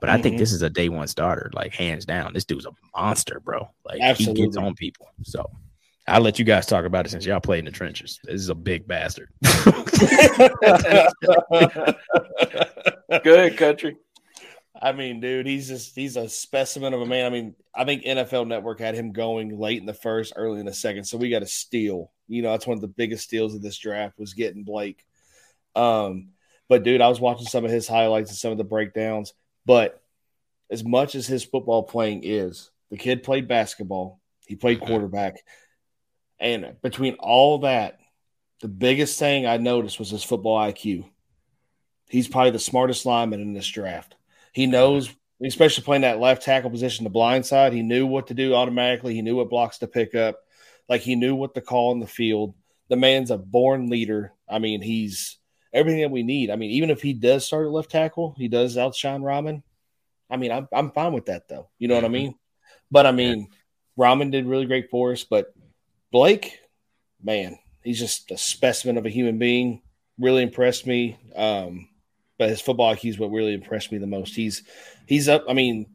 But 0.00 0.10
I 0.10 0.20
think 0.20 0.36
Mhm. 0.36 0.40
this 0.40 0.52
is 0.52 0.60
a 0.60 0.68
day 0.68 0.90
one 0.90 1.08
starter, 1.08 1.50
like 1.54 1.72
hands 1.72 2.04
down. 2.04 2.34
This 2.34 2.44
dude's 2.44 2.66
a 2.66 2.72
monster, 2.94 3.40
bro. 3.40 3.70
Like 3.86 3.96
he 3.96 4.02
Absolutely. 4.02 4.44
gets 4.44 4.56
on 4.58 4.74
people. 4.74 5.06
So 5.22 5.48
I'll 6.06 6.20
let 6.20 6.38
you 6.38 6.44
guys 6.44 6.66
talk 6.66 6.84
about 6.84 7.06
it 7.06 7.08
since 7.08 7.24
y'all 7.24 7.40
played 7.40 7.60
in 7.60 7.64
the 7.64 7.70
trenches. 7.70 8.20
This 8.24 8.42
is 8.42 8.50
a 8.50 8.54
big 8.54 8.86
bastard. 8.86 9.30
Good 13.22 13.56
country. 13.56 13.96
I 14.80 14.92
mean, 14.92 15.20
dude, 15.20 15.46
he's 15.46 15.68
just 15.68 15.94
he's 15.94 16.16
a 16.16 16.28
specimen 16.28 16.94
of 16.94 17.00
a 17.00 17.06
man. 17.06 17.26
I 17.26 17.30
mean, 17.30 17.54
I 17.74 17.84
think 17.84 18.02
NFL 18.02 18.48
Network 18.48 18.80
had 18.80 18.94
him 18.94 19.12
going 19.12 19.58
late 19.58 19.80
in 19.80 19.86
the 19.86 19.94
first, 19.94 20.32
early 20.36 20.58
in 20.60 20.66
the 20.66 20.74
second. 20.74 21.04
So 21.04 21.16
we 21.16 21.30
got 21.30 21.42
a 21.42 21.46
steal. 21.46 22.10
You 22.26 22.42
know, 22.42 22.50
that's 22.50 22.66
one 22.66 22.76
of 22.76 22.80
the 22.80 22.88
biggest 22.88 23.24
steals 23.24 23.54
of 23.54 23.62
this 23.62 23.78
draft 23.78 24.18
was 24.18 24.34
getting 24.34 24.64
Blake. 24.64 25.04
Um, 25.76 26.30
but 26.68 26.82
dude, 26.82 27.00
I 27.00 27.08
was 27.08 27.20
watching 27.20 27.46
some 27.46 27.64
of 27.64 27.70
his 27.70 27.86
highlights 27.86 28.30
and 28.30 28.38
some 28.38 28.52
of 28.52 28.58
the 28.58 28.64
breakdowns. 28.64 29.32
But 29.64 30.02
as 30.70 30.84
much 30.84 31.14
as 31.14 31.26
his 31.26 31.44
football 31.44 31.84
playing 31.84 32.22
is, 32.24 32.70
the 32.90 32.96
kid 32.96 33.22
played 33.22 33.46
basketball, 33.46 34.20
he 34.46 34.56
played 34.56 34.80
quarterback. 34.80 35.36
And 36.40 36.76
between 36.82 37.14
all 37.14 37.58
that, 37.60 37.98
the 38.60 38.68
biggest 38.68 39.18
thing 39.18 39.46
I 39.46 39.56
noticed 39.58 39.98
was 39.98 40.10
his 40.10 40.24
football 40.24 40.58
IQ. 40.58 41.04
He's 42.08 42.28
probably 42.28 42.50
the 42.50 42.58
smartest 42.58 43.06
lineman 43.06 43.40
in 43.40 43.52
this 43.52 43.66
draft. 43.66 44.14
He 44.54 44.66
knows, 44.66 45.12
especially 45.44 45.84
playing 45.84 46.02
that 46.02 46.20
left 46.20 46.42
tackle 46.42 46.70
position, 46.70 47.04
the 47.04 47.10
blind 47.10 47.44
side, 47.44 47.72
he 47.72 47.82
knew 47.82 48.06
what 48.06 48.28
to 48.28 48.34
do 48.34 48.54
automatically. 48.54 49.14
He 49.14 49.20
knew 49.20 49.36
what 49.36 49.50
blocks 49.50 49.78
to 49.78 49.88
pick 49.88 50.14
up. 50.14 50.40
Like 50.88 51.00
he 51.00 51.16
knew 51.16 51.34
what 51.34 51.54
to 51.54 51.60
call 51.60 51.92
in 51.92 51.98
the 51.98 52.06
field. 52.06 52.54
The 52.88 52.96
man's 52.96 53.30
a 53.32 53.36
born 53.36 53.90
leader. 53.90 54.32
I 54.48 54.60
mean, 54.60 54.80
he's 54.80 55.38
everything 55.72 56.02
that 56.02 56.10
we 56.10 56.22
need. 56.22 56.50
I 56.50 56.56
mean, 56.56 56.70
even 56.70 56.90
if 56.90 57.02
he 57.02 57.12
does 57.12 57.44
start 57.44 57.66
at 57.66 57.72
left 57.72 57.90
tackle, 57.90 58.34
he 58.38 58.46
does 58.46 58.78
outshine 58.78 59.22
Raimann. 59.22 59.62
I 60.30 60.36
mean, 60.36 60.52
I'm, 60.52 60.68
I'm 60.72 60.92
fine 60.92 61.12
with 61.12 61.26
that 61.26 61.48
though. 61.48 61.68
You 61.78 61.88
know 61.88 61.96
what 61.96 62.04
I 62.04 62.08
mean? 62.08 62.36
But 62.90 63.06
I 63.06 63.12
mean, 63.12 63.48
Raimann 63.98 64.30
did 64.30 64.46
really 64.46 64.66
great 64.66 64.88
for 64.88 65.12
us. 65.12 65.24
But 65.24 65.52
Blake, 66.12 66.60
man, 67.20 67.58
he's 67.82 67.98
just 67.98 68.30
a 68.30 68.38
specimen 68.38 68.98
of 68.98 69.06
a 69.06 69.10
human 69.10 69.38
being. 69.38 69.82
Really 70.16 70.44
impressed 70.44 70.86
me. 70.86 71.18
Um, 71.34 71.88
but 72.38 72.48
his 72.48 72.60
football 72.60 72.94
IQ 72.94 73.10
is 73.10 73.18
what 73.18 73.30
really 73.30 73.54
impressed 73.54 73.92
me 73.92 73.98
the 73.98 74.06
most. 74.06 74.34
He's 74.34 74.62
he's 75.06 75.28
up. 75.28 75.44
I 75.48 75.52
mean, 75.52 75.86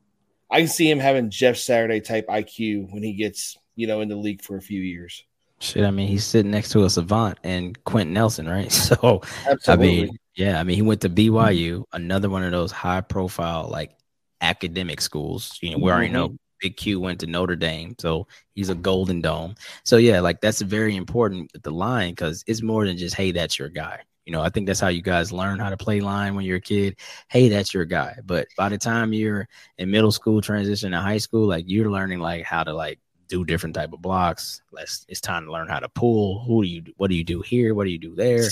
I 0.50 0.60
can 0.60 0.68
see 0.68 0.90
him 0.90 1.00
having 1.00 1.30
Jeff 1.30 1.58
Saturday 1.58 2.02
type 2.02 2.28
IQ 2.28 2.92
when 2.92 3.04
he 3.04 3.14
gets 3.14 3.58
you 3.76 3.88
know 3.88 4.02
in 4.02 4.10
the 4.10 4.16
league 4.16 4.42
for 4.42 4.58
a 4.58 4.62
few 4.62 4.82
years. 4.82 5.24
Shit, 5.62 5.84
I 5.84 5.92
mean, 5.92 6.08
he's 6.08 6.24
sitting 6.24 6.52
next 6.52 6.70
to 6.70 6.86
a 6.86 6.90
savant 6.90 7.38
and 7.44 7.82
Quenton 7.84 8.14
Nelson, 8.14 8.48
right? 8.48 8.72
So 8.80 9.22
Absolutely. 9.46 9.68
I 9.68 9.76
mean, 9.76 10.18
yeah, 10.36 10.60
I 10.60 10.64
mean, 10.64 10.78
he 10.78 10.82
went 10.82 11.02
to 11.02 11.10
BYU, 11.10 11.84
another 11.92 12.30
one 12.30 12.44
of 12.44 12.52
those 12.52 12.72
high 12.72 13.02
profile 13.02 13.68
like 13.70 13.92
academic 14.40 15.02
schools. 15.02 15.58
You 15.62 15.72
know, 15.72 15.78
we 15.80 15.92
already 15.92 16.10
know 16.10 16.30
mm-hmm. 16.30 16.36
Big 16.62 16.78
Q 16.78 17.00
went 17.00 17.20
to 17.20 17.28
Notre 17.28 17.58
Dame, 17.58 17.96
so 18.00 18.28
he's 18.56 18.70
a 18.70 18.76
Golden 18.76 19.22
Dome. 19.22 19.56
So 19.84 19.98
yeah, 19.98 20.22
like 20.22 20.40
that's 20.40 20.62
very 20.62 20.96
important 20.96 21.52
with 21.54 21.64
the 21.64 21.72
line 21.72 22.12
because 22.12 22.44
it's 22.48 22.62
more 22.62 22.86
than 22.86 22.98
just 22.98 23.16
hey, 23.16 23.32
that's 23.32 23.60
your 23.60 23.70
guy. 23.70 24.00
You 24.30 24.34
know, 24.34 24.44
I 24.44 24.50
think 24.50 24.68
that's 24.68 24.80
how 24.80 24.90
you 24.90 25.02
guys 25.02 25.32
learn 25.32 25.58
how 25.58 25.72
to 25.72 25.76
play 25.76 26.02
line 26.02 26.36
when 26.36 26.46
you're 26.46 26.58
a 26.58 26.62
kid. 26.62 26.98
Hey, 27.30 27.50
that's 27.50 27.74
your 27.74 27.84
guy. 27.84 28.16
But 28.24 28.48
by 28.56 28.70
the 28.70 28.78
time 28.78 29.12
you're 29.12 29.48
in 29.80 29.90
middle 29.90 30.12
school, 30.12 30.40
transition 30.40 30.92
to 30.92 31.00
high 31.00 31.18
school, 31.18 31.48
like 31.48 31.66
you're 31.68 31.90
learning 31.90 32.20
like 32.20 32.44
how 32.44 32.64
to 32.64 32.72
like 32.72 33.00
do 33.28 33.44
different 33.44 33.74
type 33.76 33.92
of 33.92 34.04
blocks. 34.04 34.62
Let's 34.72 35.04
it's 35.10 35.20
time 35.20 35.46
to 35.46 35.52
learn 35.52 35.68
how 35.68 35.80
to 35.80 35.90
pull. 35.90 36.44
Who 36.44 36.62
do 36.62 36.70
you 36.70 36.84
what 36.98 37.10
do 37.10 37.16
you 37.16 37.24
do 37.24 37.42
here? 37.42 37.74
What 37.74 37.86
do 37.86 37.90
you 37.90 37.98
do 37.98 38.14
there? 38.14 38.48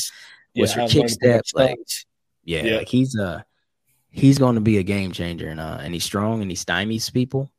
What's 0.55 0.75
your 0.75 0.87
kick 0.87 0.95
learned 0.95 1.09
to 1.11 1.17
pick 1.19 1.35
up 1.41 1.45
step? 1.45 1.59
Like 1.69 1.77
yeah, 2.43 2.63
Yeah. 2.63 2.77
like 2.77 2.87
he's 2.89 3.15
uh 3.15 3.43
he's 4.09 4.39
going 4.39 4.55
to 4.55 4.61
be 4.61 4.79
a 4.79 4.83
game 4.83 5.11
changer 5.11 5.47
and 5.49 5.59
uh 5.59 5.77
and 5.79 5.93
he's 5.93 6.03
strong 6.03 6.41
and 6.41 6.49
he 6.49 6.57
stymies 6.57 7.13
people. 7.13 7.51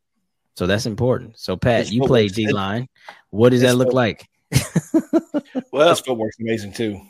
So 0.56 0.66
that's 0.66 0.86
important. 0.86 1.38
So 1.38 1.56
Pat, 1.56 1.82
His 1.82 1.94
you 1.94 2.02
play 2.02 2.26
footwork's- 2.26 2.48
D 2.48 2.52
line. 2.52 2.88
What 3.30 3.50
does 3.50 3.60
that 3.60 3.76
look 3.76 3.92
foot- 3.92 3.94
like? 3.94 4.28
Well, 5.72 5.90
his 5.90 6.00
footwork's 6.00 6.40
amazing 6.40 6.72
too. 6.72 7.00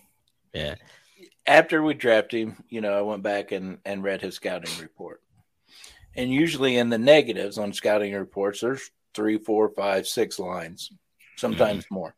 yeah. 0.53 0.74
After 1.49 1.82
we 1.82 1.94
drafted 1.94 2.40
him, 2.40 2.64
you 2.68 2.80
know, 2.80 2.96
I 2.96 3.01
went 3.01 3.22
back 3.22 3.53
and, 3.53 3.78
and 3.84 4.03
read 4.05 4.20
his 4.20 4.36
scouting 4.36 4.70
report. 4.80 5.22
And 6.14 6.32
usually 6.32 6.76
in 6.76 6.90
the 6.90 6.99
negatives 6.99 7.59
on 7.59 7.72
scouting 7.72 8.12
reports, 8.12 8.61
there's 8.61 8.90
three, 9.14 9.38
four, 9.38 9.70
five, 9.70 10.07
six 10.07 10.38
lines, 10.38 10.92
sometimes 11.36 11.84
mm-hmm. 11.86 11.94
more. 11.94 12.14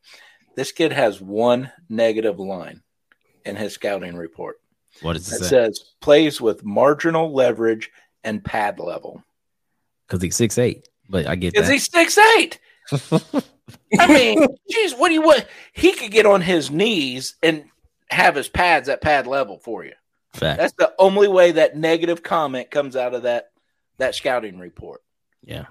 This 0.56 0.72
kid 0.72 0.92
has 0.92 1.20
one 1.20 1.70
negative 1.88 2.40
line 2.40 2.82
in 3.44 3.56
his 3.56 3.72
scouting 3.72 4.16
report. 4.16 4.56
What 5.00 5.12
does 5.12 5.32
it 5.32 5.36
It 5.36 5.38
say? 5.44 5.48
says 5.48 5.84
plays 6.00 6.40
with 6.40 6.64
marginal 6.64 7.32
leverage 7.32 7.90
and 8.24 8.44
pad 8.44 8.80
level. 8.80 9.22
Because 10.06 10.22
he's 10.22 10.36
six 10.36 10.58
eight. 10.58 10.88
But 11.08 11.26
I 11.26 11.36
get 11.36 11.56
Is 11.56 11.68
that. 11.68 11.72
he 11.72 11.78
six 11.78 12.18
eight? 12.36 12.58
I 14.00 14.12
mean, 14.12 14.46
geez, 14.68 14.94
what 14.94 15.08
do 15.08 15.14
you 15.14 15.22
want? 15.22 15.46
He 15.72 15.92
could 15.92 16.10
get 16.10 16.26
on 16.26 16.40
his 16.40 16.70
knees 16.70 17.36
and 17.42 17.64
have 18.10 18.34
his 18.34 18.48
pads 18.48 18.88
at 18.88 19.00
pad 19.00 19.26
level 19.26 19.58
for 19.58 19.84
you. 19.84 19.92
Fact. 20.32 20.58
That's 20.58 20.74
the 20.74 20.92
only 20.98 21.28
way 21.28 21.52
that 21.52 21.76
negative 21.76 22.22
comment 22.22 22.70
comes 22.70 22.94
out 22.96 23.14
of 23.14 23.22
that 23.24 23.50
that 23.98 24.14
scouting 24.14 24.58
report. 24.58 25.02
yeah. 25.42 25.66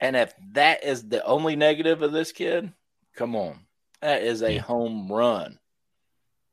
And 0.00 0.14
if 0.14 0.32
that 0.52 0.84
is 0.84 1.08
the 1.08 1.24
only 1.24 1.56
negative 1.56 2.02
of 2.02 2.12
this 2.12 2.30
kid, 2.30 2.72
come 3.16 3.34
on. 3.34 3.58
That 4.00 4.22
is 4.22 4.42
a 4.42 4.52
Yeah. 4.54 4.60
home 4.60 5.10
run. 5.10 5.58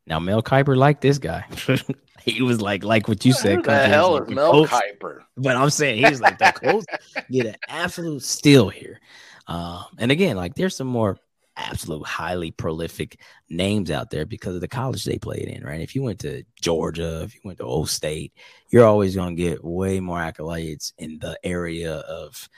Now 0.07 0.19
Mel 0.19 0.41
Kiper 0.41 0.75
liked 0.75 1.01
this 1.01 1.17
guy. 1.19 1.45
he 2.23 2.41
was 2.41 2.59
like, 2.61 2.83
like 2.83 3.07
what 3.07 3.23
you 3.25 3.33
said. 3.33 3.57
Who 3.57 3.61
the 3.61 3.67
Country, 3.67 3.83
he 3.83 3.87
was 3.89 3.95
hell 3.95 4.13
like, 4.13 4.21
is 4.23 4.27
the 4.29 4.35
Mel 4.35 4.51
Colts- 4.51 4.71
Kiper? 4.71 5.19
But 5.37 5.55
I'm 5.57 5.69
saying 5.69 6.03
he's 6.05 6.21
like 6.21 6.39
the 6.39 6.53
Colts 6.55 6.85
get 7.31 7.45
an 7.45 7.55
absolute 7.67 8.23
steal 8.23 8.69
here. 8.69 8.99
Um, 9.47 9.83
and 9.99 10.11
again, 10.11 10.37
like 10.37 10.55
there's 10.55 10.75
some 10.75 10.87
more 10.87 11.17
absolute 11.57 12.05
highly 12.05 12.51
prolific 12.51 13.19
names 13.49 13.91
out 13.91 14.09
there 14.09 14.25
because 14.25 14.55
of 14.55 14.61
the 14.61 14.67
college 14.67 15.03
they 15.03 15.17
played 15.17 15.47
in, 15.47 15.63
right? 15.63 15.81
If 15.81 15.95
you 15.95 16.03
went 16.03 16.19
to 16.19 16.43
Georgia, 16.61 17.23
if 17.23 17.35
you 17.35 17.41
went 17.43 17.59
to 17.59 17.65
Ohio 17.65 17.85
State, 17.85 18.33
you're 18.69 18.85
always 18.85 19.15
gonna 19.15 19.35
get 19.35 19.63
way 19.63 19.99
more 19.99 20.19
accolades 20.19 20.93
in 20.97 21.19
the 21.19 21.37
area 21.43 21.95
of 21.95 22.49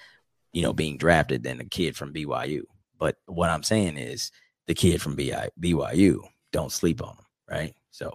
you 0.54 0.62
know 0.62 0.74
being 0.74 0.98
drafted 0.98 1.44
than 1.44 1.58
the 1.58 1.66
kid 1.66 1.96
from 1.96 2.14
BYU. 2.14 2.64
But 2.98 3.18
what 3.26 3.50
I'm 3.50 3.64
saying 3.64 3.98
is 3.98 4.32
the 4.66 4.74
kid 4.74 5.02
from 5.02 5.16
BYU, 5.16 6.20
don't 6.52 6.72
sleep 6.72 7.02
on 7.02 7.16
them, 7.16 7.26
right? 7.50 7.74
So 7.92 8.14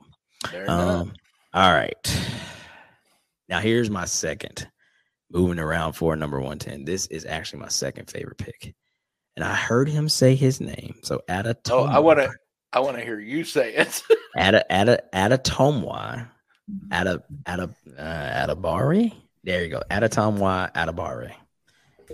um, 0.69 1.13
all 1.55 1.73
right. 1.73 2.21
Now 3.49 3.61
here's 3.61 3.91
my 3.91 4.07
second. 4.07 4.69
Moving 5.31 5.59
around 5.59 5.95
for 5.95 6.15
number 6.15 6.39
110. 6.39 6.85
This 6.85 7.07
is 7.07 7.25
actually 7.25 7.61
my 7.61 7.69
second 7.69 8.11
favorite 8.11 8.39
pick. 8.39 8.75
And 9.37 9.45
I 9.45 9.55
heard 9.55 9.89
him 9.89 10.09
say 10.09 10.35
his 10.35 10.61
name. 10.61 10.97
So 11.03 11.23
Ada 11.29 11.57
Oh, 11.71 11.85
I 11.85 11.99
want 11.99 12.19
to. 12.19 12.31
I 12.73 12.81
want 12.81 12.97
to 12.97 13.05
hear 13.05 13.21
you 13.21 13.45
say 13.45 13.75
it. 13.75 14.03
Ada 14.37 14.65
Ada 14.73 15.03
Ada 15.13 15.39
Tomwa. 15.39 16.29
Ada 16.91 17.23
Ada 17.47 17.71
uh 17.99 18.47
Adabari. 18.47 19.13
There 19.45 19.63
you 19.65 19.71
go. 19.71 19.83
Ada 19.91 20.09
Tomwa 20.09 20.73
Adabari. 20.73 21.33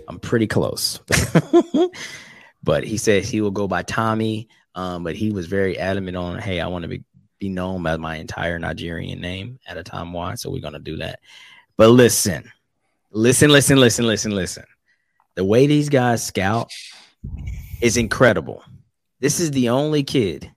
I'm 0.07 0.19
pretty 0.19 0.47
close. 0.47 0.99
but 2.63 2.83
he 2.83 2.97
says 2.97 3.29
he 3.29 3.41
will 3.41 3.51
go 3.51 3.67
by 3.67 3.83
Tommy. 3.83 4.47
Um, 4.75 5.03
but 5.03 5.15
he 5.15 5.31
was 5.31 5.47
very 5.47 5.77
adamant 5.77 6.15
on, 6.15 6.39
hey, 6.39 6.61
I 6.61 6.67
want 6.67 6.83
to 6.83 6.87
be, 6.87 7.03
be 7.39 7.49
known 7.49 7.83
by 7.83 7.97
my 7.97 8.15
entire 8.15 8.57
Nigerian 8.59 9.19
name 9.19 9.59
at 9.67 9.77
a 9.77 9.83
time 9.83 10.13
why. 10.13 10.35
So 10.35 10.49
we're 10.49 10.61
gonna 10.61 10.79
do 10.79 10.97
that. 10.97 11.19
But 11.75 11.89
listen, 11.89 12.51
listen, 13.11 13.49
listen, 13.49 13.77
listen, 13.77 14.05
listen, 14.05 14.31
listen. 14.31 14.65
The 15.35 15.43
way 15.43 15.67
these 15.67 15.89
guys 15.89 16.25
scout 16.25 16.71
is 17.81 17.97
incredible. 17.97 18.63
This 19.19 19.39
is 19.39 19.51
the 19.51 19.69
only 19.69 20.03
kid, 20.03 20.51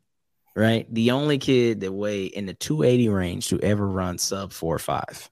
right? 0.55 0.87
The 0.93 1.13
only 1.13 1.39
kid 1.39 1.81
that 1.81 1.93
weighed 1.93 2.33
in 2.33 2.47
the 2.47 2.55
280 2.55 3.09
range 3.09 3.49
to 3.49 3.61
ever 3.61 3.87
run 3.87 4.19
sub 4.19 4.53
four 4.53 4.75
or 4.75 4.79
five 4.79 5.31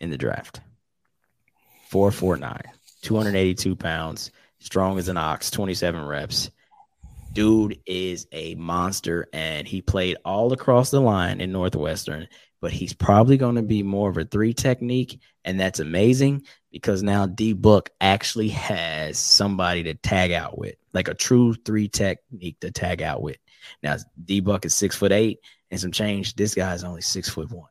in 0.00 0.10
the 0.10 0.18
draft. 0.18 0.60
449, 1.90 2.62
282 3.02 3.76
pounds, 3.76 4.30
strong 4.60 4.98
as 4.98 5.08
an 5.08 5.16
ox, 5.16 5.50
27 5.50 6.04
reps. 6.06 6.50
Dude 7.32 7.80
is 7.86 8.26
a 8.32 8.54
monster, 8.56 9.28
and 9.32 9.66
he 9.66 9.82
played 9.82 10.16
all 10.24 10.52
across 10.52 10.90
the 10.90 11.00
line 11.00 11.40
in 11.40 11.52
Northwestern, 11.52 12.28
but 12.60 12.72
he's 12.72 12.92
probably 12.92 13.36
going 13.36 13.54
to 13.56 13.62
be 13.62 13.82
more 13.82 14.10
of 14.10 14.18
a 14.18 14.24
three 14.24 14.52
technique, 14.52 15.20
and 15.44 15.58
that's 15.58 15.80
amazing 15.80 16.42
because 16.70 17.02
now 17.02 17.26
D 17.26 17.52
Book 17.52 17.90
actually 18.00 18.48
has 18.50 19.18
somebody 19.18 19.82
to 19.84 19.94
tag 19.94 20.32
out 20.32 20.58
with, 20.58 20.76
like 20.92 21.08
a 21.08 21.14
true 21.14 21.54
three 21.54 21.88
technique 21.88 22.60
to 22.60 22.70
tag 22.70 23.02
out 23.02 23.22
with. 23.22 23.38
Now 23.82 23.96
D 24.24 24.40
Buck 24.40 24.64
is 24.64 24.74
six 24.74 24.96
foot 24.96 25.12
eight 25.12 25.40
and 25.70 25.80
some 25.80 25.92
change. 25.92 26.34
This 26.34 26.54
guy 26.54 26.74
is 26.74 26.84
only 26.84 27.02
six 27.02 27.28
foot 27.28 27.50
one. 27.50 27.68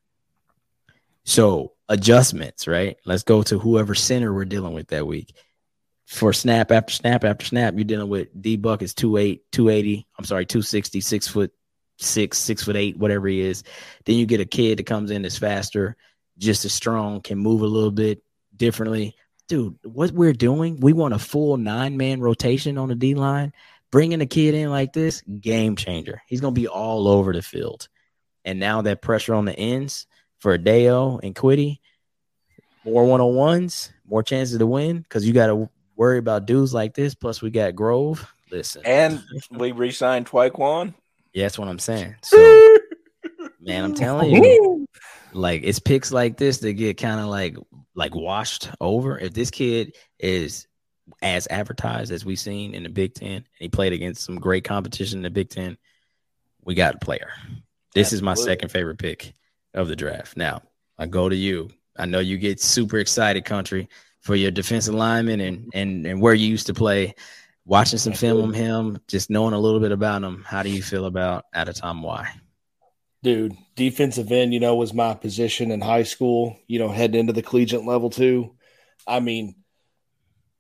So 1.24 1.74
adjustments, 1.88 2.68
right? 2.68 2.98
Let's 3.06 3.24
go 3.24 3.44
to 3.44 3.60
whoever 3.60 3.94
center 3.94 4.34
we're 4.34 4.46
dealing 4.46 4.74
with 4.74 4.88
that 4.88 5.06
week. 5.06 5.36
For 6.08 6.34
snap 6.34 6.72
after 6.72 6.92
snap 6.92 7.24
after 7.24 7.46
snap, 7.46 7.76
you're 7.76 7.84
dealing 7.84 8.10
with 8.10 8.30
D 8.42 8.56
Buck 8.58 8.82
is 8.82 8.96
2'8, 8.96 9.42
280. 9.52 10.08
I'm 10.18 10.26
sorry, 10.26 10.48
260, 10.48 11.02
six 11.02 11.28
foot 11.28 11.52
six, 12.00 12.38
six 12.38 12.64
foot 12.64 12.76
eight, 12.76 12.98
whatever 12.98 13.28
he 13.28 13.42
is. 13.42 13.64
Then 14.06 14.16
you 14.16 14.26
get 14.26 14.42
a 14.42 14.46
kid 14.46 14.80
that 14.80 14.86
comes 14.86 15.12
in 15.12 15.22
that's 15.22 15.38
faster, 15.38 15.96
just 16.38 16.66
as 16.66 16.74
strong, 16.74 17.22
can 17.22 17.38
move 17.38 17.62
a 17.62 17.68
little 17.68 17.92
bit 17.92 18.24
differently. 18.56 19.16
Dude, 19.48 19.78
what 19.84 20.12
we're 20.12 20.34
doing, 20.34 20.80
we 20.80 20.94
want 20.94 21.14
a 21.14 21.20
full 21.20 21.58
nine 21.58 21.98
man 21.98 22.20
rotation 22.20 22.78
on 22.78 22.90
the 22.90 22.96
D 22.96 23.16
line. 23.16 23.54
Bringing 23.92 24.22
a 24.22 24.28
kid 24.28 24.54
in 24.54 24.70
like 24.70 24.94
this, 24.94 25.22
game 25.22 25.76
changer. 25.76 26.22
He's 26.28 26.42
going 26.42 26.54
to 26.54 26.62
be 26.62 26.68
all 26.68 27.08
over 27.08 27.34
the 27.34 27.42
field. 27.42 27.88
And 28.46 28.60
now 28.60 28.84
that 28.84 29.02
pressure 29.02 29.34
on 29.34 29.46
the 29.46 29.58
ends 29.58 30.06
for 30.38 30.58
Dayo 30.60 31.20
and 31.24 31.36
Kwity, 31.36 31.80
more 32.86 33.06
one 33.06 33.20
on 33.20 33.34
ones, 33.34 33.92
more 34.08 34.22
chances 34.22 34.60
to 34.60 34.68
win 34.68 35.00
because 35.00 35.26
you 35.26 35.34
got 35.34 35.48
to 35.48 35.70
worry 35.96 36.20
about 36.20 36.46
dudes 36.46 36.72
like 36.72 36.94
this. 36.94 37.16
Plus, 37.16 37.42
we 37.42 37.50
got 37.50 37.76
Grove. 37.76 38.32
Listen, 38.52 38.84
and 38.86 39.24
we 39.52 39.72
re-signed 39.72 40.28
Tyquan. 40.28 40.94
Yeah, 41.40 41.46
that's 41.46 41.58
what 41.58 41.70
I'm 41.70 41.80
saying. 41.80 42.16
So, 42.24 42.78
man, 43.62 43.84
I'm 43.84 43.94
telling 43.94 44.32
you, 44.32 44.86
like 45.34 45.62
it's 45.64 45.80
picks 45.80 46.12
like 46.12 46.38
this 46.38 46.58
that 46.60 46.74
get 46.74 46.98
kind 46.98 47.20
of 47.20 47.28
like 47.28 47.56
like 47.96 48.14
washed 48.14 48.70
over. 48.82 49.18
If 49.18 49.34
this 49.34 49.50
kid 49.50 49.96
is 50.20 50.68
as 51.22 51.48
advertised 51.50 52.12
as 52.12 52.26
we've 52.26 52.40
seen 52.40 52.74
in 52.74 52.84
the 52.84 52.90
Big 52.90 53.14
Ten, 53.14 53.36
and 53.36 53.46
he 53.58 53.70
played 53.70 53.94
against 53.94 54.24
some 54.24 54.38
great 54.38 54.64
competition 54.64 55.20
in 55.20 55.24
the 55.24 55.30
Big 55.30 55.50
Ten, 55.50 55.78
we 56.64 56.76
got 56.76 56.96
a 56.96 57.00
player. 57.00 57.30
This 57.96 58.12
is 58.12 58.22
my 58.22 58.34
second 58.34 58.70
favorite 58.70 59.00
pick 59.00 59.34
of 59.74 59.88
the 59.88 59.96
draft. 59.96 60.36
Now 60.36 60.62
I 60.98 61.06
go 61.06 61.30
to 61.30 61.36
you. 61.36 61.70
I 61.98 62.06
know 62.06 62.20
you 62.20 62.38
get 62.38 62.62
super 62.62 62.98
excited, 62.98 63.46
country, 63.46 63.88
for 64.22 64.36
your 64.36 64.52
defensive 64.52 64.96
lineman 64.96 65.40
and 65.40 65.70
and 65.74 66.06
and 66.06 66.22
where 66.22 66.34
you 66.34 66.48
used 66.48 66.68
to 66.68 66.74
play. 66.74 67.16
Watching 67.70 68.00
some 68.00 68.14
film 68.14 68.46
on 68.46 68.54
him, 68.56 69.00
just 69.08 69.30
knowing 69.30 69.54
a 69.54 69.60
little 69.60 69.80
bit 69.80 69.92
about 69.92 70.24
him. 70.24 70.44
How 70.44 70.64
do 70.64 70.72
you 70.72 70.82
feel 70.82 71.06
about 71.06 71.46
at 71.54 71.70
a 71.70 71.74
time? 71.74 72.02
Why? 72.02 72.28
Dude, 73.22 73.56
defensive 73.76 74.32
end, 74.32 74.56
you 74.56 74.60
know, 74.60 74.74
was 74.74 74.92
my 74.92 75.14
position 75.14 75.70
in 75.70 75.80
high 75.80 76.02
school, 76.02 76.58
you 76.66 76.80
know, 76.80 76.90
heading 76.90 77.20
into 77.20 77.32
the 77.32 77.44
collegiate 77.44 77.86
level 77.86 78.10
too. 78.10 78.56
I 79.06 79.20
mean, 79.20 79.54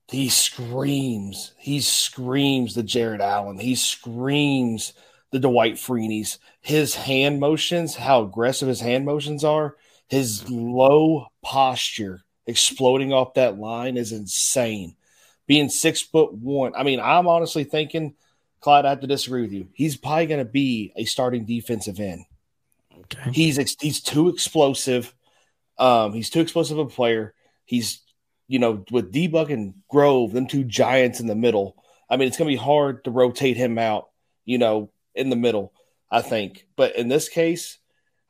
he 0.07 0.29
screams, 0.29 1.53
he 1.57 1.79
screams 1.81 2.75
the 2.75 2.83
Jared 2.83 3.21
Allen, 3.21 3.57
he 3.57 3.73
screams 3.73 4.93
the 5.31 5.39
Dwight 5.39 5.77
Freeney's. 5.77 6.37
His 6.61 6.93
hand 6.93 7.39
motions, 7.39 7.95
how 7.95 8.21
aggressive 8.21 8.67
his 8.67 8.81
hand 8.81 9.05
motions 9.05 9.43
are, 9.43 9.77
his 10.09 10.47
low 10.47 11.25
posture 11.41 12.21
exploding 12.45 13.11
off 13.11 13.33
that 13.33 13.57
line 13.57 13.97
is 13.97 14.11
insane. 14.11 14.95
Being 15.49 15.69
six 15.69 15.99
foot 15.99 16.31
one, 16.31 16.73
I 16.75 16.83
mean, 16.83 16.99
I'm 16.99 17.27
honestly 17.27 17.63
thinking, 17.63 18.13
Clyde, 18.61 18.85
I 18.85 18.89
have 18.89 18.99
to 18.99 19.07
disagree 19.07 19.41
with 19.41 19.51
you. 19.51 19.67
He's 19.73 19.97
probably 19.97 20.27
going 20.27 20.45
to 20.45 20.51
be 20.51 20.93
a 20.95 21.05
starting 21.05 21.45
defensive 21.45 21.99
end. 21.99 22.25
Okay. 22.97 23.31
He's 23.31 23.57
ex- 23.57 23.75
he's 23.81 23.99
too 23.99 24.29
explosive. 24.29 25.11
Um, 25.79 26.13
he's 26.13 26.29
too 26.29 26.41
explosive 26.41 26.77
of 26.77 26.87
a 26.87 26.91
player. 26.91 27.33
He's 27.65 28.01
you 28.47 28.59
know 28.59 28.85
with 28.91 29.11
D 29.11 29.27
Buck 29.27 29.49
and 29.49 29.73
Grove, 29.89 30.33
them 30.33 30.45
two 30.45 30.63
giants 30.63 31.19
in 31.19 31.25
the 31.25 31.35
middle. 31.35 31.75
I 32.07 32.17
mean, 32.17 32.27
it's 32.27 32.37
gonna 32.37 32.49
be 32.49 32.55
hard 32.55 33.03
to 33.05 33.11
rotate 33.11 33.57
him 33.57 33.79
out. 33.79 34.09
You 34.45 34.59
know, 34.59 34.91
in 35.15 35.31
the 35.31 35.35
middle. 35.35 35.73
I 36.11 36.21
think, 36.21 36.65
but 36.75 36.95
in 36.95 37.07
this 37.07 37.29
case, 37.29 37.77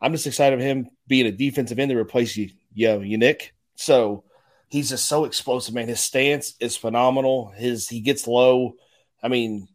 I'm 0.02 0.12
just 0.12 0.28
excited 0.28 0.60
of 0.60 0.66
him 0.66 0.90
being 1.08 1.26
a 1.26 1.32
defensive 1.32 1.80
end 1.80 1.92
to 1.92 1.98
replace 1.98 2.36
you, 2.36 2.50
yo, 2.74 3.00
you 3.00 3.18
Nick. 3.18 3.54
So 3.76 4.24
he's 4.70 4.90
just 4.90 5.06
so 5.06 5.26
explosive, 5.26 5.74
man. 5.74 5.88
His 5.88 6.00
stance 6.00 6.56
is 6.60 6.78
phenomenal. 6.78 7.52
His 7.56 7.88
he 7.88 8.00
gets 8.00 8.28
low. 8.28 8.76
I 9.22 9.28
mean, 9.28 9.68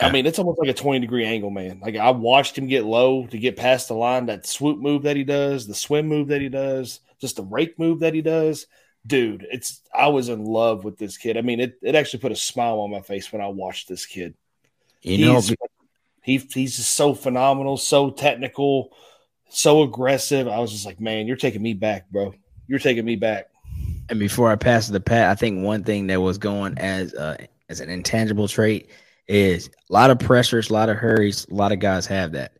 I 0.00 0.10
mean, 0.10 0.26
it's 0.26 0.38
almost 0.38 0.60
like 0.60 0.68
a 0.68 0.74
20 0.74 1.00
degree 1.00 1.24
angle, 1.24 1.50
man. 1.50 1.80
Like 1.80 1.96
I 1.96 2.10
watched 2.10 2.56
him 2.56 2.68
get 2.68 2.84
low 2.84 3.26
to 3.26 3.38
get 3.38 3.56
past 3.56 3.88
the 3.88 3.94
line, 3.94 4.26
that 4.26 4.46
swoop 4.46 4.78
move 4.78 5.02
that 5.02 5.16
he 5.16 5.24
does, 5.24 5.66
the 5.66 5.74
swim 5.74 6.06
move 6.06 6.28
that 6.28 6.40
he 6.40 6.48
does, 6.48 7.00
just 7.20 7.36
the 7.36 7.42
rake 7.42 7.78
move 7.78 8.00
that 8.00 8.14
he 8.14 8.22
does. 8.22 8.66
Dude, 9.06 9.46
it's 9.50 9.80
I 9.94 10.08
was 10.08 10.28
in 10.28 10.44
love 10.44 10.84
with 10.84 10.98
this 10.98 11.16
kid. 11.16 11.36
I 11.36 11.40
mean, 11.40 11.60
it, 11.60 11.78
it 11.82 11.94
actually 11.94 12.20
put 12.20 12.32
a 12.32 12.36
smile 12.36 12.80
on 12.80 12.90
my 12.90 13.00
face 13.00 13.32
when 13.32 13.42
I 13.42 13.48
watched 13.48 13.88
this 13.88 14.06
kid. 14.06 14.34
You 15.02 15.26
know, 15.26 15.34
he's, 15.34 15.54
he, 16.22 16.36
he's 16.52 16.76
just 16.76 16.94
so 16.94 17.14
phenomenal, 17.14 17.76
so 17.76 18.10
technical, 18.10 18.92
so 19.48 19.82
aggressive. 19.82 20.46
I 20.46 20.58
was 20.58 20.72
just 20.72 20.84
like, 20.84 21.00
man, 21.00 21.26
you're 21.26 21.36
taking 21.36 21.62
me 21.62 21.74
back, 21.74 22.10
bro. 22.10 22.34
You're 22.66 22.80
taking 22.80 23.04
me 23.04 23.16
back. 23.16 23.48
And 24.08 24.18
before 24.18 24.50
I 24.50 24.56
pass 24.56 24.88
to 24.88 25.00
Pat, 25.00 25.30
I 25.30 25.34
think 25.34 25.62
one 25.62 25.84
thing 25.84 26.06
that 26.08 26.20
was 26.20 26.38
going 26.38 26.78
as 26.78 27.14
uh, 27.14 27.36
as 27.68 27.80
an 27.80 27.90
intangible 27.90 28.48
trait 28.48 28.90
is 29.26 29.68
a 29.68 29.92
lot 29.92 30.10
of 30.10 30.18
pressures, 30.18 30.70
a 30.70 30.72
lot 30.72 30.88
of 30.88 30.96
hurries. 30.96 31.46
A 31.50 31.54
lot 31.54 31.72
of 31.72 31.78
guys 31.78 32.06
have 32.06 32.32
that. 32.32 32.52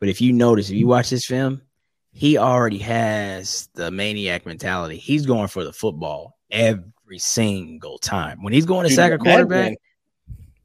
But 0.00 0.08
if 0.08 0.20
you 0.20 0.32
notice, 0.32 0.68
if 0.68 0.76
you 0.76 0.86
watch 0.86 1.10
this 1.10 1.24
film, 1.24 1.62
he 2.12 2.36
already 2.36 2.78
has 2.78 3.68
the 3.74 3.90
maniac 3.90 4.46
mentality. 4.46 4.96
He's 4.96 5.26
going 5.26 5.48
for 5.48 5.64
the 5.64 5.72
football 5.72 6.36
every 6.50 7.18
single 7.18 7.98
time. 7.98 8.42
When 8.42 8.52
he's 8.52 8.66
going 8.66 8.84
to 8.84 8.88
Dude, 8.88 8.96
sack 8.96 9.12
a 9.12 9.18
quarterback, 9.18 9.78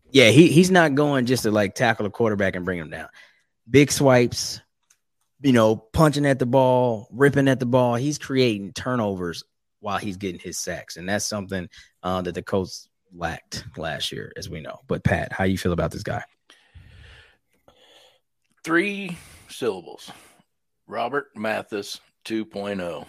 yeah, 0.10 0.30
he 0.30 0.48
he's 0.48 0.72
not 0.72 0.96
going 0.96 1.26
just 1.26 1.44
to 1.44 1.52
like 1.52 1.76
tackle 1.76 2.06
a 2.06 2.10
quarterback 2.10 2.56
and 2.56 2.66
bring 2.66 2.80
him 2.80 2.90
down. 2.90 3.08
Big 3.70 3.92
swipes, 3.92 4.60
you 5.42 5.54
know, 5.54 5.76
punching 5.76 6.26
at 6.26 6.40
the 6.40 6.46
ball, 6.48 7.08
ripping 7.12 7.48
at 7.48 7.60
the 7.60 7.66
ball. 7.66 7.96
He's 7.96 8.18
creating 8.18 8.74
turnovers 8.74 9.44
while 9.82 9.98
he's 9.98 10.18
getting 10.18 10.40
his 10.40 10.58
sacks, 10.58 10.96
and 10.96 11.10
that's 11.10 11.26
something 11.26 11.68
uh, 12.04 12.22
that 12.22 12.34
the 12.34 12.42
Colts 12.42 12.88
lacked 13.14 13.66
last 13.78 14.12
year, 14.12 14.32
as 14.38 14.50
we 14.50 14.62
know. 14.62 14.80
But 14.88 15.04
Pat, 15.04 15.32
how 15.32 15.44
you 15.44 15.58
feel 15.58 15.74
about 15.74 15.92
this 15.92 16.04
guy? 16.04 16.24
Three 18.64 19.18
syllables. 19.50 20.12
Robert 20.88 21.28
Mathis 21.36 22.00
2.0. 22.26 23.06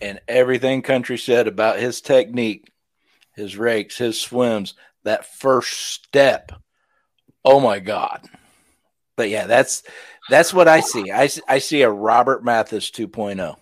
And 0.00 0.20
everything 0.28 0.82
country 0.82 1.18
said 1.18 1.46
about 1.46 1.78
his 1.78 2.00
technique, 2.00 2.70
his 3.34 3.56
rakes, 3.56 3.96
his 3.98 4.20
swims, 4.20 4.74
that 5.04 5.26
first 5.26 5.72
step. 5.72 6.52
Oh 7.44 7.60
my 7.60 7.78
God. 7.78 8.26
But 9.16 9.28
yeah, 9.28 9.46
that's 9.46 9.82
that's 10.30 10.52
what 10.52 10.68
I 10.68 10.80
see. 10.80 11.12
I, 11.12 11.28
I 11.46 11.58
see 11.58 11.82
a 11.82 11.90
Robert 11.90 12.44
Mathis 12.44 12.90
2.0. 12.90 13.56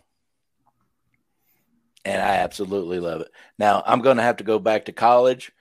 And 2.05 2.21
I 2.21 2.37
absolutely 2.37 2.99
love 2.99 3.21
it. 3.21 3.31
Now, 3.59 3.83
I'm 3.87 4.01
going 4.01 4.17
to 4.17 4.23
have 4.25 4.39
to 4.39 4.45
go 4.45 4.59
back 4.59 4.87
to 4.87 4.93
college 4.93 5.53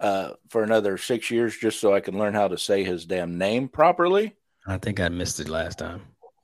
uh, 0.00 0.32
for 0.48 0.62
another 0.64 0.98
six 0.98 1.30
years 1.30 1.56
just 1.56 1.80
so 1.80 1.94
I 1.94 2.00
can 2.00 2.18
learn 2.18 2.34
how 2.34 2.48
to 2.48 2.58
say 2.58 2.82
his 2.84 3.04
damn 3.06 3.38
name 3.38 3.68
properly. 3.68 4.34
I 4.66 4.78
think 4.78 4.98
I 5.00 5.08
missed 5.08 5.38
it 5.40 5.48
last 5.48 5.78
time. 5.78 6.02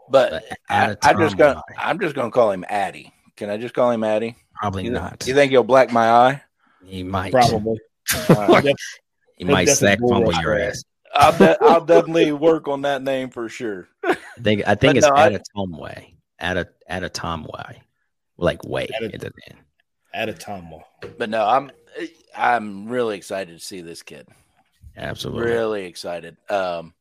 But, 0.08 0.30
But 0.30 0.44
I, 0.70 0.74
at 0.84 0.90
a 0.90 1.08
I'm 1.08 1.18
just 1.18 1.36
gonna? 1.36 1.60
I'm 1.78 1.98
just 1.98 2.14
gonna 2.14 2.30
call 2.30 2.50
him 2.52 2.64
Addy. 2.68 3.12
Can 3.36 3.50
I 3.50 3.56
just 3.56 3.74
call 3.74 3.90
him 3.90 4.04
Addy? 4.04 4.36
Probably 4.54 4.84
You, 4.84 4.90
not. 4.90 5.24
you 5.26 5.34
think 5.34 5.50
he'll 5.50 5.64
black 5.64 5.90
my 5.92 6.08
eye? 6.10 6.42
he 6.84 7.02
might. 7.02 7.32
Probably. 7.32 7.78
All 8.30 8.46
right. 8.46 8.64
Yep. 8.64 8.76
He 9.38 9.44
might 9.44 9.68
sack 9.68 9.98
fumble 10.00 10.32
your 10.40 10.58
ass. 10.58 10.84
I'll, 11.14 11.36
de- 11.36 11.58
I'll 11.64 11.84
definitely 11.84 12.30
work 12.32 12.68
on 12.68 12.82
that 12.82 13.02
name 13.02 13.30
for 13.30 13.48
sure. 13.48 13.88
I 14.04 14.16
think. 14.40 14.62
I 14.66 14.74
think 14.74 14.94
But 14.94 14.96
it's 14.98 15.06
no, 15.08 15.14
I- 15.14 15.26
at 15.26 15.34
a 15.34 15.40
Tom 18.38 18.58
way. 18.64 18.88
At 18.94 19.02
a 19.02 19.06
at 19.06 19.06
a 19.06 19.08
Tom 19.08 19.10
way, 19.10 19.12
like 19.12 19.12
way 19.12 19.12
At 19.12 19.12
a- 19.12 19.14
at 19.14 19.20
the 19.20 19.32
end. 19.50 19.58
At 20.14 20.28
a 20.28 20.34
time. 20.34 20.68
But 21.18 21.30
no, 21.30 21.46
I'm 21.46 21.70
I'm 22.36 22.88
really 22.88 23.16
excited 23.16 23.58
to 23.58 23.64
see 23.64 23.80
this 23.80 24.02
kid. 24.02 24.28
Absolutely. 24.96 25.42
Really 25.50 25.84
excited. 25.86 26.36
Um, 26.50 26.94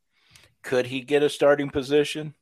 could 0.63 0.85
he 0.85 1.01
get 1.01 1.23
a 1.23 1.29
starting 1.29 1.69
position? 1.69 2.33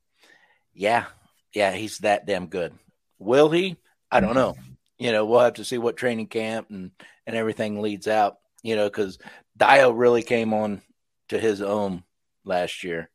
Yeah, 0.73 1.05
yeah, 1.53 1.71
he's 1.71 1.99
that 1.99 2.25
damn 2.27 2.47
good. 2.47 2.73
Will 3.17 3.49
he? 3.49 3.77
I 4.11 4.19
don't 4.19 4.35
know. 4.35 4.55
You 4.97 5.11
know, 5.11 5.25
we'll 5.25 5.39
have 5.39 5.53
to 5.55 5.65
see 5.65 5.77
what 5.77 5.97
training 5.97 6.27
camp 6.27 6.69
and 6.69 6.91
and 7.25 7.35
everything 7.35 7.81
leads 7.81 8.07
out. 8.07 8.37
You 8.61 8.75
know, 8.75 8.87
because 8.89 9.17
Dayo 9.57 9.93
really 9.97 10.21
came 10.23 10.53
on 10.53 10.81
to 11.29 11.39
his 11.39 11.61
own 11.61 12.03
last 12.43 12.83
year. 12.83 13.09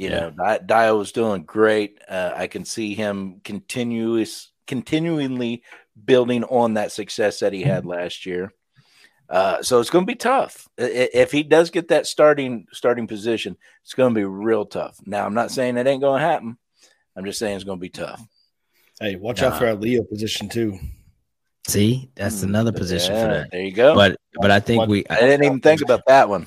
You 0.00 0.08
Yeah. 0.08 0.20
know, 0.20 0.30
Di- 0.30 0.58
Dayo 0.60 0.96
was 0.98 1.12
doing 1.12 1.42
great. 1.42 2.00
Uh, 2.08 2.32
I 2.34 2.46
can 2.46 2.64
see 2.64 2.94
him 2.94 3.42
continuous, 3.44 4.50
continually 4.66 5.62
building 6.06 6.42
on 6.44 6.74
that 6.74 6.90
success 6.90 7.40
that 7.40 7.52
he 7.52 7.62
had 7.62 7.84
last 7.84 8.24
year. 8.24 8.50
Uh, 9.28 9.62
so 9.62 9.78
it's 9.78 9.90
going 9.90 10.06
to 10.06 10.10
be 10.10 10.16
tough. 10.16 10.66
I- 10.78 10.84
i- 10.84 11.10
If 11.12 11.32
he 11.32 11.42
does 11.42 11.68
get 11.68 11.88
that 11.88 12.06
starting 12.06 12.66
starting 12.72 13.06
position, 13.06 13.58
it's 13.84 13.92
going 13.92 14.14
to 14.14 14.18
be 14.18 14.24
real 14.24 14.64
tough. 14.64 14.96
Now, 15.04 15.26
I'm 15.26 15.34
not 15.34 15.50
saying 15.50 15.76
it 15.76 15.86
ain't 15.86 16.00
going 16.00 16.20
to 16.22 16.26
happen. 16.26 16.56
I'm 17.14 17.26
just 17.26 17.38
saying 17.38 17.56
it's 17.56 17.64
going 17.64 17.78
to 17.78 17.82
be 17.82 17.90
tough. 17.90 18.22
Hey, 19.00 19.16
watch 19.16 19.42
Nah. 19.42 19.48
out 19.48 19.58
for 19.58 19.66
that 19.66 19.80
Leo 19.80 20.02
position 20.02 20.48
too. 20.48 20.78
See, 21.66 22.10
that's 22.14 22.42
another 22.42 22.72
position 22.72 23.14
for 23.14 23.28
that. 23.34 23.50
There 23.50 23.60
you 23.62 23.72
go. 23.72 23.94
But 23.94 24.16
but 24.40 24.50
I 24.50 24.60
think 24.60 24.88
we 24.88 25.04
I 25.10 25.20
didn't 25.20 25.44
even 25.44 25.60
think 25.60 25.82
about 25.82 26.06
that 26.06 26.26
one. 26.30 26.46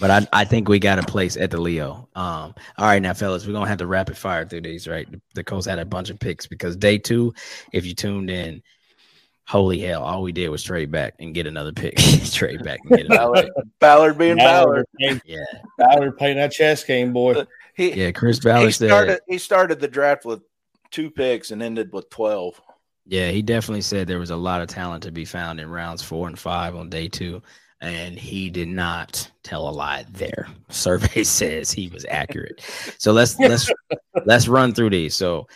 But 0.00 0.10
I, 0.10 0.26
I 0.32 0.44
think 0.44 0.68
we 0.68 0.78
got 0.78 0.98
a 0.98 1.02
place 1.02 1.36
at 1.36 1.50
the 1.50 1.60
Leo. 1.60 2.08
Um, 2.14 2.54
all 2.76 2.86
right, 2.86 3.02
now, 3.02 3.14
fellas, 3.14 3.46
we're 3.46 3.52
gonna 3.52 3.68
have 3.68 3.78
to 3.78 3.86
rapid 3.86 4.16
fire 4.16 4.46
through 4.46 4.60
these, 4.62 4.86
right? 4.86 5.10
The, 5.10 5.20
the 5.34 5.44
Colts 5.44 5.66
had 5.66 5.78
a 5.78 5.84
bunch 5.84 6.10
of 6.10 6.18
picks 6.20 6.46
because 6.46 6.76
day 6.76 6.98
two, 6.98 7.34
if 7.72 7.84
you 7.84 7.94
tuned 7.94 8.30
in, 8.30 8.62
holy 9.46 9.80
hell, 9.80 10.04
all 10.04 10.22
we 10.22 10.30
did 10.30 10.50
was 10.50 10.62
trade 10.62 10.90
back 10.92 11.14
and 11.18 11.34
get 11.34 11.46
another 11.46 11.72
pick. 11.72 11.96
trade 12.32 12.62
back 12.62 12.78
and 12.84 12.96
get 12.98 13.06
another 13.06 13.32
Ballard, 13.32 13.50
Ballard 13.80 14.18
being 14.18 14.36
Ballard. 14.36 14.86
playing, 15.00 15.20
Yeah. 15.24 15.38
Ballard 15.78 16.16
playing 16.16 16.36
that 16.36 16.52
chess 16.52 16.84
game, 16.84 17.12
boy. 17.12 17.44
He, 17.74 17.92
Yeah, 17.94 18.12
Chris 18.12 18.38
he 18.38 18.42
Ballard 18.48 18.74
said 18.74 18.88
started 18.88 19.20
he 19.26 19.38
started 19.38 19.80
the 19.80 19.88
draft 19.88 20.24
with 20.24 20.42
two 20.90 21.10
picks 21.10 21.50
and 21.50 21.62
ended 21.62 21.92
with 21.92 22.08
twelve. 22.10 22.60
Yeah, 23.06 23.30
he 23.30 23.40
definitely 23.40 23.80
said 23.80 24.06
there 24.06 24.18
was 24.18 24.30
a 24.30 24.36
lot 24.36 24.60
of 24.60 24.68
talent 24.68 25.02
to 25.04 25.10
be 25.10 25.24
found 25.24 25.60
in 25.60 25.70
rounds 25.70 26.02
four 26.02 26.28
and 26.28 26.38
five 26.38 26.76
on 26.76 26.90
day 26.90 27.08
two, 27.08 27.40
and 27.80 28.18
he 28.18 28.50
did 28.50 28.68
not 28.68 29.30
tell 29.42 29.68
a 29.68 29.70
lie 29.70 30.04
there. 30.10 30.48
Survey 30.68 31.24
says 31.24 31.70
he 31.70 31.88
was 31.88 32.04
accurate. 32.08 32.60
So 32.98 33.12
let's 33.12 33.38
let's 33.38 33.70
let's 34.24 34.48
run 34.48 34.74
through 34.74 34.90
these. 34.90 35.14
So 35.14 35.46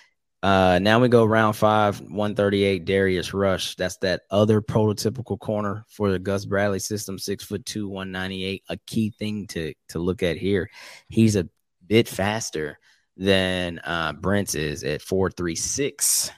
uh 0.43 0.79
now 0.81 1.01
we 1.01 1.09
go 1.09 1.25
round 1.25 1.57
five, 1.57 2.01
138, 2.01 2.85
Darius 2.85 3.35
Rush. 3.35 3.75
That's 3.77 3.97
that 3.99 4.23
other 4.31 4.61
prototypical 4.61 5.39
corner 5.39 5.85
for 5.89 6.11
the 6.11 6.19
Gus 6.19 6.45
Bradley 6.45 6.81
system, 6.81 7.19
six 7.19 7.45
foot 7.45 7.65
two, 7.65 7.89
198. 7.89 8.63
A 8.69 8.77
key 8.87 9.11
thing 9.11 9.47
to 9.49 9.75
to 9.89 9.99
look 9.99 10.23
at 10.23 10.37
here. 10.37 10.71
He's 11.09 11.37
a 11.37 11.49
bit 11.87 12.09
faster 12.09 12.79
than 13.17 13.79
uh 13.81 14.13
Brents 14.13 14.55
is 14.55 14.85
at 14.85 15.03
436 15.03 16.31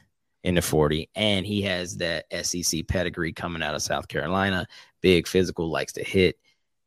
in 0.43 0.55
the 0.55 0.63
40 0.63 1.09
and 1.15 1.47
he 1.47 1.63
has 1.63 1.97
that 1.97 2.27
SEC 2.45 2.87
pedigree 2.87 3.33
coming 3.33 3.63
out 3.63 3.75
of 3.75 3.83
South 3.83 4.09
Carolina 4.09 4.67
big 5.05 5.29
physical 5.29 5.69
likes 5.71 5.93
to 5.93 6.03
hit 6.03 6.37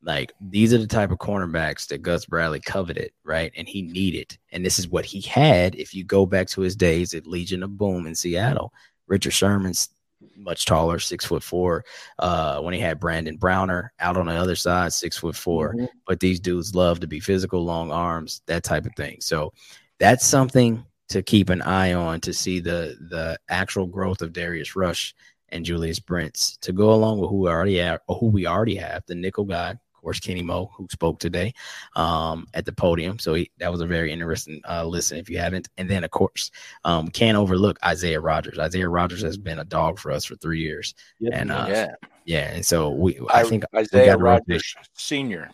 like 0.01 0.31
these 0.49 0.73
are 0.73 0.77
the 0.79 0.87
type 0.87 1.11
of 1.11 1.19
cornerbacks 1.19 1.87
that 1.87 2.01
Gus 2.01 2.25
Bradley 2.25 2.59
coveted 2.59 3.11
right 3.23 3.51
and 3.55 3.67
he 3.67 3.81
needed 3.83 4.35
and 4.51 4.65
this 4.65 4.79
is 4.79 4.87
what 4.87 5.05
he 5.05 5.21
had 5.21 5.75
if 5.75 5.93
you 5.93 6.03
go 6.03 6.25
back 6.25 6.47
to 6.49 6.61
his 6.61 6.75
days 6.75 7.13
at 7.13 7.27
Legion 7.27 7.61
of 7.63 7.77
Boom 7.77 8.07
in 8.07 8.15
Seattle 8.15 8.73
Richard 9.07 9.33
Sherman's 9.33 9.89
much 10.35 10.65
taller 10.65 10.97
six 10.97 11.25
foot 11.25 11.43
four 11.43 11.85
uh 12.17 12.59
when 12.61 12.73
he 12.73 12.79
had 12.79 12.99
Brandon 12.99 13.37
Browner 13.37 13.93
out 13.99 14.17
on 14.17 14.25
the 14.25 14.33
other 14.33 14.55
side 14.55 14.91
six 14.93 15.15
foot 15.17 15.35
4 15.35 15.75
Mhm. 15.75 15.87
but 16.07 16.19
these 16.19 16.39
dudes 16.39 16.73
love 16.73 16.99
to 17.01 17.07
be 17.07 17.19
physical, 17.19 17.63
long 17.63 17.91
arms, 17.91 18.41
that 18.47 18.63
type 18.63 18.85
of 18.87 18.93
thing. 18.95 19.17
So 19.21 19.53
that's 19.99 20.25
something 20.25 20.83
to 21.09 21.21
keep 21.21 21.49
an 21.49 21.61
eye 21.61 21.93
on 21.93 22.19
to 22.21 22.33
see 22.33 22.59
the 22.59 22.97
the 23.09 23.37
actual 23.49 23.85
growth 23.87 24.21
of 24.23 24.33
Darius 24.33 24.75
Rush 24.75 25.13
and 25.49 25.65
Julius 25.65 25.99
Brents 25.99 26.57
to 26.57 26.71
go 26.71 26.93
along 26.93 27.19
with 27.19 27.29
who 27.29 27.37
we 27.37 27.49
already 27.49 27.77
have, 27.77 28.01
or 28.07 28.17
who 28.17 28.27
we 28.27 28.45
already 28.47 28.75
have, 28.75 29.03
the 29.05 29.15
nickel 29.15 29.45
guy, 29.45 29.71
of 29.71 30.01
course, 30.01 30.19
Kenny 30.19 30.43
Moe, 30.43 30.69
who 30.75 30.87
spoke 30.91 31.19
today 31.19 31.53
um, 31.95 32.47
at 32.53 32.65
the 32.65 32.71
podium. 32.71 33.19
So 33.19 33.33
he, 33.33 33.51
that 33.57 33.71
was 33.71 33.81
a 33.81 33.85
very 33.85 34.11
interesting 34.11 34.61
uh, 34.69 34.85
listen 34.85 35.17
if 35.17 35.29
you 35.29 35.39
haven't. 35.39 35.69
And 35.77 35.89
then, 35.89 36.03
of 36.03 36.11
course, 36.11 36.51
um, 36.83 37.07
can't 37.07 37.37
overlook 37.37 37.77
Isaiah 37.83 38.21
Rodgers. 38.21 38.59
Isaiah 38.59 38.89
Rodgers 38.89 39.21
has 39.23 39.37
been 39.37 39.59
a 39.59 39.65
dog 39.65 39.99
for 39.99 40.11
us 40.11 40.25
for 40.25 40.35
three 40.35 40.61
years, 40.61 40.93
Yep. 41.19 41.33
and 41.35 41.51
uh, 41.51 41.65
yeah, 41.69 41.87
yeah, 42.25 42.51
and 42.53 42.65
so 42.65 42.89
we, 42.89 43.19
I, 43.29 43.41
I, 43.41 43.43
think 43.43 43.63
Isaiah 43.75 44.17
Rodgers. 44.17 44.75
Senior. 44.93 45.49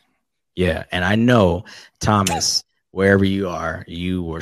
Yeah, 0.55 0.83
and 0.91 1.03
I 1.03 1.15
know 1.15 1.65
Thomas, 1.99 2.63
wherever 2.91 3.23
you 3.23 3.47
are, 3.49 3.83
you 3.87 4.23
were 4.23 4.41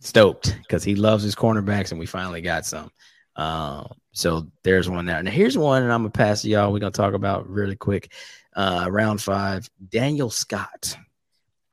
stoked 0.00 0.56
because 0.62 0.84
he 0.84 0.94
loves 0.94 1.24
his 1.24 1.34
cornerbacks, 1.34 1.90
and 1.90 1.98
we 1.98 2.06
finally 2.06 2.40
got 2.40 2.66
some. 2.66 2.90
Um, 3.36 3.88
so 4.18 4.48
there's 4.64 4.90
one 4.90 5.06
there. 5.06 5.22
Now 5.22 5.30
here's 5.30 5.56
one, 5.56 5.84
and 5.84 5.92
I'm 5.92 6.00
gonna 6.00 6.10
pass 6.10 6.42
to 6.42 6.48
y'all. 6.48 6.72
We're 6.72 6.80
gonna 6.80 6.90
talk 6.90 7.14
about 7.14 7.48
really 7.48 7.76
quick. 7.76 8.12
Uh, 8.56 8.88
round 8.90 9.22
five, 9.22 9.70
Daniel 9.90 10.28
Scott. 10.28 10.96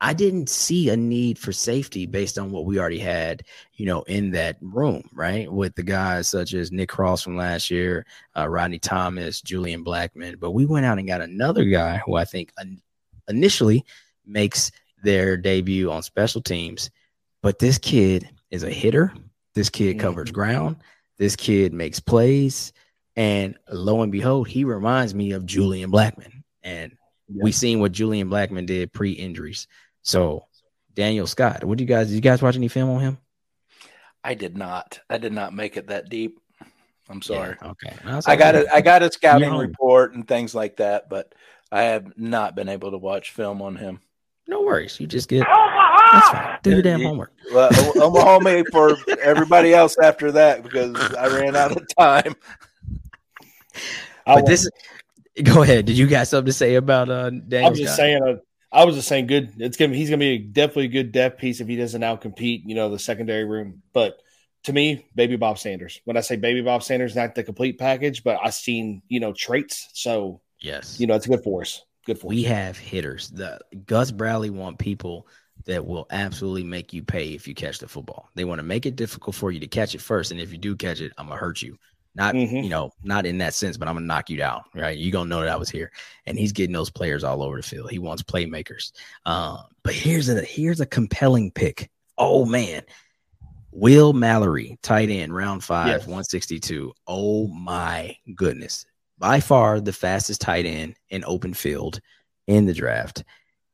I 0.00 0.12
didn't 0.12 0.48
see 0.48 0.90
a 0.90 0.96
need 0.96 1.38
for 1.38 1.50
safety 1.50 2.06
based 2.06 2.38
on 2.38 2.52
what 2.52 2.64
we 2.64 2.78
already 2.78 3.00
had, 3.00 3.42
you 3.74 3.86
know, 3.86 4.02
in 4.02 4.30
that 4.32 4.58
room, 4.60 5.08
right? 5.12 5.50
With 5.50 5.74
the 5.74 5.82
guys 5.82 6.28
such 6.28 6.54
as 6.54 6.70
Nick 6.70 6.90
Cross 6.90 7.22
from 7.22 7.36
last 7.36 7.70
year, 7.70 8.06
uh, 8.36 8.46
Rodney 8.46 8.78
Thomas, 8.78 9.40
Julian 9.40 9.82
Blackmon. 9.82 10.38
But 10.38 10.52
we 10.52 10.66
went 10.66 10.86
out 10.86 10.98
and 10.98 11.08
got 11.08 11.22
another 11.22 11.64
guy 11.64 11.96
who 12.04 12.14
I 12.14 12.26
think 12.26 12.52
in- 12.60 12.80
initially 13.26 13.84
makes 14.24 14.70
their 15.02 15.36
debut 15.36 15.90
on 15.90 16.02
special 16.02 16.42
teams. 16.42 16.90
But 17.42 17.58
this 17.58 17.78
kid 17.78 18.28
is 18.50 18.62
a 18.62 18.70
hitter. 18.70 19.12
This 19.54 19.70
kid 19.70 19.98
covers 19.98 20.30
ground. 20.30 20.76
This 21.18 21.36
kid 21.36 21.72
makes 21.72 22.00
plays. 22.00 22.72
And 23.16 23.56
lo 23.70 24.02
and 24.02 24.12
behold, 24.12 24.48
he 24.48 24.64
reminds 24.64 25.14
me 25.14 25.32
of 25.32 25.46
Julian 25.46 25.90
Blackmon. 25.90 26.42
And 26.62 26.96
we 27.28 27.52
seen 27.52 27.80
what 27.80 27.92
Julian 27.92 28.28
Blackmon 28.28 28.66
did 28.66 28.92
pre-injuries. 28.92 29.66
So 30.02 30.46
Daniel 30.94 31.26
Scott, 31.26 31.64
what 31.64 31.78
do 31.78 31.84
you 31.84 31.88
guys? 31.88 32.08
Did 32.08 32.14
you 32.14 32.20
guys 32.20 32.42
watch 32.42 32.56
any 32.56 32.68
film 32.68 32.90
on 32.90 33.00
him? 33.00 33.18
I 34.22 34.34
did 34.34 34.56
not. 34.56 35.00
I 35.08 35.18
did 35.18 35.32
not 35.32 35.54
make 35.54 35.76
it 35.76 35.88
that 35.88 36.08
deep. 36.08 36.40
I'm 37.08 37.22
sorry. 37.22 37.56
Yeah, 37.62 37.68
okay. 37.70 37.96
No, 38.04 38.20
I 38.26 38.36
got 38.36 38.56
a 38.56 38.74
I 38.74 38.80
got 38.80 39.02
a 39.02 39.12
scouting 39.12 39.54
report 39.54 40.14
and 40.14 40.26
things 40.26 40.54
like 40.54 40.78
that, 40.78 41.08
but 41.08 41.32
I 41.70 41.82
have 41.82 42.18
not 42.18 42.56
been 42.56 42.68
able 42.68 42.90
to 42.90 42.98
watch 42.98 43.30
film 43.30 43.62
on 43.62 43.76
him. 43.76 44.00
No 44.48 44.62
worries. 44.62 44.98
You 45.00 45.06
just 45.06 45.28
get. 45.28 45.40
That's 45.46 46.28
fine. 46.30 46.58
Do 46.62 46.70
your 46.70 46.82
damn 46.82 47.00
You- 47.00 47.08
homework. 47.08 47.32
Well, 47.52 47.70
Oklahoma 48.00 48.64
for 48.72 48.96
everybody 49.20 49.72
else 49.74 49.96
after 49.98 50.32
that 50.32 50.62
because 50.62 50.96
I 51.14 51.26
ran 51.28 51.54
out 51.56 51.72
of 51.76 51.86
time. 51.98 52.34
I 54.26 54.34
But 54.34 54.42
was, 54.48 54.62
this. 54.64 54.70
Go 55.44 55.62
ahead. 55.62 55.84
Did 55.86 55.98
you 55.98 56.06
got 56.06 56.26
something 56.28 56.46
to 56.46 56.52
say 56.52 56.76
about 56.76 57.08
uh, 57.10 57.30
Daniel 57.30 57.68
I'm 57.70 57.74
just 57.74 57.88
Scott? 57.94 57.96
saying. 57.96 58.22
Uh, 58.22 58.34
I 58.72 58.84
was 58.84 58.94
just 58.96 59.08
saying, 59.08 59.26
good. 59.28 59.52
It's 59.58 59.76
gonna. 59.76 59.94
He's 59.94 60.10
gonna 60.10 60.18
be 60.18 60.38
definitely 60.38 60.86
a 60.86 60.88
good 60.88 61.12
depth 61.12 61.38
piece 61.40 61.60
if 61.60 61.68
he 61.68 61.76
doesn't 61.76 62.02
out 62.02 62.20
compete. 62.20 62.62
You 62.66 62.74
know, 62.74 62.90
the 62.90 62.98
secondary 62.98 63.44
room. 63.44 63.82
But 63.92 64.18
to 64.64 64.72
me, 64.72 65.06
baby 65.14 65.36
Bob 65.36 65.58
Sanders. 65.58 66.00
When 66.04 66.16
I 66.16 66.20
say 66.20 66.36
baby 66.36 66.62
Bob 66.62 66.82
Sanders, 66.82 67.14
not 67.14 67.34
the 67.34 67.44
complete 67.44 67.78
package, 67.78 68.24
but 68.24 68.38
I've 68.42 68.54
seen 68.54 69.02
you 69.08 69.20
know 69.20 69.32
traits. 69.32 69.88
So 69.92 70.40
Yes. 70.60 70.98
you 70.98 71.06
know 71.06 71.14
it's 71.14 71.26
a 71.26 71.28
good 71.28 71.44
for 71.44 71.60
us. 71.62 71.82
Good 72.06 72.18
for 72.20 72.28
we 72.28 72.44
have 72.44 72.78
hitters. 72.78 73.28
The 73.30 73.58
Gus 73.86 74.10
Bradley 74.10 74.50
want 74.50 74.78
people 74.78 75.26
that 75.64 75.84
will 75.84 76.06
absolutely 76.10 76.62
make 76.64 76.92
you 76.92 77.02
pay 77.02 77.30
if 77.34 77.48
you 77.48 77.54
catch 77.54 77.78
the 77.78 77.88
football. 77.88 78.30
They 78.34 78.44
want 78.44 78.60
to 78.60 78.62
make 78.62 78.86
it 78.86 78.94
difficult 78.96 79.34
for 79.34 79.50
you 79.50 79.58
to 79.60 79.66
catch 79.66 79.94
it 79.94 80.00
first, 80.00 80.30
and 80.30 80.40
if 80.40 80.52
you 80.52 80.58
do 80.58 80.76
catch 80.76 81.00
it, 81.00 81.12
I'm 81.18 81.26
gonna 81.26 81.38
hurt 81.40 81.60
you. 81.62 81.76
Not 82.14 82.34
Mhm. 82.34 82.62
you 82.64 82.70
know, 82.70 82.92
not 83.02 83.26
in 83.26 83.38
that 83.38 83.52
sense, 83.52 83.76
but 83.76 83.88
I'm 83.88 83.94
gonna 83.96 84.06
knock 84.06 84.30
you 84.30 84.36
down. 84.36 84.62
Right? 84.74 84.96
You 84.96 85.10
gonna 85.10 85.28
know 85.28 85.40
that 85.40 85.48
I 85.50 85.56
was 85.56 85.68
here, 85.68 85.90
and 86.26 86.38
he's 86.38 86.52
getting 86.52 86.72
those 86.72 86.90
players 86.90 87.24
all 87.24 87.42
over 87.42 87.56
the 87.56 87.62
field. 87.62 87.90
He 87.90 87.98
wants 87.98 88.22
playmakers. 88.22 88.92
Uh, 89.26 89.58
but 89.82 89.92
here's 89.94 90.28
a 90.28 90.40
here's 90.42 90.80
a 90.80 90.86
compelling 90.86 91.50
pick. 91.50 91.90
Oh 92.16 92.44
man. 92.46 92.82
Will 93.72 94.14
Mallory, 94.14 94.78
tight 94.80 95.10
end, 95.10 95.34
round 95.34 95.62
five, 95.62 95.88
Yes. 95.88 96.06
162. 96.06 96.94
Oh 97.06 97.48
my 97.48 98.16
goodness. 98.34 98.86
By 99.18 99.40
far 99.40 99.80
the 99.80 99.92
fastest 99.92 100.40
tight 100.40 100.66
end 100.66 100.96
in 101.08 101.24
open 101.26 101.54
field 101.54 102.00
in 102.46 102.66
the 102.66 102.74
draft. 102.74 103.24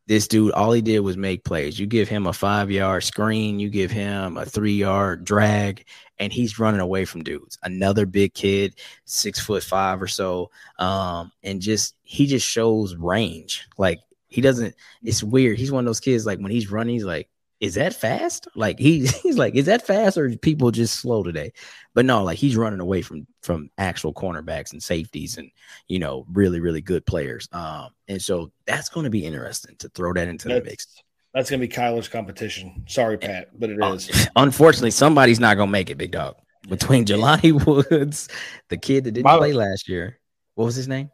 This 0.06 0.26
dude, 0.26 0.52
all 0.52 0.72
he 0.72 0.82
did 0.82 1.00
was 1.00 1.16
make 1.16 1.44
plays. 1.44 1.78
You 1.78 1.86
give 1.86 2.08
him 2.08 2.26
a 2.26 2.32
five 2.32 2.70
yard 2.70 3.04
screen, 3.04 3.60
you 3.60 3.70
give 3.70 3.90
him 3.90 4.36
a 4.36 4.44
three 4.44 4.74
yard 4.74 5.24
drag, 5.24 5.84
and 6.18 6.32
he's 6.32 6.58
running 6.58 6.80
away 6.80 7.04
from 7.04 7.22
dudes. 7.22 7.56
Another 7.62 8.04
big 8.04 8.34
kid, 8.34 8.74
six 9.04 9.38
foot 9.40 9.62
five 9.62 10.02
or 10.02 10.08
so. 10.08 10.50
Um, 10.78 11.30
and 11.42 11.60
just 11.60 11.94
he 12.02 12.26
just 12.26 12.46
shows 12.46 12.96
range. 12.96 13.66
Like 13.78 14.00
he 14.26 14.40
doesn't, 14.40 14.74
it's 15.02 15.22
weird. 15.22 15.58
He's 15.58 15.72
one 15.72 15.84
of 15.84 15.86
those 15.86 16.00
kids, 16.00 16.26
like 16.26 16.40
when 16.40 16.50
he's 16.50 16.70
running, 16.70 16.94
he's 16.94 17.04
like, 17.04 17.28
is 17.62 17.74
that 17.76 17.94
fast? 17.94 18.48
Like 18.56 18.78
he, 18.78 19.06
he's 19.22 19.38
like, 19.38 19.54
is 19.54 19.66
that 19.66 19.86
fast 19.86 20.18
or 20.18 20.26
are 20.26 20.36
people 20.36 20.70
just 20.72 20.96
slow 21.00 21.22
today? 21.22 21.52
But 21.94 22.04
no, 22.04 22.24
like 22.24 22.36
he's 22.36 22.56
running 22.56 22.80
away 22.80 23.00
from 23.02 23.26
from 23.42 23.70
actual 23.78 24.12
cornerbacks 24.12 24.72
and 24.72 24.82
safeties 24.82 25.38
and 25.38 25.50
you 25.88 25.98
know 25.98 26.26
really 26.32 26.60
really 26.60 26.80
good 26.82 27.06
players. 27.06 27.48
Um, 27.52 27.88
and 28.08 28.20
so 28.20 28.50
that's 28.66 28.88
going 28.88 29.04
to 29.04 29.10
be 29.10 29.24
interesting 29.24 29.76
to 29.78 29.88
throw 29.90 30.12
that 30.12 30.26
into 30.28 30.48
the 30.48 30.62
mix. 30.62 30.86
That's, 30.86 31.02
that's 31.34 31.50
gonna 31.50 31.60
be 31.60 31.68
Kyler's 31.68 32.08
competition. 32.08 32.84
Sorry, 32.88 33.16
Pat, 33.16 33.48
but 33.58 33.70
it 33.70 33.80
Uh, 33.80 33.92
is. 33.92 34.28
Unfortunately, 34.36 34.90
somebody's 34.90 35.40
not 35.40 35.56
going 35.56 35.68
to 35.68 35.72
make 35.72 35.88
it, 35.88 35.96
big 35.96 36.10
dog. 36.10 36.34
Between 36.68 37.04
Jelani 37.06 37.64
Woods, 37.90 38.28
the 38.68 38.76
kid 38.76 39.04
that 39.04 39.12
didn't 39.12 39.24
My- 39.24 39.38
play 39.38 39.52
last 39.52 39.88
year, 39.88 40.18
what 40.56 40.64
was 40.66 40.74
his 40.74 40.88
name? 40.88 41.10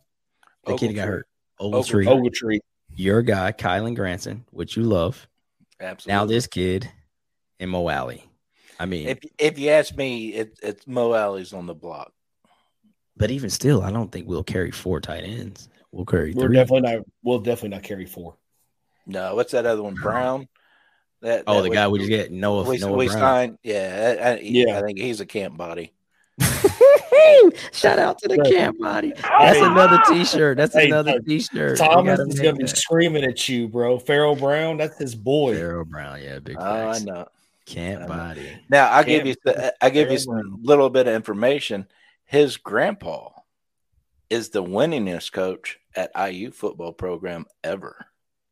The 0.64 0.76
kid 0.76 0.90
that 0.90 0.94
got 0.94 1.06
Ogletree. 1.06 1.10
hurt. 1.10 1.26
Ogletree. 1.60 2.06
Ogletree. 2.06 2.58
Your 2.96 3.22
guy, 3.22 3.52
Kylen 3.52 3.94
Granson, 3.94 4.44
which 4.50 4.76
you 4.76 4.82
love. 4.82 5.28
Absolutely. 5.80 6.12
Now 6.18 6.24
this 6.24 6.46
kid 6.46 6.90
and 7.60 7.70
Mo 7.70 7.88
Alley. 7.88 8.24
I 8.80 8.86
mean, 8.86 9.08
if 9.08 9.18
if 9.38 9.58
you 9.58 9.70
ask 9.70 9.96
me, 9.96 10.28
it, 10.34 10.58
it's 10.62 10.86
Mo 10.86 11.14
Alley's 11.14 11.52
on 11.52 11.66
the 11.66 11.74
block. 11.74 12.12
but 13.16 13.30
even 13.30 13.50
still, 13.50 13.82
I 13.82 13.90
don't 13.90 14.10
think 14.12 14.28
we'll 14.28 14.44
carry 14.44 14.70
four 14.70 15.00
tight 15.00 15.24
ends. 15.24 15.68
We'll 15.90 16.04
carry 16.06 16.32
We're 16.34 16.46
three. 16.48 16.56
definitely 16.56 16.92
not. 16.96 17.04
We'll 17.22 17.40
definitely 17.40 17.70
not 17.70 17.82
carry 17.82 18.06
four. 18.06 18.36
No, 19.06 19.34
what's 19.34 19.52
that 19.52 19.66
other 19.66 19.82
one? 19.82 19.94
Brown. 19.94 20.48
That 21.22 21.44
oh, 21.48 21.56
that 21.56 21.62
the 21.62 21.68
was- 21.70 21.76
guy 21.76 21.88
we 21.88 21.98
just 21.98 22.10
get 22.10 22.30
Noah. 22.30 22.62
we, 22.68 22.78
Noah 22.78 22.96
we 22.96 23.06
Brown. 23.06 23.18
signed. 23.18 23.58
Yeah, 23.64 24.16
I, 24.20 24.28
I, 24.34 24.38
Yeah. 24.40 24.78
I 24.78 24.82
think 24.82 24.98
he's 24.98 25.20
a 25.20 25.26
camp 25.26 25.56
body. 25.56 25.92
Shout 27.72 27.98
out 27.98 28.18
to 28.18 28.28
the 28.28 28.36
Right. 28.36 28.52
camp 28.52 28.78
body. 28.78 29.12
That's 29.16 29.58
Hey. 29.58 29.64
another 29.64 30.00
T-shirt. 30.08 30.56
That's 30.56 30.74
Hey, 30.74 30.86
another 30.86 31.12
uh, 31.12 31.18
T-shirt. 31.26 31.78
Thomas 31.78 32.18
is 32.20 32.40
gonna 32.40 32.54
be 32.56 32.64
that. 32.64 32.76
screaming 32.76 33.24
at 33.24 33.48
you, 33.48 33.68
bro. 33.68 33.98
Pharaoh 33.98 34.34
Brown, 34.34 34.76
that's 34.76 34.98
his 34.98 35.14
boy. 35.14 35.54
Darryl 35.56 35.86
Brown, 35.86 36.22
yeah, 36.22 36.38
big 36.38 36.56
Oh, 36.58 36.62
I 36.90 36.98
know. 37.00 37.26
Camp 37.66 38.02
I 38.02 38.06
know. 38.06 38.08
body. 38.08 38.52
Now 38.70 38.88
I'll 38.90 39.04
give 39.04 39.26
you 39.26 39.34
Camp- 39.36 39.74
I 39.80 39.90
give 39.90 40.10
you 40.10 40.18
Farrell 40.18 40.42
some 40.42 40.60
little 40.62 40.90
bit 40.90 41.06
of 41.06 41.14
information. 41.14 41.86
His 42.24 42.56
grandpa 42.56 43.30
is 44.30 44.50
the 44.50 44.62
winningest 44.62 45.32
coach 45.32 45.78
at 45.94 46.10
IU 46.14 46.50
football 46.50 46.92
program 46.92 47.46
ever. 47.64 48.06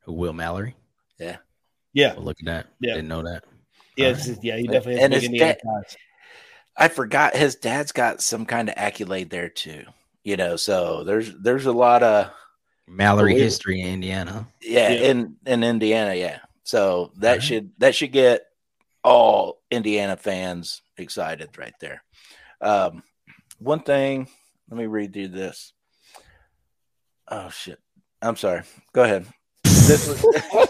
Who 0.05 0.13
Will 0.15 0.33
Mallory? 0.33 0.77
Yeah, 1.19 2.13
Well, 2.15 2.25
look 2.25 2.37
at 2.41 2.45
that. 2.47 2.67
Yeah. 2.79 2.95
Didn't 2.97 3.09
know 3.09 3.23
that. 3.23 3.45
yeah, 3.97 4.09
All 4.09 4.13
it's 4.13 4.27
just- 4.27 4.45
yeah. 4.45 4.57
He 4.59 4.67
definitely 4.67 4.97
has 4.97 5.05
And 5.05 5.13
big 5.15 5.31
his 5.31 5.41
dad- 5.41 5.59
ties. 5.65 5.97
I 6.79 6.89
forgot 6.89 7.35
his 7.37 7.57
dad's 7.57 7.93
got 7.93 8.21
some 8.21 8.45
kind 8.47 8.69
of 8.69 8.75
accolade 8.77 9.31
there 9.31 9.49
too. 9.49 9.85
You 10.25 10.37
know, 10.37 10.57
so 10.57 11.05
there's 11.05 11.33
there's 11.41 11.67
a 11.67 11.73
lot 11.73 12.03
of 12.03 12.31
Mallory 12.89 13.33
Believe 13.33 13.45
history 13.45 13.81
in 13.81 13.89
Indiana. 13.89 14.47
yeah, 14.61 14.91
Yeah. 14.91 15.11
in 15.11 15.37
in 15.47 15.63
Indiana, 15.65 16.15
yeah. 16.15 16.39
So 16.65 17.13
that 17.19 17.29
Alright. 17.29 17.43
should 17.43 17.71
that 17.79 17.95
should 17.95 18.13
get 18.13 18.43
all 19.05 19.63
Indiana 19.71 20.17
fans 20.17 20.83
excited 20.97 21.57
right 21.59 21.75
there. 21.81 22.03
Um, 22.61 23.03
one 23.59 23.81
thing, 23.81 24.29
let 24.69 24.77
me 24.79 24.87
read 24.87 25.13
through 25.13 25.29
this. 25.29 25.73
Oh 27.29 27.49
shit! 27.51 27.79
I'm 28.21 28.37
sorry. 28.37 28.63
Go 28.93 29.03
ahead. 29.05 29.27
This 29.65 30.09
was, 30.09 30.25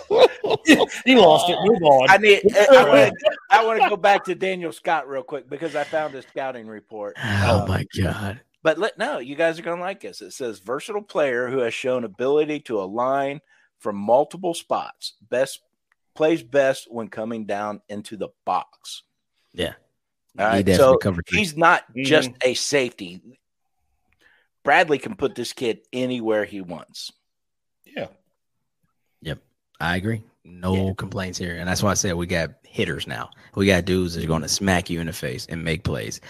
he 1.04 1.16
lost 1.16 1.50
it. 1.50 1.58
Move 1.62 1.82
on. 1.82 2.10
I 2.10 2.16
need. 2.18 2.42
I 2.56 2.84
want 2.84 3.14
to. 3.18 3.30
I 3.50 3.64
want 3.64 3.82
to 3.82 3.88
go 3.90 3.96
back 3.96 4.24
to 4.24 4.34
Daniel 4.34 4.72
Scott 4.72 5.08
real 5.08 5.22
quick 5.22 5.48
because 5.48 5.74
I 5.76 5.84
found 5.84 6.14
his 6.14 6.24
scouting 6.26 6.66
report. 6.66 7.16
Oh 7.22 7.60
Um, 7.62 7.68
my 7.68 7.84
god. 8.00 8.40
But 8.62 8.78
let 8.78 8.98
no, 8.98 9.18
you 9.18 9.36
guys 9.36 9.58
are 9.58 9.62
going 9.62 9.76
to 9.76 9.82
like 9.82 10.00
this. 10.00 10.20
It 10.20 10.32
says 10.32 10.58
versatile 10.58 11.02
player 11.02 11.48
who 11.48 11.58
has 11.58 11.72
shown 11.74 12.04
ability 12.04 12.60
to 12.60 12.80
align 12.80 13.40
from 13.78 13.96
multiple 13.96 14.54
spots. 14.54 15.14
Best 15.28 15.60
plays 16.14 16.42
best 16.42 16.90
when 16.90 17.08
coming 17.08 17.44
down 17.44 17.80
into 17.88 18.16
the 18.16 18.28
box. 18.44 19.02
Yeah. 19.52 19.74
All 20.38 20.50
He 20.62 20.74
So 20.74 20.96
covered 20.96 21.26
three. 21.28 21.38
he's 21.38 21.56
not 21.56 21.84
Mhm. 21.94 22.04
just 22.04 22.30
a 22.42 22.54
safety. 22.54 23.20
Bradley 24.64 24.98
can 24.98 25.14
put 25.14 25.34
this 25.34 25.52
kid 25.52 25.80
anywhere 25.92 26.44
he 26.44 26.60
wants. 26.60 27.12
Yeah, 29.80 29.88
I 29.88 29.96
agree. 29.96 30.22
No 30.44 30.94
complaints 30.94 31.38
here. 31.38 31.56
And 31.56 31.68
that's 31.68 31.82
why 31.82 31.90
I 31.90 31.94
said 31.94 32.14
we 32.14 32.26
got 32.26 32.50
hitters 32.64 33.06
now. 33.06 33.30
We 33.54 33.66
got 33.66 33.84
dudes 33.84 34.14
that 34.14 34.24
are 34.24 34.28
going 34.28 34.42
to 34.42 34.48
smack 34.48 34.88
you 34.88 35.00
in 35.00 35.06
the 35.06 35.12
face 35.12 35.46
and 35.46 35.64
make 35.64 35.82
plays. 35.82 36.20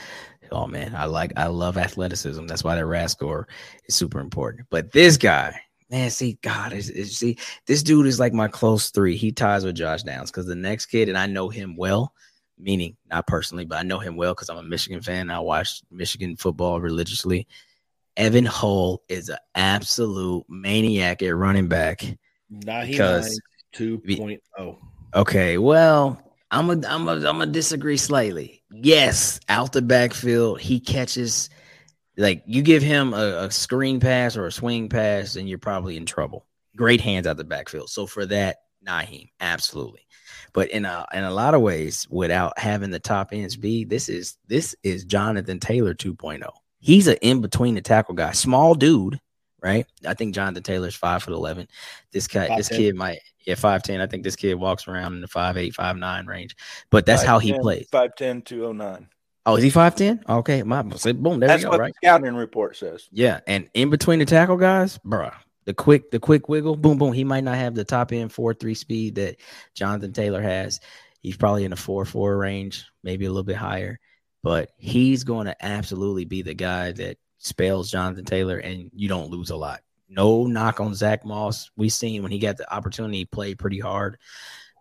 Oh 0.53 0.67
man, 0.67 0.95
I 0.95 1.07
like 1.07 1.33
I 1.37 1.49
love 1.49 1.77
athleticism. 1.77 2.47
That's 2.47 2.65
why 2.65 2.77
that 2.77 2.87
RAS 2.87 3.13
score 3.13 3.49
is 3.87 3.95
super 3.95 4.21
important. 4.21 4.69
But 4.71 4.93
this 4.93 5.17
guy, 5.17 5.61
man, 5.91 6.11
see, 6.11 6.39
God, 6.43 6.73
is, 6.73 6.89
is 6.89 7.17
see, 7.17 7.37
this 7.67 7.83
dude 7.83 8.07
is 8.07 8.21
like 8.21 8.33
my 8.33 8.49
close 8.49 8.91
three. 8.91 9.17
He 9.17 9.33
ties 9.33 9.65
with 9.65 9.75
Josh 9.75 10.03
Downs 10.03 10.31
because 10.31 10.47
the 10.47 10.55
next 10.55 10.87
kid, 10.87 11.09
and 11.09 11.19
I 11.19 11.27
know 11.27 11.49
him 11.49 11.77
well, 11.77 12.13
meaning 12.59 12.97
not 13.11 13.27
personally, 13.27 13.65
but 13.65 13.79
I 13.79 13.83
know 13.83 13.99
him 13.99 14.17
well 14.17 14.35
because 14.35 14.49
I'm 14.49 14.59
a 14.59 14.63
Michigan 14.63 15.03
fan. 15.03 15.31
I 15.31 15.41
watch 15.41 15.83
Michigan 15.91 16.37
football 16.37 16.81
religiously. 16.81 17.47
Evan 18.17 18.47
Hull 18.47 19.03
is 19.09 19.29
an 19.29 19.39
absolute 19.55 20.45
maniac 20.49 21.23
at 21.23 21.37
running 21.37 21.69
back. 21.69 22.05
Because- 22.61 23.29
nine 23.29 23.39
two 23.73 23.99
point 24.17 24.43
oh. 24.59 24.79
Okay, 25.15 25.57
well, 25.57 26.21
I'm 26.51 26.69
a, 26.71 26.87
I'm 26.87 27.09
a, 27.09 27.13
I'm 27.13 27.39
gonna 27.39 27.47
disagree 27.47 27.97
slightly. 27.97 28.63
Yes, 28.71 29.41
out 29.49 29.73
the 29.73 29.83
backfield, 29.83 30.61
he 30.61 30.81
catches 30.81 31.49
like 32.17 32.43
you 32.47 32.63
give 32.63 32.83
him 32.83 33.15
a, 33.15 33.45
a 33.45 33.51
screen 33.51 34.01
pass 34.01 34.37
or 34.37 34.47
a 34.47 34.53
swing 34.53 34.89
pass, 34.89 35.37
and 35.37 35.49
you're 35.49 35.59
probably 35.59 35.97
in 35.97 36.07
trouble. 36.07 36.47
Great 36.77 37.01
hands 37.01 37.27
out 37.27 37.37
the 37.37 37.45
backfield. 37.45 37.89
So 37.91 38.07
for 38.07 38.27
that, 38.27 38.59
Nyheim, 38.87 39.31
absolutely. 39.41 40.07
But 40.53 40.71
in 40.71 40.85
a 40.85 41.07
in 41.13 41.25
a 41.25 41.31
lot 41.31 41.55
of 41.55 41.61
ways, 41.61 42.07
without 42.11 42.59
having 42.59 42.91
the 42.91 43.01
top 43.01 43.33
end 43.33 43.53
speed, 43.53 43.91
this 43.91 44.09
is 44.09 44.37
this 44.47 44.75
is 44.83 45.05
Jonathan 45.05 45.61
Taylor 45.61 45.95
2.0. 45.95 46.43
He's 46.79 47.07
an 47.07 47.17
in 47.23 47.41
between 47.41 47.75
the 47.75 47.81
tackle 47.81 48.15
guy, 48.15 48.33
small 48.33 48.75
dude, 48.75 49.21
right? 49.67 49.87
I 50.07 50.15
think 50.15 50.35
Jonathan 50.35 50.63
Taylor's 50.63 50.95
five 50.95 51.23
foot 51.23 51.35
eleven. 51.35 51.67
This 52.13 52.29
guy, 52.29 52.57
this 52.57 52.69
5'10". 52.69 52.77
kid 52.77 52.95
might 52.95 53.19
yeah, 53.47 53.55
five 53.55 53.83
ten. 53.83 54.01
I 54.01 54.07
think 54.07 54.23
this 54.25 54.37
kid 54.37 54.55
walks 54.55 54.89
around 54.89 55.15
in 55.15 55.21
the 55.21 55.29
five 55.29 55.57
eight, 55.57 55.75
five 55.75 55.97
nine 55.97 56.27
range. 56.27 56.57
But 56.91 57.07
that's 57.07 57.23
how 57.23 57.39
he 57.39 57.53
plays. 57.59 57.89
5'10, 57.93 58.45
209. 58.45 59.09
Oh, 59.45 59.57
is 59.57 59.63
he 59.63 59.71
five 59.71 59.95
ten? 59.95 60.23
Okay, 60.29 60.63
my 60.65 60.83
boom. 60.83 61.41
There 61.41 61.49
That's 61.49 61.63
go. 61.65 61.71
what 61.71 61.81
Right. 61.81 61.93
the 62.01 62.07
scouting 62.07 62.35
report 62.35 62.77
says. 62.77 63.09
Yeah, 63.13 63.41
and 63.47 63.69
in 63.75 63.91
between 63.91 64.19
the 64.19 64.25
tackle 64.25 64.57
guys, 64.57 64.99
bruh, 64.99 65.33
the 65.65 65.75
quick, 65.75 66.11
the 66.11 66.19
quick 66.19 66.49
wiggle, 66.49 66.77
boom, 66.77 66.99
boom. 66.99 67.13
He 67.13 67.23
might 67.23 67.45
not 67.45 67.55
have 67.57 67.75
the 67.77 67.85
top 67.85 68.13
end 68.13 68.33
four 68.33 68.55
three 68.55 68.75
speed 68.75 69.15
that 69.17 69.37
Jonathan 69.75 70.13
Taylor 70.13 70.43
has. 70.43 70.81
He's 71.21 71.37
probably 71.37 71.65
in 71.65 71.71
the 71.71 71.77
four 71.77 72.05
four 72.05 72.37
range, 72.37 72.85
maybe 73.05 73.25
a 73.27 73.31
little 73.31 73.45
bit 73.45 73.57
higher, 73.57 74.01
but 74.43 74.71
he's 74.79 75.23
going 75.23 75.47
to 75.47 75.65
absolutely 75.65 76.25
be 76.25 76.43
the 76.43 76.55
guy 76.55 76.91
that 76.93 77.19
spells 77.39 77.91
Jonathan 77.91 78.25
Taylor, 78.25 78.59
and 78.59 78.91
you 78.95 79.09
don't 79.09 79.31
lose 79.31 79.51
a 79.51 79.57
lot. 79.57 79.81
No 80.09 80.47
knock 80.47 80.81
on 80.81 80.95
Zach 80.95 81.25
Moss. 81.25 81.71
We 81.77 81.89
seen 81.89 82.23
when 82.23 82.33
he 82.33 82.39
got 82.39 82.57
the 82.57 82.73
opportunity, 82.73 83.19
he 83.19 83.25
played 83.25 83.59
pretty 83.59 83.81
hard, 83.81 84.19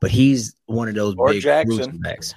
but 0.01 0.11
he's 0.11 0.55
one 0.67 0.87
of 0.87 0.95
those 0.95 1.15
Or 1.17 1.29
big 1.31 1.41
Jackson. 1.41 1.99
backs. 1.99 2.35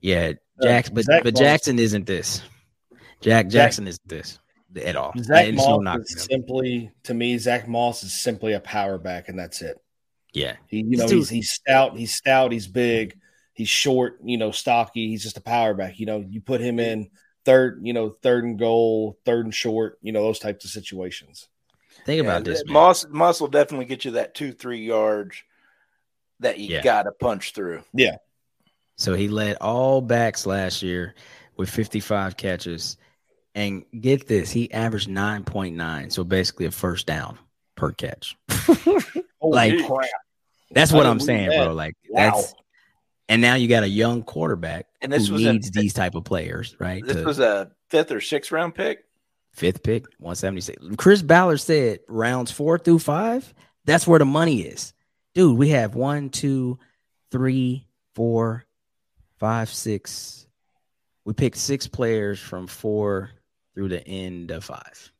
Yeah, 0.00 0.32
uh, 0.60 0.64
Jackson, 0.64 0.94
but 0.94 1.04
Zach 1.04 1.22
but 1.24 1.34
Moss- 1.34 1.40
Jackson 1.40 1.78
isn't 1.78 2.06
this. 2.06 2.42
Jack 3.20 3.48
Jackson 3.48 3.86
isn't 3.88 4.08
this 4.08 4.38
at 4.84 4.96
all. 4.96 5.12
Zach 5.18 5.44
There's 5.46 5.56
Moss 5.56 5.80
knock 5.82 6.00
is 6.00 6.24
simply 6.24 6.90
to 7.04 7.14
me. 7.14 7.38
Zach 7.38 7.68
Moss 7.68 8.02
is 8.02 8.12
simply 8.12 8.52
a 8.54 8.60
power 8.60 8.98
back, 8.98 9.28
and 9.28 9.38
that's 9.38 9.62
it. 9.62 9.76
Yeah, 10.32 10.56
He, 10.66 10.78
you 10.78 10.96
know, 10.96 11.06
Dude. 11.06 11.18
he's 11.18 11.28
he's 11.28 11.50
stout. 11.52 11.96
He's 11.96 12.12
stout. 12.12 12.50
He's 12.50 12.66
big. 12.66 13.16
he's 13.52 13.68
short, 13.68 14.18
you 14.24 14.36
know, 14.36 14.50
stocky. 14.50 15.08
He's 15.08 15.22
just 15.22 15.36
a 15.36 15.40
power 15.40 15.74
back. 15.74 16.00
You 16.00 16.06
know, 16.06 16.24
you 16.28 16.40
put 16.40 16.60
him 16.60 16.80
in 16.80 17.08
third, 17.44 17.80
you 17.82 17.92
know, 17.92 18.10
third 18.10 18.44
and 18.44 18.58
goal, 18.58 19.18
third 19.24 19.44
and 19.46 19.54
short, 19.54 19.98
you 20.02 20.12
know, 20.12 20.22
those 20.22 20.38
types 20.38 20.64
of 20.64 20.70
situations. 20.70 21.48
Think 22.06 22.22
about 22.22 22.44
this. 22.44 22.62
man. 22.66 22.72
Moss 22.74 23.06
Moss 23.08 23.40
will 23.40 23.48
definitely 23.48 23.86
get 23.86 24.04
you 24.04 24.12
that 24.12 24.34
two 24.34 24.52
three 24.52 24.84
yards 24.84 25.36
that 26.40 26.58
you 26.58 26.74
Yeah. 26.74 26.82
got 26.82 27.04
to 27.04 27.12
punch 27.12 27.52
through. 27.52 27.82
Yeah. 27.94 28.16
So 28.96 29.14
he 29.14 29.28
led 29.28 29.56
all 29.60 30.00
backs 30.00 30.46
last 30.46 30.82
year 30.82 31.14
with 31.56 31.70
55 31.70 32.36
catches. 32.36 32.96
And 33.56 33.84
get 34.00 34.26
this, 34.26 34.50
he 34.50 34.70
averaged 34.72 35.08
9.9. 35.08 36.10
So 36.12 36.24
basically 36.24 36.66
a 36.66 36.70
first 36.72 37.06
down 37.06 37.38
per 37.76 37.92
catch. 37.92 38.36
Like, 39.46 39.72
Holy 39.78 39.84
crap. 39.86 40.08
That's 40.70 40.90
what 40.90 41.00
didn't 41.00 41.10
I'm 41.12 41.20
saying, 41.20 41.48
that. 41.50 41.64
bro. 41.66 41.74
Like 41.74 41.94
Wow. 42.08 42.30
that's 42.30 42.54
and 43.28 43.40
now 43.42 43.54
you 43.54 43.68
got 43.68 43.82
a 43.82 43.88
young 43.88 44.22
quarterback 44.22 44.86
And 45.00 45.12
this 45.12 45.28
who 45.28 45.34
was 45.34 45.44
a- 45.44 45.52
needs 45.52 45.70
these 45.70 45.92
type 45.94 46.14
of 46.14 46.24
players, 46.24 46.76
right? 46.78 47.04
This 47.04 47.16
to- 47.16 47.24
was 47.24 47.38
a 47.38 47.70
fifth 47.88 48.10
or 48.12 48.20
sixth 48.20 48.52
round 48.52 48.74
pick. 48.74 49.04
fifth 49.52 49.82
pick, 49.82 50.04
176. 50.18 50.96
Chris 50.96 51.22
Ballard 51.22 51.60
said 51.60 52.00
rounds 52.08 52.50
four 52.50 52.78
through 52.78 52.98
five, 52.98 53.52
that's 53.84 54.06
where 54.06 54.18
the 54.18 54.24
money 54.24 54.62
is. 54.62 54.92
Dude, 55.34 55.56
we 55.58 55.70
have 55.70 55.94
one, 55.94 56.30
two, 56.30 56.78
three, 57.30 57.86
four, 58.14 58.64
five, 59.38 59.68
six. 59.68 60.46
We 61.24 61.32
picked 61.34 61.56
six 61.56 61.86
players 61.88 62.38
from 62.40 62.66
four 62.66 63.30
through 63.74 63.88
the 63.88 64.06
end 64.06 64.50
of 64.50 64.64
five. 64.64 65.12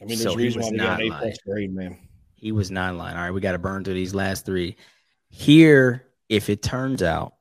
I 0.00 0.04
mean, 0.04 0.08
there's 0.18 0.22
So 0.22 0.30
a 0.34 0.38
he 0.38 0.44
reason 0.44 0.60
was 0.60 0.66
why 0.66 0.72
we 0.72 0.78
got 0.78 0.84
not 0.84 1.00
an 1.00 1.06
A 1.06 1.10
lying. 1.10 1.20
plus 1.22 1.38
grade, 1.46 1.74
man. 1.74 1.98
He 2.34 2.52
was 2.52 2.70
nine 2.70 2.98
line. 2.98 3.16
All 3.16 3.22
right, 3.22 3.30
we 3.30 3.40
got 3.40 3.52
to 3.52 3.58
burn 3.58 3.84
through 3.84 3.94
these 3.94 4.14
last 4.14 4.44
three. 4.46 4.76
Here, 5.28 6.04
if 6.32 6.48
it 6.48 6.62
turns 6.62 7.02
out, 7.02 7.34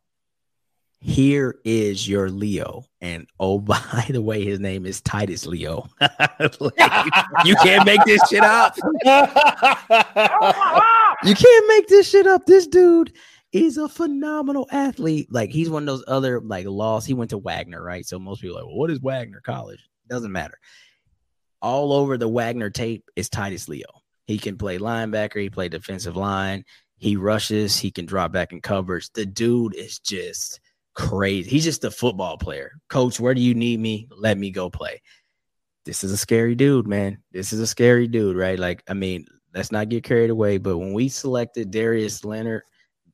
here 1.00 1.56
is 1.64 2.08
your 2.08 2.30
Leo. 2.30 2.84
And 3.00 3.26
oh, 3.40 3.58
by 3.60 4.06
the 4.10 4.22
way, 4.22 4.44
his 4.44 4.60
name 4.60 4.86
is 4.86 5.02
Titus 5.02 5.48
Leo. 5.48 5.88
Like, 6.60 7.14
you 7.46 7.56
can't 7.58 7.86
make 7.86 8.04
this 8.06 8.22
shit 8.30 8.44
up. 8.44 8.76
You 11.24 11.36
can't 11.36 11.68
make 11.68 11.88
this 11.88 12.10
shit 12.10 12.26
up. 12.26 12.48
This 12.48 12.66
dude 12.66 13.14
is 13.52 13.78
a 13.78 13.88
phenomenal 13.88 14.68
athlete. 14.72 15.28
Like 15.32 15.52
he's 15.52 15.70
one 15.70 15.84
of 15.84 15.88
those 15.88 16.04
other 16.08 16.42
like 16.42 16.66
lost. 16.66 17.06
He 17.06 17.14
went 17.14 17.30
to 17.30 17.38
Wagner, 17.38 17.80
right? 17.80 18.04
So 18.04 18.18
most 18.18 18.42
people 18.42 18.58
are 18.58 18.62
like, 18.62 18.68
well, 18.68 18.80
what 18.80 18.90
is 18.90 19.00
Wagner 19.00 19.40
College? 19.46 19.88
Doesn't 20.10 20.32
matter. 20.32 20.58
All 21.62 21.94
over 21.94 22.18
the 22.18 22.28
Wagner 22.28 22.72
tape 22.72 23.04
is 23.16 23.30
Titus 23.30 23.70
Leo. 23.70 24.02
He 24.26 24.40
can 24.40 24.58
play 24.58 24.80
linebacker. 24.80 25.40
He 25.40 25.52
played 25.52 25.74
defensive 25.74 26.16
line. 26.16 26.66
He 27.02 27.16
rushes. 27.16 27.80
He 27.80 27.90
can 27.90 28.06
drop 28.06 28.32
back 28.32 28.54
in 28.54 28.62
coverage. 28.62 29.10
The 29.14 29.26
dude 29.26 29.74
is 29.74 29.98
just 29.98 30.60
crazy. 30.94 31.50
He's 31.50 31.64
just 31.64 31.84
a 31.84 31.90
football 31.90 32.38
player. 32.38 32.74
Coach, 32.90 33.20
where 33.20 33.34
do 33.34 33.42
you 33.42 33.56
need 33.56 33.80
me? 33.80 34.08
Let 34.16 34.38
me 34.38 34.52
go 34.52 34.70
play. 34.70 35.02
This 35.84 36.04
is 36.04 36.12
a 36.12 36.18
scary 36.18 36.54
dude, 36.54 36.86
man. 36.86 37.18
This 37.32 37.54
is 37.54 37.60
a 37.60 37.66
scary 37.66 38.08
dude, 38.08 38.38
right? 38.38 38.60
Like, 38.60 38.84
I 38.88 38.94
mean, 38.94 39.26
let's 39.52 39.72
not 39.72 39.90
get 39.90 40.04
carried 40.04 40.30
away. 40.30 40.60
But 40.60 40.78
when 40.78 40.94
we 40.94 41.10
selected 41.10 41.72
Darius 41.72 42.24
Leonard 42.24 42.62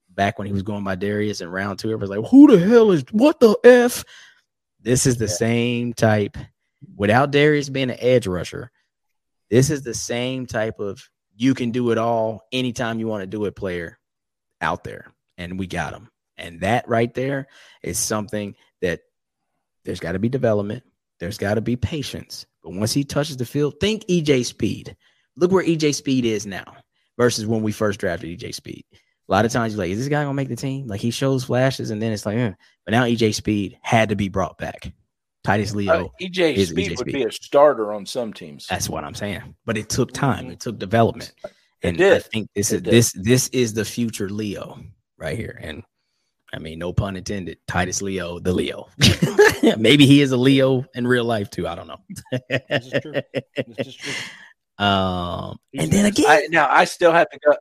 back 0.09 0.38
when 0.38 0.47
he 0.47 0.53
was 0.53 0.63
going 0.63 0.83
by 0.83 0.95
Darius 0.95 1.39
in 1.39 1.47
round 1.47 1.79
two, 1.79 1.88
everybody's 1.88 2.17
like, 2.17 2.29
who 2.29 2.47
the 2.51 2.59
hell 2.59 2.91
is 2.91 3.05
what 3.11 3.39
the 3.39 3.57
F? 3.63 4.03
This 4.81 5.05
is 5.05 5.15
the 5.15 5.29
same 5.29 5.93
type 5.93 6.35
without 6.97 7.31
Darius 7.31 7.69
being 7.69 7.89
an 7.89 7.97
edge 8.01 8.27
rusher. 8.27 8.69
This 9.49 9.69
is 9.69 9.81
the 9.81 9.93
same 9.93 10.45
type 10.45 10.81
of 10.81 11.01
you 11.38 11.53
can 11.53 11.71
do 11.71 11.91
it 11.91 11.97
all 11.97 12.41
anytime 12.51 12.99
you 12.99 13.07
want 13.07 13.21
to 13.21 13.27
do 13.27 13.45
it 13.45 13.55
player 13.55 13.97
out 14.59 14.83
there. 14.83 15.13
And 15.38 15.59
we 15.59 15.67
got 15.67 15.93
him. 15.93 16.09
And 16.35 16.61
that 16.61 16.88
right 16.88 17.13
there 17.13 17.47
is 17.83 17.99
something 17.99 18.55
that 18.81 19.01
there's 19.85 19.99
got 19.99 20.13
to 20.13 20.19
be 20.19 20.29
development. 20.29 20.83
There's 21.19 21.38
got 21.38 21.55
to 21.55 21.61
be 21.61 21.75
patience. 21.75 22.45
But 22.63 22.73
once 22.73 22.91
he 22.91 23.03
touches 23.03 23.38
the 23.38 23.45
field, 23.45 23.75
think 23.79 24.05
EJ 24.07 24.45
Speed. 24.45 24.95
Look 25.35 25.51
where 25.51 25.63
EJ 25.63 25.95
Speed 25.95 26.25
is 26.25 26.45
now 26.45 26.75
versus 27.17 27.45
when 27.45 27.61
we 27.61 27.71
first 27.71 27.99
drafted 27.99 28.38
EJ 28.38 28.55
Speed. 28.55 28.83
A 28.91 29.31
lot 29.31 29.45
of 29.45 29.51
times 29.51 29.73
you're 29.73 29.79
like, 29.79 29.91
is 29.91 29.99
this 29.99 30.07
guy 30.07 30.23
gonna 30.23 30.33
make 30.33 30.49
the 30.49 30.55
team? 30.55 30.88
Like 30.88 31.01
he 31.01 31.11
shows 31.11 31.43
flashes 31.43 31.91
and 31.91 32.01
then 32.01 32.11
it's 32.11 32.25
like, 32.25 32.38
eh. 32.38 32.53
but 32.85 32.91
now 32.91 33.03
EJ 33.03 33.35
Speed 33.35 33.77
had 33.81 34.09
to 34.09 34.15
be 34.15 34.29
brought 34.29 34.57
back. 34.57 34.91
Titus 35.48 35.74
Leo. 35.74 36.08
Uh, 36.08 36.10
EJ 36.20 36.56
is 36.56 36.70
Speed 36.70 36.88
EJ 36.88 36.89
would 36.89 37.00
Speed. 37.00 37.14
be 37.14 37.24
a 37.24 37.32
starter 37.32 37.93
on 37.93 38.06
some 38.06 38.34
teams. 38.34 38.68
That's 38.68 38.89
what 38.89 39.06
I'm 39.06 39.16
saying. 39.16 39.56
But 39.66 39.78
it 39.78 39.88
took 39.88 40.12
time. 40.12 40.50
It 40.52 40.60
took 40.60 40.78
development. 40.78 41.32
And 41.84 41.95
I 41.95 42.00
did. 42.00 42.26
think 42.26 42.50
this 42.54 42.74
It 42.74 42.76
is 42.76 42.82
did. 42.82 42.93
this 42.93 43.12
this 43.14 43.48
is 43.50 43.74
the 43.74 43.86
future 43.86 44.28
Leo 44.28 44.78
right 45.18 45.38
here. 45.38 45.58
And 45.64 45.84
I 46.54 46.60
mean, 46.60 46.80
no 46.80 46.91
pun 46.91 47.16
intended. 47.16 47.60
Titus 47.66 48.02
Leo, 48.02 48.39
the 48.39 48.52
Leo. 48.52 48.89
Maybe 49.78 50.06
he 50.06 50.20
is 50.22 50.34
a 50.34 50.38
Leo 50.38 50.84
in 50.93 51.08
real 51.08 51.24
life 51.24 51.50
too. 51.50 51.66
I 51.66 51.76
don't 51.76 51.88
know. 51.88 52.02
This 52.50 52.86
is 52.88 53.02
true. 53.02 53.14
This 53.78 53.88
is 53.88 53.95
true. 53.95 54.14
um, 54.86 55.58
and 55.74 55.89
then 55.89 56.08
again, 56.08 56.26
I, 56.28 56.48
now 56.50 56.68
I 56.70 56.84
still 56.84 57.14
have 57.14 57.30
to 57.30 57.39
go. 57.39 57.56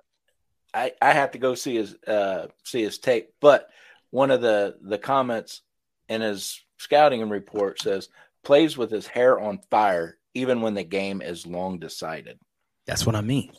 I, 0.75 0.91
I 1.01 1.13
have 1.13 1.31
to 1.33 1.39
go 1.39 1.55
see 1.55 1.77
his 1.77 1.95
uh, 2.05 2.49
see 2.65 2.83
his 2.83 2.99
tape. 2.99 3.29
But 3.41 3.69
one 4.11 4.33
of 4.33 4.41
the 4.41 4.77
the 4.83 4.99
comments 4.99 5.63
in 6.09 6.21
his 6.21 6.66
scouting 6.79 7.23
and 7.23 7.31
report 7.31 7.81
says 7.81 8.09
plays 8.45 8.77
with 8.77 8.91
his 8.91 9.07
hair 9.07 9.39
on 9.41 9.59
fire 9.71 10.19
even 10.35 10.61
when 10.61 10.75
the 10.75 10.85
game 10.85 11.23
is 11.23 11.47
long 11.47 11.79
decided. 11.79 12.39
that's 12.87 13.05
what 13.07 13.15
I 13.17 13.21
mean. 13.21 13.53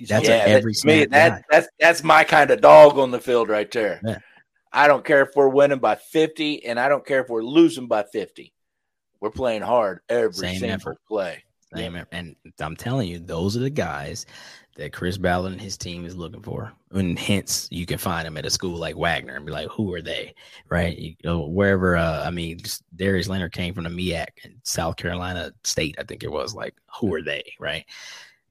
That's 0.00 0.28
a- 0.28 0.32
a 0.32 0.38
that- 0.38 0.48
every 0.48 0.72
me, 0.84 1.04
that 1.06 1.44
that's 1.50 1.68
that's 1.78 2.02
my 2.02 2.24
kind 2.24 2.50
of 2.50 2.60
dog 2.60 2.98
on 2.98 3.10
the 3.10 3.20
field 3.20 3.48
right 3.48 3.70
there. 3.70 4.00
Yeah. 4.04 4.18
I 4.72 4.86
don't 4.88 5.04
care 5.04 5.22
if 5.22 5.30
we're 5.36 5.48
winning 5.48 5.78
by 5.78 5.96
fifty, 5.96 6.64
and 6.64 6.78
I 6.80 6.88
don't 6.88 7.04
care 7.04 7.20
if 7.20 7.28
we're 7.28 7.42
losing 7.42 7.86
by 7.86 8.04
fifty. 8.04 8.52
We're 9.20 9.30
playing 9.30 9.62
hard 9.62 10.00
every 10.08 10.32
Same 10.32 10.58
single 10.60 10.70
effort. 10.76 10.98
play. 11.06 11.44
Same, 11.74 12.02
and 12.12 12.34
I'm 12.58 12.76
telling 12.76 13.08
you, 13.08 13.18
those 13.18 13.56
are 13.56 13.60
the 13.60 13.68
guys 13.70 14.26
that 14.76 14.92
Chris 14.92 15.18
Ballard 15.18 15.52
and 15.52 15.60
his 15.60 15.76
team 15.76 16.04
is 16.04 16.16
looking 16.16 16.42
for. 16.42 16.72
And 16.92 17.18
hence, 17.18 17.68
you 17.70 17.86
can 17.86 17.98
find 17.98 18.26
them 18.26 18.36
at 18.36 18.46
a 18.46 18.50
school 18.50 18.78
like 18.78 18.96
Wagner 18.96 19.36
and 19.36 19.44
be 19.44 19.52
like, 19.52 19.68
who 19.68 19.92
are 19.94 20.00
they? 20.00 20.34
Right? 20.68 20.96
You 20.96 21.14
know, 21.24 21.46
wherever, 21.46 21.96
uh, 21.96 22.24
I 22.24 22.30
mean, 22.30 22.58
just 22.58 22.82
Darius 22.96 23.28
Leonard 23.28 23.52
came 23.52 23.74
from 23.74 23.84
the 23.84 23.90
MEAC 23.90 24.26
in 24.44 24.60
South 24.62 24.96
Carolina 24.96 25.52
State, 25.64 25.96
I 25.98 26.04
think 26.04 26.22
it 26.22 26.32
was. 26.32 26.54
Like, 26.54 26.74
who 26.98 27.12
are 27.14 27.22
they? 27.22 27.42
Right? 27.58 27.84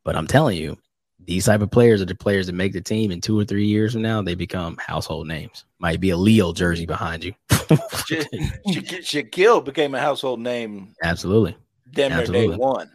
But 0.03 0.15
I'm 0.15 0.27
telling 0.27 0.57
you, 0.57 0.77
these 1.25 1.45
type 1.45 1.61
of 1.61 1.71
players 1.71 2.01
are 2.01 2.05
the 2.05 2.15
players 2.15 2.47
that 2.47 2.53
make 2.53 2.73
the 2.73 2.81
team. 2.81 3.11
In 3.11 3.21
two 3.21 3.37
or 3.37 3.43
three 3.43 3.65
years 3.65 3.93
from 3.93 4.01
now, 4.01 4.21
they 4.21 4.35
become 4.35 4.77
household 4.77 5.27
names. 5.27 5.65
Might 5.79 5.99
be 5.99 6.11
a 6.11 6.17
Leo 6.17 6.53
jersey 6.53 6.85
behind 6.85 7.23
you. 7.23 7.33
Sha- 7.49 8.23
Sha- 8.71 9.01
Shaquille 9.03 9.63
became 9.63 9.93
a 9.95 9.99
household 9.99 10.39
name 10.39 10.93
Absolutely. 11.03 11.57
damn 11.91 12.11
near 12.11 12.25
day 12.25 12.47
one. 12.47 12.91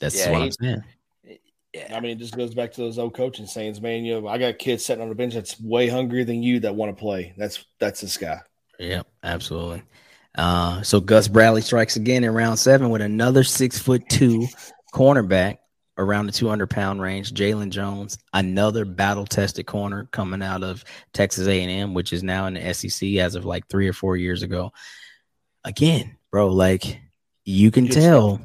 That's 0.00 0.16
Yeah, 0.18 0.32
what 0.32 0.42
I'm 0.42 0.52
saying. 0.52 0.84
Yeah. 1.74 1.96
I 1.96 2.00
mean, 2.00 2.12
it 2.12 2.18
just 2.18 2.36
goes 2.36 2.54
back 2.54 2.72
to 2.72 2.80
those 2.80 2.98
old 2.98 3.14
coaching 3.14 3.46
sayings, 3.46 3.80
man. 3.80 4.04
You 4.04 4.20
know, 4.20 4.28
I 4.28 4.38
got 4.38 4.58
kids 4.58 4.84
sitting 4.84 5.02
on 5.02 5.08
the 5.08 5.14
bench 5.14 5.34
that's 5.34 5.60
way 5.60 5.88
hungrier 5.88 6.24
than 6.24 6.42
you 6.42 6.60
that 6.60 6.74
want 6.74 6.96
to 6.96 7.00
play. 7.00 7.34
That's 7.36 7.64
that's 7.78 8.00
this 8.00 8.16
guy. 8.16 8.40
Yep, 8.78 9.06
absolutely. 9.22 9.82
Uh, 10.34 10.82
so 10.82 11.00
Gus 11.00 11.28
Bradley 11.28 11.62
strikes 11.62 11.96
again 11.96 12.24
in 12.24 12.32
round 12.32 12.58
seven 12.58 12.90
with 12.90 13.02
another 13.02 13.42
six 13.42 13.78
foot 13.78 14.08
two 14.08 14.46
cornerback 14.94 15.58
around 15.98 16.26
the 16.26 16.32
200 16.32 16.68
pound 16.68 17.02
range. 17.02 17.32
Jaylon 17.32 17.70
Jones, 17.70 18.18
another 18.32 18.84
battle 18.84 19.26
tested 19.26 19.66
corner 19.66 20.08
coming 20.12 20.42
out 20.42 20.62
of 20.62 20.84
Texas 21.12 21.48
A&M, 21.48 21.92
which 21.92 22.12
is 22.12 22.22
now 22.22 22.46
in 22.46 22.54
the 22.54 22.72
SEC 22.72 23.14
as 23.16 23.34
of 23.34 23.44
like 23.44 23.68
three 23.68 23.88
or 23.88 23.92
four 23.92 24.16
years 24.16 24.42
ago. 24.42 24.72
Again, 25.64 26.16
bro, 26.30 26.48
like 26.48 27.00
you 27.44 27.70
can 27.70 27.86
Good 27.86 27.94
tell. 27.94 28.40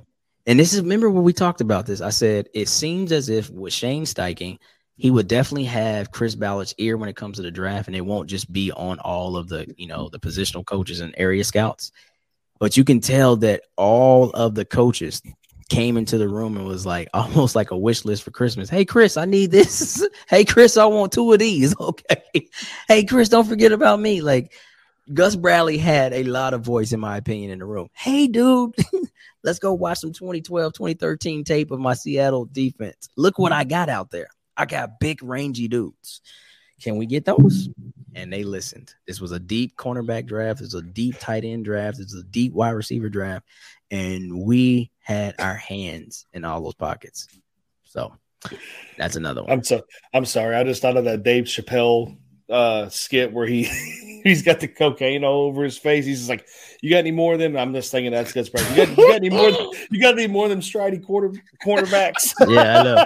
And 0.46 0.60
this 0.60 0.74
is 0.74 0.82
remember 0.82 1.10
when 1.10 1.24
we 1.24 1.34
talked 1.34 1.62
about 1.62 1.86
this. 1.86 2.02
I 2.02 2.10
said 2.10 2.50
it 2.54 2.68
seems 2.68 3.12
as 3.12 3.30
if 3.30 3.50
with 3.50 3.74
Shane 3.74 4.06
Steichen, 4.06 4.60
he 4.98 5.10
would 5.10 5.28
definitely 5.28 5.66
have 5.66 6.12
Chris 6.12 6.36
Ballard's 6.36 6.76
ear 6.78 6.98
when 6.98 7.10
it 7.10 7.16
comes 7.16 7.38
to 7.38 7.44
the 7.44 7.52
draft, 7.52 7.88
and 7.88 7.96
it 7.96 8.06
won't 8.06 8.30
just 8.30 8.52
be 8.52 8.72
on 8.72 9.00
all 9.00 9.38
of 9.38 9.48
the 9.48 9.74
you 9.78 9.88
know 9.88 10.10
the 10.10 10.20
positional 10.20 10.66
coaches 10.66 11.00
and 11.00 11.16
area 11.18 11.44
scouts. 11.44 11.91
But 12.60 12.78
you 12.78 12.84
can 12.84 13.00
tell 13.00 13.38
that 13.38 13.64
all 13.78 14.30
of 14.32 14.56
the 14.56 14.66
coaches 14.66 15.22
came 15.70 15.98
into 15.98 16.18
the 16.18 16.28
room 16.28 16.58
and 16.58 16.68
was 16.68 16.86
like 16.86 17.10
almost 17.14 17.56
like 17.56 17.72
a 17.72 17.78
wish 17.78 18.04
list 18.04 18.24
for 18.24 18.32
Christmas. 18.32 18.70
Hey 18.70 18.86
Chris, 18.86 19.16
I 19.16 19.26
need 19.26 19.52
this. 19.52 20.06
hey 20.28 20.44
Chris, 20.44 20.78
I 20.78 20.86
want 20.86 21.14
two 21.14 21.32
of 21.32 21.39
these. 21.39 21.74
Okay. 21.84 22.50
Hey 22.88 23.06
Chris, 23.06 23.30
don't 23.30 23.48
forget 23.48 23.72
about 23.72 24.00
me. 24.00 24.22
Like 24.22 24.54
Gus 25.14 25.36
Bradley 25.36 25.78
had 25.78 26.14
a 26.14 26.24
lot 26.24 26.54
of 26.54 26.62
voice, 26.62 26.94
in 26.94 27.00
my 27.00 27.18
opinion, 27.18 27.52
in 27.52 27.60
the 27.60 27.66
room. 27.66 27.89
Hey, 27.94 28.28
dude, 28.28 28.74
let's 29.44 29.60
go 29.60 29.74
watch 29.74 30.00
some 30.00 30.14
2012, 30.14 30.74
2013 30.74 31.44
tape 31.44 31.72
of 31.72 31.80
my 31.80 31.94
Seattle 31.94 32.46
defense. 32.46 33.10
Look 33.16 33.38
what 33.38 33.52
I 33.52 33.64
got 33.64 33.89
out 33.89 34.12
there. 34.12 34.28
I 34.56 34.66
got 34.66 35.00
big, 35.00 35.24
rangy 35.24 35.68
dudes. 35.68 36.22
Can 36.82 36.98
we 36.98 37.06
get 37.06 37.26
those? 37.26 37.70
And 38.16 38.32
they 38.32 38.44
listened. 38.44 38.94
This 39.08 39.20
was 39.20 39.32
a 39.32 39.39
deep 39.39 39.76
cornerback 39.78 40.28
draft. 40.28 40.60
This 40.60 40.74
was 40.74 40.84
a 40.84 40.88
deep 40.88 41.18
tight 41.20 41.44
end 41.44 41.66
draft. 41.66 41.98
This 41.98 42.14
was 42.14 42.24
a 42.24 42.28
deep 42.28 42.54
wide 42.54 42.72
receiver 42.72 43.10
draft. 43.10 43.46
And 43.89 44.41
we 44.44 44.91
had 45.00 45.36
our 45.39 45.56
hands 45.56 46.26
in 46.34 46.46
all 46.46 46.62
those 46.62 46.76
pockets. 46.76 47.28
So 47.84 48.14
that's 48.98 49.16
another 49.16 49.44
one. 49.44 49.52
I'm 49.52 49.64
so 49.64 49.84
I'm 50.14 50.26
sorry. 50.26 50.56
I 50.56 50.64
just 50.64 50.82
thought 50.82 50.98
of 50.98 51.06
that 51.06 51.24
Dave 51.24 51.46
Chappelle 51.46 52.18
uh, 52.50 52.89
skit 52.89 53.32
where 53.32 53.48
he 53.48 53.64
he's 54.26 54.42
got 54.42 54.60
the 54.60 54.68
cocaine 54.68 55.24
all 55.24 55.44
over 55.48 55.64
his 55.64 55.78
face. 55.78 56.06
He's 56.06 56.20
just 56.20 56.30
like, 56.30 56.48
"You 56.82 56.90
got 56.90 56.98
any 57.00 57.12
more 57.12 57.34
of 57.34 57.40
them?" 57.40 57.56
I'm 57.58 57.74
just 57.74 57.92
thinking 57.92 58.12
that's 58.12 58.34
good. 58.34 58.48
You 58.48 58.76
got, 58.76 58.90
you 58.90 59.08
got 59.08 59.16
any 59.16 59.30
more? 59.30 59.50
You 59.92 60.02
got 60.02 60.14
any 60.14 60.28
more 60.28 60.46
of 60.46 60.52
them 60.52 60.62
stridey 60.62 61.04
quarter 61.04 61.32
cornerbacks? 61.66 62.34
Yeah, 62.48 62.80
I 62.80 62.84
know. 62.84 63.06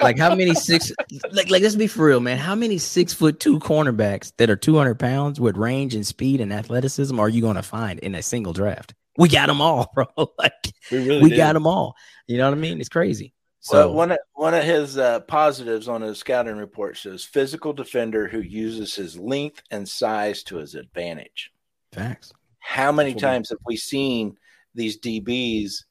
like 0.00 0.18
how 0.18 0.34
many 0.34 0.54
six? 0.54 0.92
Like, 1.32 1.50
like 1.50 1.62
let's 1.62 1.76
be 1.76 1.86
for 1.86 2.06
real, 2.06 2.20
man. 2.20 2.38
How 2.38 2.54
many 2.54 2.78
six 2.78 3.12
foot 3.12 3.40
two 3.40 3.58
cornerbacks 3.60 4.32
that 4.38 4.50
are 4.50 4.56
200 4.56 4.98
pounds 4.98 5.40
with 5.40 5.56
range 5.56 5.94
and 5.94 6.06
speed 6.06 6.40
and 6.40 6.52
athleticism 6.52 7.18
are 7.18 7.28
you 7.28 7.40
going 7.40 7.56
to 7.56 7.62
find 7.62 7.98
in 8.00 8.14
a 8.14 8.22
single 8.22 8.52
draft? 8.52 8.94
We 9.18 9.28
got 9.28 9.46
them 9.46 9.60
all, 9.60 9.90
bro. 9.94 10.06
like 10.38 10.52
we 10.90 10.98
really 11.06 11.22
we 11.22 11.30
did. 11.30 11.36
got 11.36 11.54
them 11.54 11.66
all. 11.66 11.94
You 12.26 12.38
know 12.38 12.48
what 12.50 12.56
I 12.56 12.60
mean? 12.60 12.80
It's 12.80 12.88
crazy. 12.88 13.32
So 13.66 13.90
one 13.90 14.12
of, 14.12 14.18
one 14.34 14.54
of 14.54 14.62
his 14.62 14.96
uh, 14.96 15.20
positives 15.20 15.88
on 15.88 16.00
his 16.00 16.18
scouting 16.18 16.56
report 16.56 16.96
says 16.96 17.24
physical 17.24 17.72
defender 17.72 18.28
who 18.28 18.40
uses 18.40 18.94
his 18.94 19.18
length 19.18 19.60
and 19.72 19.88
size 19.88 20.44
to 20.44 20.56
his 20.56 20.76
advantage. 20.76 21.50
facts. 21.92 22.32
How 22.60 22.92
many 22.92 23.14
times 23.14 23.50
have 23.50 23.58
we 23.66 23.76
seen 23.76 24.36
these 24.74 25.00
DBs 25.00 25.84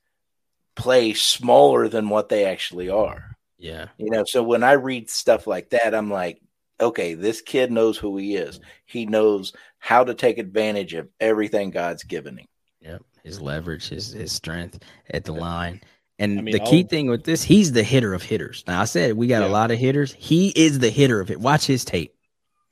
play 0.76 1.14
smaller 1.14 1.90
than 1.90 2.08
what 2.08 2.30
they 2.30 2.46
actually 2.46 2.90
are? 2.90 3.38
Yeah. 3.58 3.88
You 3.98 4.10
know, 4.10 4.24
so 4.26 4.42
when 4.42 4.64
I 4.64 4.74
read 4.74 5.10
stuff 5.10 5.46
like 5.46 5.70
that, 5.72 5.94
I'm 5.94 6.10
like, 6.10 6.42
okay, 6.80 7.14
this 7.14 7.42
kid 7.42 7.72
knows 7.72 7.98
who 7.98 8.18
he 8.18 8.36
is. 8.36 8.60
He 8.86 9.06
knows 9.06 9.54
how 9.80 10.04
to 10.04 10.14
take 10.14 10.38
advantage 10.38 10.94
of 10.94 11.10
everything 11.20 11.72
God's 11.72 12.04
given 12.04 12.38
him. 12.38 12.48
Yep. 12.82 13.02
His 13.24 13.42
leverage, 13.42 13.90
his 13.90 14.12
his 14.12 14.32
strength 14.32 14.80
at 15.10 15.24
the 15.24 15.34
line. 15.34 15.82
And 16.18 16.40
I 16.40 16.42
mean, 16.42 16.54
the 16.54 16.60
key 16.60 16.84
all- 16.84 16.88
thing 16.90 17.08
with 17.08 17.24
this, 17.26 17.44
he's 17.44 17.72
the 17.74 17.84
hitter 17.84 18.14
of 18.14 18.24
hitters. 18.24 18.64
Now 18.68 18.82
I 18.82 18.86
said 18.86 19.18
we 19.18 19.28
got 19.28 19.44
a 19.44 19.48
lot 19.48 19.72
of 19.72 19.78
hitters. 19.78 20.14
He 20.18 20.50
is 20.50 20.80
the 20.80 20.90
hitter 20.90 21.20
of 21.20 21.30
it. 21.32 21.40
Watch 21.40 21.66
his 21.66 21.84
tape. 21.84 22.14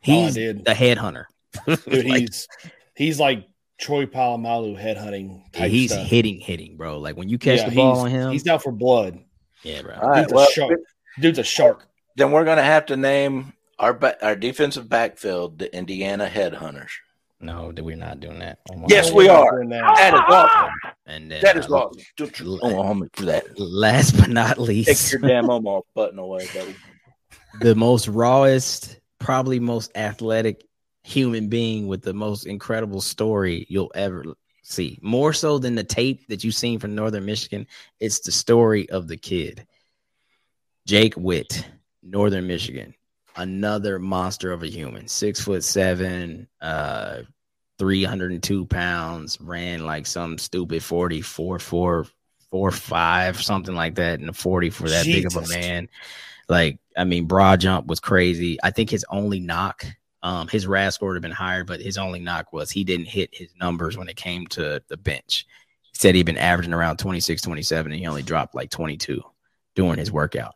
Oh, 0.07 0.11
I 0.11 0.15
He's 0.25 0.33
did. 0.35 0.65
the 0.65 0.71
headhunter. 0.71 1.25
Dude, 1.67 1.79
Like, 2.07 2.21
he's 2.21 2.47
he's 2.95 3.19
like 3.19 3.47
Troy 3.79 4.05
Polamalu 4.05 4.81
headhunting 4.81 5.51
type 5.51 5.69
he's 5.71 5.91
stuff. 5.91 6.07
hitting, 6.07 6.39
hitting, 6.39 6.77
bro. 6.77 6.99
Like 6.99 7.17
when 7.17 7.27
you 7.29 7.37
catch 7.37 7.59
Yeah, 7.59 7.69
the 7.69 7.75
ball 7.75 7.99
on 7.99 8.09
him, 8.11 8.31
He's 8.31 8.47
out 8.47 8.63
for 8.63 8.71
blood. 8.71 9.19
yeah, 9.63 9.81
bro. 9.81 9.95
All 9.95 10.09
right, 10.09 10.27
Dude's 10.27 10.41
a 10.41 10.51
shark. 10.51 10.79
Dude's 11.19 11.39
a 11.39 11.43
shark. 11.43 11.87
then 12.15 12.31
we're 12.31 12.43
going 12.45 12.57
to 12.57 12.63
have 12.63 12.85
to 12.87 12.97
name 12.97 13.53
our 13.79 13.93
ba- 13.93 14.23
our 14.25 14.35
defensive 14.35 14.87
backfield 14.89 15.59
the 15.59 15.75
Indiana 15.75 16.27
Headhunters. 16.33 16.91
No, 17.43 17.71
that 17.71 17.83
we're 17.83 17.95
not 17.97 18.19
doing 18.19 18.39
that. 18.39 18.59
Oh 18.71 18.85
Yes, 18.87 19.09
God. 19.09 19.17
we 19.17 19.27
are. 19.27 19.65
That. 19.67 19.95
That 19.97 20.13
is 20.13 20.21
awesome. 20.27 20.71
And 21.05 21.31
then, 21.31 21.41
That 21.43 21.57
is 21.57 21.65
uh, 21.69 21.73
awesome. 21.75 22.01
Don't 22.17 22.39
you 22.39 22.59
Omaha 22.61 23.05
for 23.13 23.25
that. 23.25 23.59
Last 23.59 24.17
but 24.17 24.29
not 24.29 24.57
least, 24.57 24.87
Take 24.87 24.95
least, 24.95 25.11
your 25.11 25.21
damn 25.21 25.49
Omaha 25.49 25.81
button 25.93 26.19
away, 26.19 26.47
buddy. 26.53 26.75
the 27.59 27.75
most 27.75 28.07
rawest, 28.07 28.99
probably 29.19 29.59
most 29.59 29.91
athletic 29.95 30.63
human 31.03 31.49
being 31.49 31.87
with 31.87 32.01
the 32.01 32.13
most 32.13 32.45
incredible 32.45 33.01
story 33.01 33.65
you'll 33.69 33.91
ever 33.93 34.23
see. 34.63 34.97
More 35.01 35.33
so 35.33 35.59
than 35.59 35.75
the 35.75 35.83
tape 35.83 36.25
that 36.29 36.45
you've 36.45 36.55
seen 36.55 36.79
from 36.79 36.95
Northern 36.95 37.25
Michigan, 37.25 37.67
it's 37.99 38.19
the 38.21 38.31
story 38.31 38.89
of 38.89 39.09
the 39.09 39.17
kid. 39.17 39.67
Jake 40.87 41.15
Witt, 41.17 41.65
Northern 42.01 42.47
Michigan, 42.47 42.93
another 43.35 43.99
monster 43.99 44.51
of 44.51 44.63
a 44.63 44.67
human, 44.67 45.07
six 45.07 45.39
foot 45.41 45.63
seven, 45.63 46.47
uh, 46.61 47.21
302 47.79 48.65
pounds, 48.65 49.39
ran 49.41 49.85
like 49.85 50.05
some 50.05 50.37
stupid 50.37 50.83
40, 50.83 51.21
4, 51.21 51.59
4, 51.59 52.05
4, 52.51 52.71
5, 52.71 53.41
something 53.41 53.75
like 53.75 53.95
that 53.95 54.19
in 54.19 54.27
the 54.27 54.33
40 54.33 54.69
for 54.69 54.89
that 54.89 55.05
big 55.05 55.25
of 55.25 55.35
a 55.35 55.47
man. 55.47 55.89
Like, 56.47 56.79
I 56.95 57.03
mean, 57.03 57.25
broad 57.25 57.61
jump 57.61 57.87
was 57.87 57.99
crazy. 57.99 58.57
I 58.63 58.71
think 58.71 58.89
his 58.89 59.05
only 59.09 59.39
knock, 59.39 59.85
um, 60.21 60.47
his 60.47 60.67
RAS 60.67 60.95
score 60.95 61.09
would 61.09 61.15
have 61.15 61.21
been 61.21 61.31
higher, 61.31 61.63
but 61.63 61.81
his 61.81 61.97
only 61.97 62.19
knock 62.19 62.53
was 62.53 62.69
he 62.69 62.83
didn't 62.83 63.07
hit 63.07 63.29
his 63.33 63.49
numbers 63.59 63.97
when 63.97 64.09
it 64.09 64.15
came 64.15 64.45
to 64.47 64.81
the 64.87 64.97
bench. 64.97 65.47
He 65.81 65.97
said 65.97 66.15
he'd 66.15 66.25
been 66.25 66.37
averaging 66.37 66.73
around 66.73 66.97
26, 66.97 67.41
27, 67.41 67.91
and 67.91 67.99
he 67.99 68.07
only 68.07 68.23
dropped 68.23 68.55
like 68.55 68.69
22 68.69 69.21
during 69.75 69.97
his 69.97 70.11
workout. 70.11 70.55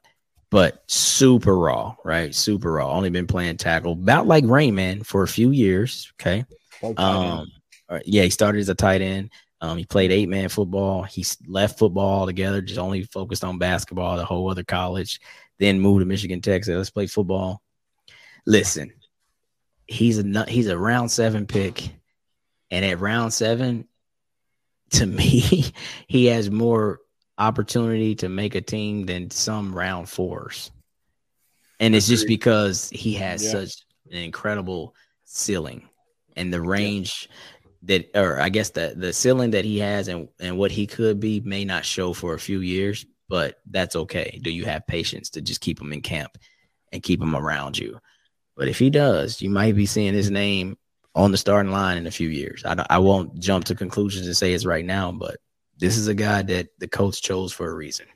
But 0.50 0.84
super 0.88 1.58
raw, 1.58 1.96
right? 2.06 2.34
Super 2.34 2.74
raw. 2.74 2.92
Only 2.92 3.10
been 3.10 3.28
playing 3.28 3.58
tackle 3.58 3.92
about 3.94 4.28
like 4.28 4.46
Raimann 4.46 5.06
for 5.06 5.24
a 5.24 5.28
few 5.28 5.52
years. 5.52 6.12
Okay. 6.20 6.46
Well, 6.82 6.94
tight 6.94 7.16
end. 7.16 7.40
Um, 7.40 7.52
uh, 7.90 8.00
yeah, 8.06 8.24
he 8.24 8.30
started 8.30 8.60
as 8.60 8.70
a 8.70 8.76
tight 8.76 9.02
end. 9.02 9.32
Um, 9.60 9.78
he 9.78 9.86
played 9.86 10.12
eight 10.12 10.30
man 10.30 10.50
football. 10.50 11.04
He 11.04 11.26
left 11.48 11.80
football 11.80 12.20
altogether, 12.20 12.62
just 12.62 12.80
only 12.80 13.04
focused 13.04 13.44
on 13.44 13.58
basketball. 13.58 14.18
The 14.18 14.26
whole 14.26 14.50
other 14.50 14.64
college, 14.64 15.20
then 15.58 15.80
moved 15.80 16.02
to 16.02 16.06
Michigan 16.06 16.42
Tech. 16.42 16.64
Said, 16.64 16.78
"Let's 16.78 16.92
play 16.92 17.08
football." 17.08 17.62
Listen, 18.46 18.94
he's 19.88 20.20
a 20.20 20.46
he's 20.48 20.68
a 20.68 20.78
round 20.78 21.12
seven 21.12 21.48
pick, 21.48 21.90
and 22.70 22.86
at 22.86 23.00
round 23.00 23.34
seven, 23.34 23.88
to 24.92 25.06
me, 25.08 25.74
he 26.08 26.26
has 26.28 26.52
more 26.52 27.00
opportunity 27.38 28.16
to 28.16 28.30
make 28.30 28.56
a 28.56 28.62
team 28.62 29.06
than 29.06 29.30
some 29.30 29.74
round 29.74 30.10
fours, 30.10 30.72
and 31.80 31.96
it's 31.96 32.08
just 32.08 32.28
because 32.28 32.90
he 32.90 33.14
has 33.14 33.44
Yeah. 33.44 33.52
such 33.52 33.74
an 34.12 34.18
incredible 34.18 34.96
ceiling 35.26 35.88
and 36.36 36.54
the 36.54 36.62
range 36.62 37.30
that 37.84 38.10
or 38.16 38.40
I 38.40 38.50
guess 38.50 38.72
the 38.72 38.94
the 38.98 39.14
ceiling 39.14 39.52
that 39.52 39.66
he 39.66 39.80
has 39.80 40.08
and 40.08 40.30
and 40.40 40.58
what 40.58 40.72
he 40.72 40.88
could 40.88 41.20
be 41.20 41.40
may 41.42 41.64
not 41.66 41.86
show 41.86 42.14
for 42.14 42.34
a 42.34 42.40
few 42.40 42.62
years, 42.62 43.06
but 43.30 43.60
that's 43.70 43.96
okay. 43.96 44.40
Do 44.42 44.52
you 44.52 44.66
have 44.66 44.88
patience 44.88 45.30
to 45.32 45.42
just 45.42 45.62
keep 45.62 45.80
him 45.80 45.94
in 45.94 46.02
camp 46.02 46.38
and 46.92 47.04
keep 47.04 47.22
him 47.22 47.36
around 47.36 47.78
you? 47.78 48.00
But 48.56 48.68
if 48.68 48.80
he 48.80 48.90
does, 48.90 49.42
you 49.42 49.52
might 49.52 49.76
be 49.76 49.86
seeing 49.86 50.16
his 50.16 50.32
name 50.32 50.78
on 51.14 51.32
the 51.32 51.38
starting 51.38 51.72
line 51.72 51.98
in 51.98 52.08
a 52.08 52.12
few 52.12 52.30
years. 52.30 52.64
I 52.66 52.74
don't- 52.76 52.88
I 52.92 52.98
won't 53.00 53.40
jump 53.40 53.66
to 53.66 53.76
conclusions 53.76 54.26
and 54.28 54.38
say 54.38 54.54
it's 54.54 54.66
right 54.66 54.86
now, 54.86 55.12
but 55.12 55.38
this 55.78 55.98
is 55.98 56.08
a 56.08 56.14
guy 56.14 56.42
that 56.42 56.70
the 56.80 56.88
coach 56.88 57.22
chose 57.22 57.54
for 57.54 57.70
a 57.70 57.74
reason, 57.74 58.08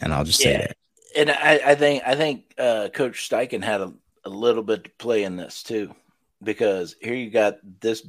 and 0.00 0.12
I'll 0.12 0.24
just 0.24 0.40
say 0.40 0.56
that. 0.56 0.76
And 1.16 1.30
I, 1.30 1.60
I 1.64 1.74
think 1.74 2.02
I 2.06 2.14
think 2.14 2.54
uh, 2.58 2.88
Coach 2.92 3.28
Steichen 3.28 3.62
had 3.62 3.80
a, 3.80 3.92
a 4.24 4.30
little 4.30 4.62
bit 4.62 4.84
to 4.84 4.90
play 4.90 5.24
in 5.24 5.36
this 5.36 5.62
too, 5.62 5.94
because 6.42 6.96
here 7.00 7.14
you 7.14 7.30
got 7.30 7.56
this 7.80 8.06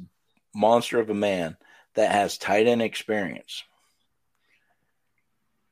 monster 0.54 1.00
of 1.00 1.10
a 1.10 1.14
man 1.14 1.56
that 1.94 2.12
has 2.12 2.38
tight 2.38 2.66
end 2.66 2.82
experience. 2.82 3.64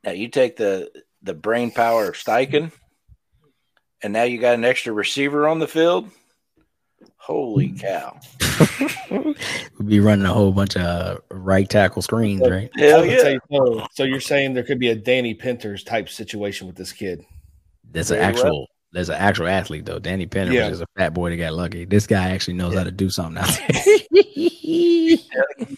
Now 0.04 0.12
you 0.12 0.28
take 0.28 0.56
the 0.56 0.90
the 1.22 1.34
brain 1.34 1.70
power 1.70 2.08
of 2.08 2.14
Steichen, 2.16 2.72
and 4.02 4.12
now 4.12 4.24
you 4.24 4.38
got 4.38 4.54
an 4.54 4.64
extra 4.64 4.92
receiver 4.92 5.46
on 5.46 5.58
the 5.58 5.68
field. 5.68 6.10
Holy 7.22 7.68
cow! 7.72 8.18
we'll 9.10 9.34
be 9.86 10.00
running 10.00 10.24
a 10.24 10.32
whole 10.32 10.52
bunch 10.52 10.76
of 10.76 11.20
right 11.30 11.68
tackle 11.68 12.02
screens, 12.02 12.40
right? 12.48 12.70
Hell 12.76 12.98
I 12.98 13.00
would 13.02 13.10
yeah! 13.10 13.38
so. 13.52 13.86
So 13.92 14.02
you're 14.04 14.20
saying 14.20 14.54
there 14.54 14.62
could 14.64 14.78
be 14.78 14.88
a 14.88 14.94
Danny 14.96 15.34
Pinter's 15.34 15.84
type 15.84 16.08
situation 16.08 16.66
with 16.66 16.76
this 16.76 16.92
kid? 16.92 17.24
There's 17.84 18.10
an 18.10 18.18
Very 18.18 18.32
well. 18.32 18.42
actual 18.44 18.66
there's 18.92 19.08
an 19.10 19.16
actual 19.16 19.46
athlete 19.48 19.84
though. 19.84 19.98
Danny 19.98 20.26
Pinter 20.26 20.52
Yeah. 20.52 20.68
was 20.68 20.78
just 20.78 20.82
a 20.96 20.98
fat 21.00 21.14
boy 21.14 21.30
that 21.30 21.36
got 21.36 21.52
lucky. 21.52 21.84
This 21.84 22.06
guy 22.06 22.30
actually 22.30 22.54
knows 22.54 22.74
how 22.74 22.84
to 22.84 22.90
do 22.90 23.10
something 23.10 23.42
out 23.42 23.48
there. 23.68 23.98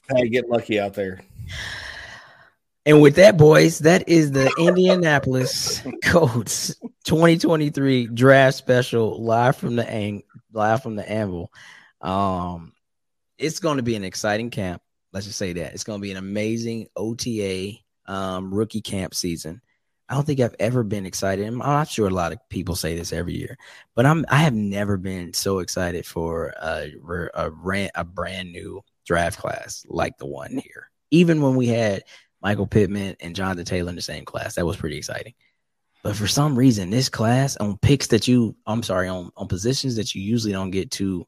Had 0.08 0.18
to 0.22 0.28
get 0.30 0.48
lucky 0.48 0.78
out 0.80 0.94
there. 0.94 1.20
and 2.86 3.02
with 3.02 3.16
that, 3.16 3.36
boys, 3.36 3.80
that 3.80 4.08
is 4.08 4.32
the 4.32 4.50
Indianapolis 4.58 5.82
Colts 6.04 6.74
2023 7.04 8.06
draft 8.08 8.56
special 8.56 9.22
live 9.22 9.56
from 9.56 9.76
the 9.76 9.90
ang- 9.90 10.22
live 10.52 10.82
from 10.82 10.96
the 10.96 11.08
anvil. 11.08 11.52
Um, 12.00 12.72
it's 13.38 13.60
going 13.60 13.78
to 13.78 13.82
be 13.82 13.96
an 13.96 14.04
exciting 14.04 14.50
camp. 14.50 14.82
Let's 15.12 15.26
just 15.26 15.38
say 15.38 15.52
that 15.54 15.74
it's 15.74 15.84
going 15.84 15.98
to 15.98 16.02
be 16.02 16.10
an 16.10 16.16
amazing 16.16 16.88
OTA 16.96 17.74
um, 18.06 18.52
rookie 18.52 18.80
camp 18.80 19.14
season. 19.14 19.60
I 20.08 20.14
don't 20.14 20.26
think 20.26 20.40
I've 20.40 20.56
ever 20.58 20.82
been 20.82 21.06
excited. 21.06 21.46
I'm 21.46 21.62
I'm 21.62 21.86
sure 21.86 22.06
a 22.06 22.10
lot 22.10 22.32
of 22.32 22.38
people 22.50 22.76
say 22.76 22.96
this 22.96 23.12
every 23.12 23.34
year, 23.34 23.56
but 23.94 24.04
I'm 24.04 24.26
I 24.28 24.36
have 24.38 24.52
never 24.52 24.98
been 24.98 25.32
so 25.32 25.60
excited 25.60 26.04
for 26.04 26.52
a 26.60 26.92
a, 27.34 27.50
a, 27.50 27.90
a 27.94 28.04
brand 28.04 28.52
new 28.52 28.82
draft 29.06 29.38
class 29.38 29.86
like 29.88 30.18
the 30.18 30.26
one 30.26 30.58
here. 30.58 30.90
Even 31.10 31.40
when 31.40 31.56
we 31.56 31.66
had 31.66 32.02
Michael 32.42 32.66
Pittman 32.66 33.16
and 33.20 33.36
Jonathan 33.36 33.64
Taylor 33.64 33.90
in 33.90 33.96
the 33.96 34.02
same 34.02 34.24
class, 34.24 34.56
that 34.56 34.66
was 34.66 34.76
pretty 34.76 34.98
exciting. 34.98 35.34
But 36.02 36.16
for 36.16 36.26
some 36.26 36.58
reason, 36.58 36.90
this 36.90 37.08
class 37.08 37.56
on 37.56 37.78
picks 37.78 38.08
that 38.08 38.26
you, 38.26 38.56
I'm 38.66 38.82
sorry, 38.82 39.08
on 39.08 39.30
on 39.36 39.48
positions 39.48 39.96
that 39.96 40.14
you 40.14 40.22
usually 40.22 40.52
don't 40.52 40.72
get 40.72 40.90
too, 40.90 41.26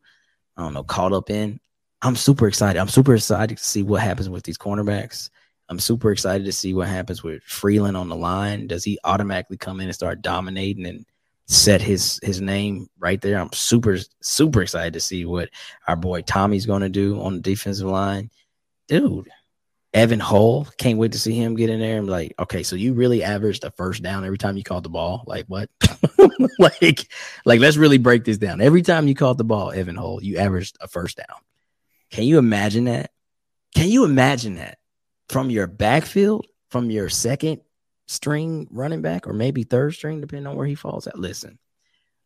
I 0.57 0.63
don't 0.63 0.75
know, 0.75 0.83
caught 0.83 1.13
up 1.13 1.31
in. 1.31 1.61
I'm 2.03 2.17
super 2.17 2.49
excited. 2.49 2.79
I'm 2.79 2.89
super 2.89 3.15
excited 3.15 3.57
to 3.57 3.65
see 3.65 3.83
what 3.83 4.03
happens 4.03 4.29
with 4.29 4.43
these 4.43 4.59
cornerbacks. 4.59 5.31
I'm 5.69 5.79
super 5.79 6.13
excited 6.13 6.45
to 6.45 6.53
see 6.53 6.75
what 6.75 6.89
happens 6.89 7.23
with 7.23 7.43
Freeland 7.45 7.97
on 7.97 8.09
the 8.09 8.17
line. 8.17 8.67
Does 8.67 8.85
he 8.85 8.99
automatically 9.05 9.57
come 9.57 9.81
in 9.81 9.87
and 9.87 9.95
start 9.95 10.21
dominating 10.21 10.87
and 10.87 11.07
set 11.47 11.81
his 11.81 12.19
his 12.23 12.41
name 12.41 12.89
right 12.99 13.21
there? 13.21 13.39
I'm 13.39 13.53
super 13.53 13.97
super 14.21 14.61
excited 14.61 14.93
to 14.95 15.01
see 15.01 15.25
what 15.25 15.51
our 15.87 15.97
boy 15.97 16.23
Tommy's 16.23 16.67
going 16.67 16.83
to 16.83 16.89
do 16.89 17.21
on 17.21 17.35
the 17.35 17.41
defensive 17.41 17.89
line. 17.89 18.31
Dude, 18.89 19.31
Evan 19.95 20.19
Hull, 20.19 20.67
can't 20.77 20.99
wait 20.99 21.13
to 21.13 21.21
see 21.21 21.35
him 21.35 21.55
get 21.55 21.71
in 21.71 21.79
there 21.79 21.97
I'm 21.97 22.09
like, 22.09 22.35
okay, 22.41 22.65
so 22.65 22.75
you 22.75 22.95
really 22.95 23.23
averaged 23.23 23.63
a 23.63 23.71
first 23.71 24.03
down 24.03 24.25
every 24.25 24.39
time 24.39 24.57
you 24.57 24.65
caught 24.65 24.83
the 24.83 24.89
ball. 24.89 25.23
Like 25.25 25.47
what? 25.47 25.71
like, 26.59 27.09
like 27.45 27.61
let's 27.61 27.77
really 27.77 27.99
break 27.99 28.25
this 28.25 28.37
down. 28.37 28.61
Every 28.61 28.83
time 28.83 29.07
you 29.07 29.15
caught 29.15 29.39
the 29.39 29.45
ball, 29.45 29.71
Evan 29.71 29.95
Hull, 29.95 30.21
you 30.21 30.39
averaged 30.39 30.77
a 30.81 30.89
first 30.89 31.17
down. 31.17 31.39
Can 32.11 32.25
you 32.25 32.39
imagine 32.39 32.85
that? 32.85 33.13
Can 33.77 33.89
you 33.89 34.05
imagine 34.05 34.57
that 34.57 34.79
from 35.29 35.49
your 35.49 35.69
backfield, 35.69 36.47
from 36.71 36.91
your 36.91 37.09
second 37.09 37.61
string 38.07 38.67
running 38.73 39.01
back, 39.01 39.29
or 39.29 39.33
maybe 39.33 39.63
third 39.63 39.95
string, 39.95 40.21
depending 40.21 40.49
on 40.49 40.57
where 40.57 40.67
he 40.67 40.75
falls 40.75 41.07
at? 41.07 41.19
Listen, 41.19 41.59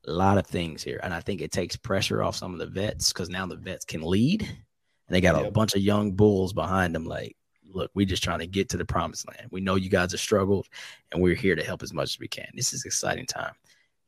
a 0.07 0.13
lot 0.13 0.39
of 0.39 0.47
things 0.47 0.83
here. 0.83 1.01
And 1.03 1.13
I 1.13 1.21
think 1.21 1.43
it 1.43 1.53
takes 1.53 1.77
pressure 1.77 2.23
off 2.23 2.37
some 2.37 2.55
of 2.55 2.59
the 2.59 2.67
vets 2.67 3.13
because 3.13 3.29
now 3.29 3.47
the 3.47 3.57
vets 3.57 3.85
can 3.85 4.03
lead 4.03 4.43
and 4.43 5.15
they 5.15 5.21
got 5.21 5.43
a 5.43 5.51
bunch 5.51 5.75
of 5.75 5.83
young 5.83 6.13
bulls 6.13 6.53
behind 6.53 6.95
them. 6.95 7.05
Like, 7.05 7.37
look, 7.73 7.91
we're 7.95 8.07
just 8.07 8.23
trying 8.23 8.41
to 8.41 8.47
get 8.47 8.69
to 8.71 8.77
the 8.77 8.85
promised 8.85 9.27
land. 9.29 9.49
We 9.51 9.61
know 9.61 9.75
you 9.77 9.91
guys 9.91 10.13
have 10.13 10.21
struggled, 10.21 10.69
and 11.13 11.23
we're 11.23 11.35
here 11.35 11.55
to 11.55 11.65
help 11.65 11.83
as 11.83 11.93
much 11.93 12.11
as 12.11 12.19
we 12.19 12.29
can. 12.29 12.49
This 12.55 12.73
is 12.73 12.85
exciting 12.85 13.27
time. 13.27 13.53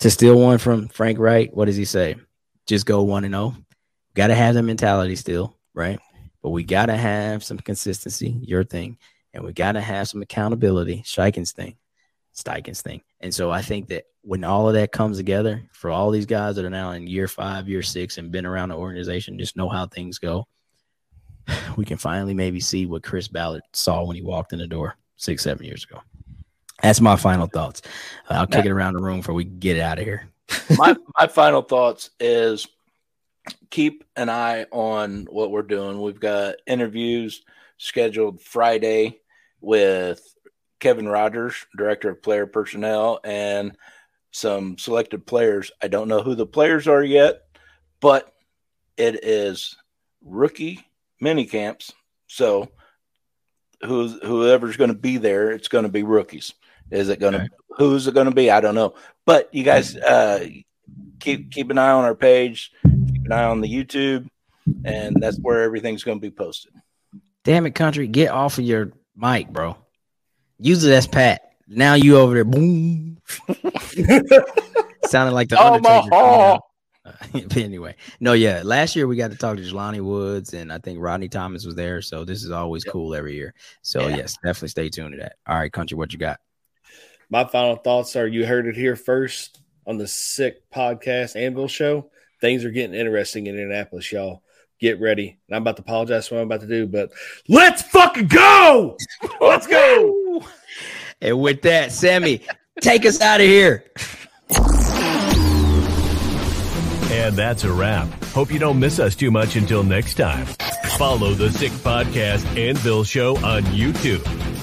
To 0.01 0.11
steal 0.11 0.39
one 0.39 0.59
from 0.59 0.89
Frank 0.89 1.19
Reich, 1.19 1.51
what 1.53 1.67
does 1.67 1.77
he 1.77 1.85
say? 1.85 2.17
Just 2.67 2.87
go 2.87 3.03
one 3.03 3.25
and 3.25 3.35
oh. 3.35 3.51
zero. 3.51 3.65
Got 4.15 4.29
to 4.29 4.35
have 4.35 4.55
the 4.55 4.63
mentality 4.63 5.15
still, 5.17 5.57
right? 5.75 6.01
But 6.43 6.51
we 6.51 6.65
got 6.65 6.87
to 6.87 6.97
have 6.97 7.45
some 7.45 7.59
consistency, 7.59 8.41
your 8.43 8.65
thing, 8.65 8.99
and 9.35 9.45
we 9.45 9.53
got 9.53 9.73
to 9.73 9.81
have 9.81 10.09
some 10.09 10.23
accountability, 10.23 11.03
Steichen's 11.07 11.53
thing, 11.53 11.77
Steichen's 12.35 12.83
thing. 12.83 13.03
And 13.21 13.33
so 13.33 13.51
I 13.51 13.63
think 13.63 13.89
that 13.89 14.05
when 14.23 14.43
all 14.43 14.69
of 14.69 14.75
that 14.75 14.93
comes 14.93 15.17
together 15.17 15.63
for 15.73 15.91
all 15.91 16.11
these 16.11 16.27
guys 16.27 16.57
that 16.57 16.65
are 16.65 16.71
now 16.71 16.93
in 16.93 17.07
year 17.07 17.29
five, 17.29 17.69
year 17.69 17.83
six, 17.83 18.19
and 18.19 18.33
been 18.33 18.47
around 18.47 18.71
the 18.71 18.77
organization, 18.77 19.39
just 19.39 19.57
know 19.57 19.69
how 19.69 19.87
things 19.87 20.19
go 20.19 20.47
we 21.77 21.85
can 21.85 21.97
finally 21.97 22.35
maybe 22.35 22.61
see 22.61 22.87
what 22.87 23.03
Chris 23.03 23.29
Ballard 23.29 23.63
saw 23.73 24.05
when 24.05 24.17
he 24.17 24.23
walked 24.23 24.53
in 24.53 24.59
the 24.59 24.67
door 24.67 24.97
six, 25.17 25.43
seven 25.43 25.67
years 25.67 25.85
ago. 25.85 26.01
That's 26.83 27.01
my 27.01 27.17
final 27.17 27.47
thoughts. 27.47 27.83
I'll 28.29 28.47
kick 28.47 28.65
it 28.65 28.71
around 28.71 28.95
the 28.95 29.03
room 29.03 29.19
before 29.19 29.35
we 29.35 29.45
get 29.45 29.79
out 29.79 29.99
of 29.99 30.05
here. 30.05 30.29
my 30.77 30.97
my 31.17 31.27
final 31.27 31.63
thoughts 31.63 32.11
is 32.19 32.67
keep 33.71 34.05
an 34.17 34.29
eye 34.29 34.65
on 34.73 35.27
what 35.31 35.51
we're 35.51 35.63
doing. 35.63 36.01
We've 36.01 36.19
got 36.19 36.57
interviews 36.67 37.43
scheduled 37.77 38.41
Friday 38.41 39.21
with 39.61 40.35
Kevin 40.81 41.09
Rogers, 41.09 41.55
director 41.77 42.11
of 42.11 42.23
player 42.23 42.47
personnel, 42.47 43.21
and 43.25 43.77
some 44.31 44.79
selected 44.79 45.27
players. 45.27 45.71
I 45.83 45.89
don't 45.89 46.09
know 46.09 46.23
who 46.23 46.35
the 46.35 46.47
players 46.47 46.89
are 46.89 47.03
yet, 47.03 47.43
but 48.01 48.33
it 48.97 49.25
is 49.25 49.77
rookie 50.23 50.85
mini 51.21 51.45
camps. 51.45 51.93
So 52.27 52.69
who's 53.83 54.19
whoever's 54.23 54.77
going 54.77 54.91
to 54.91 54.99
be 54.99 55.17
there, 55.17 55.51
it's 55.51 55.69
going 55.69 55.85
to 55.85 55.91
be 55.91 56.03
rookies. 56.03 56.55
Is 56.91 57.09
it 57.09 57.21
going 57.21 57.35
to 57.35 57.41
okay. 57.41 57.49
who's 57.71 58.07
it 58.07 58.15
going 58.15 58.29
to 58.29 58.35
be? 58.35 58.51
I 58.51 58.61
don't 58.61 58.75
know. 58.75 58.95
But 59.27 59.53
you 59.55 59.63
guys 59.63 59.97
uh, 59.97 60.47
keep 61.21 61.51
keep 61.53 61.71
an 61.71 61.79
eye 61.79 61.91
on 61.91 62.05
our 62.05 62.15
page, 62.15 62.73
keep 62.85 63.27
an 63.27 63.33
eye 63.33 63.45
on 63.45 63.61
the 63.61 63.73
YouTube, 63.73 64.29
and 64.85 65.17
that's 65.21 65.39
where 65.39 65.63
everything's 65.63 66.03
going 66.03 66.19
to 66.19 66.23
be 66.23 66.31
posted. 66.31 66.73
Damn 67.45 67.67
it, 67.67 67.75
country, 67.75 68.07
get 68.07 68.31
off 68.31 68.59
of 68.59 68.65
your 68.65 68.93
mic, 69.17 69.49
bro. 69.49 69.77
Use 70.59 70.85
it 70.85 70.93
as 70.93 71.07
Pat. 71.07 71.53
Now 71.67 71.95
you 71.95 72.19
over 72.19 72.35
there, 72.35 72.45
boom. 72.45 73.19
Sounded 75.07 75.33
like 75.33 75.49
the 75.49 75.59
oh, 75.59 75.75
Undertaker. 75.75 76.61
anyway, 77.57 77.95
no, 78.21 78.33
yeah. 78.33 78.63
Last 78.65 78.97
year 78.97 79.07
we 79.07 79.17
got 79.17 79.31
to 79.31 79.37
talk 79.37 79.57
to 79.57 79.63
Jelani 79.63 80.01
Woods, 80.01 80.55
and 80.55 80.73
I 80.73 80.79
think 80.79 80.99
Rodney 81.01 81.29
Thomas 81.29 81.65
was 81.65 81.75
there. 81.75 82.03
So 82.03 82.25
this 82.25 82.45
is 82.45 82.51
always 82.51 82.85
yep. 82.85 82.93
cool 82.93 83.15
every 83.15 83.35
year. 83.35 83.55
So 83.83 84.09
yeah. 84.09 84.17
yes, 84.17 84.37
definitely 84.43 84.69
stay 84.69 84.89
tuned 84.89 85.13
to 85.13 85.19
that. 85.19 85.37
All 85.47 85.57
right, 85.57 85.73
country, 85.73 85.97
what 85.97 86.13
you 86.13 86.19
got? 86.19 86.41
My 87.29 87.45
final 87.45 87.77
thoughts 87.77 88.17
are: 88.17 88.27
you 88.27 88.47
heard 88.47 88.67
it 88.67 88.77
here 88.77 88.97
first 88.97 89.61
on 89.87 89.99
the 89.99 90.07
Sick 90.07 90.63
Podcast 90.71 91.37
Anvil 91.37 91.69
Show. 91.69 92.11
Things 92.41 92.65
are 92.65 92.71
getting 92.71 92.95
interesting 92.95 93.47
in 93.47 93.55
Indianapolis, 93.57 94.11
y'all. 94.13 94.43
Get 94.79 94.99
ready. 95.01 95.39
And 95.49 95.57
I'm 95.57 95.63
about 95.63 95.77
to 95.77 95.83
apologize 95.83 96.29
for 96.29 96.37
what 96.37 96.41
I'm 96.41 96.47
about 96.47 96.63
to 96.63 96.67
do, 96.67 96.87
but 96.87 97.11
let's 97.49 97.83
fucking 97.83 98.29
go. 98.29 98.97
Let's 99.41 99.67
go. 99.67 100.43
and 101.21 101.39
with 101.39 101.61
that, 101.63 101.93
Sammy, 101.93 102.43
take 102.81 103.05
us 103.05 103.21
out 103.21 103.41
of 103.41 103.47
here. 103.47 103.85
And 107.11 107.35
that's 107.37 107.65
a 107.65 107.73
wrap. 107.73 108.09
Hope 108.27 108.53
you 108.53 108.59
don't 108.59 108.79
miss 108.79 108.99
us 109.01 109.17
too 109.17 109.31
much 109.31 109.57
until 109.57 109.83
next 109.83 110.15
time. 110.15 110.47
Follow 110.97 111.35
the 111.35 111.51
Sick 111.51 111.73
Podcast 111.73 112.45
Anvil 112.57 113.05
Show 113.05 113.37
on 113.39 113.63
YouTube, 113.65 114.19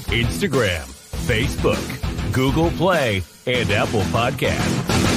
Instagram, 0.06 0.86
Facebook, 1.26 2.32
Google 2.32 2.70
Play, 2.70 3.22
and 3.46 3.70
Apple 3.70 4.02
Podcasts. 4.02 5.07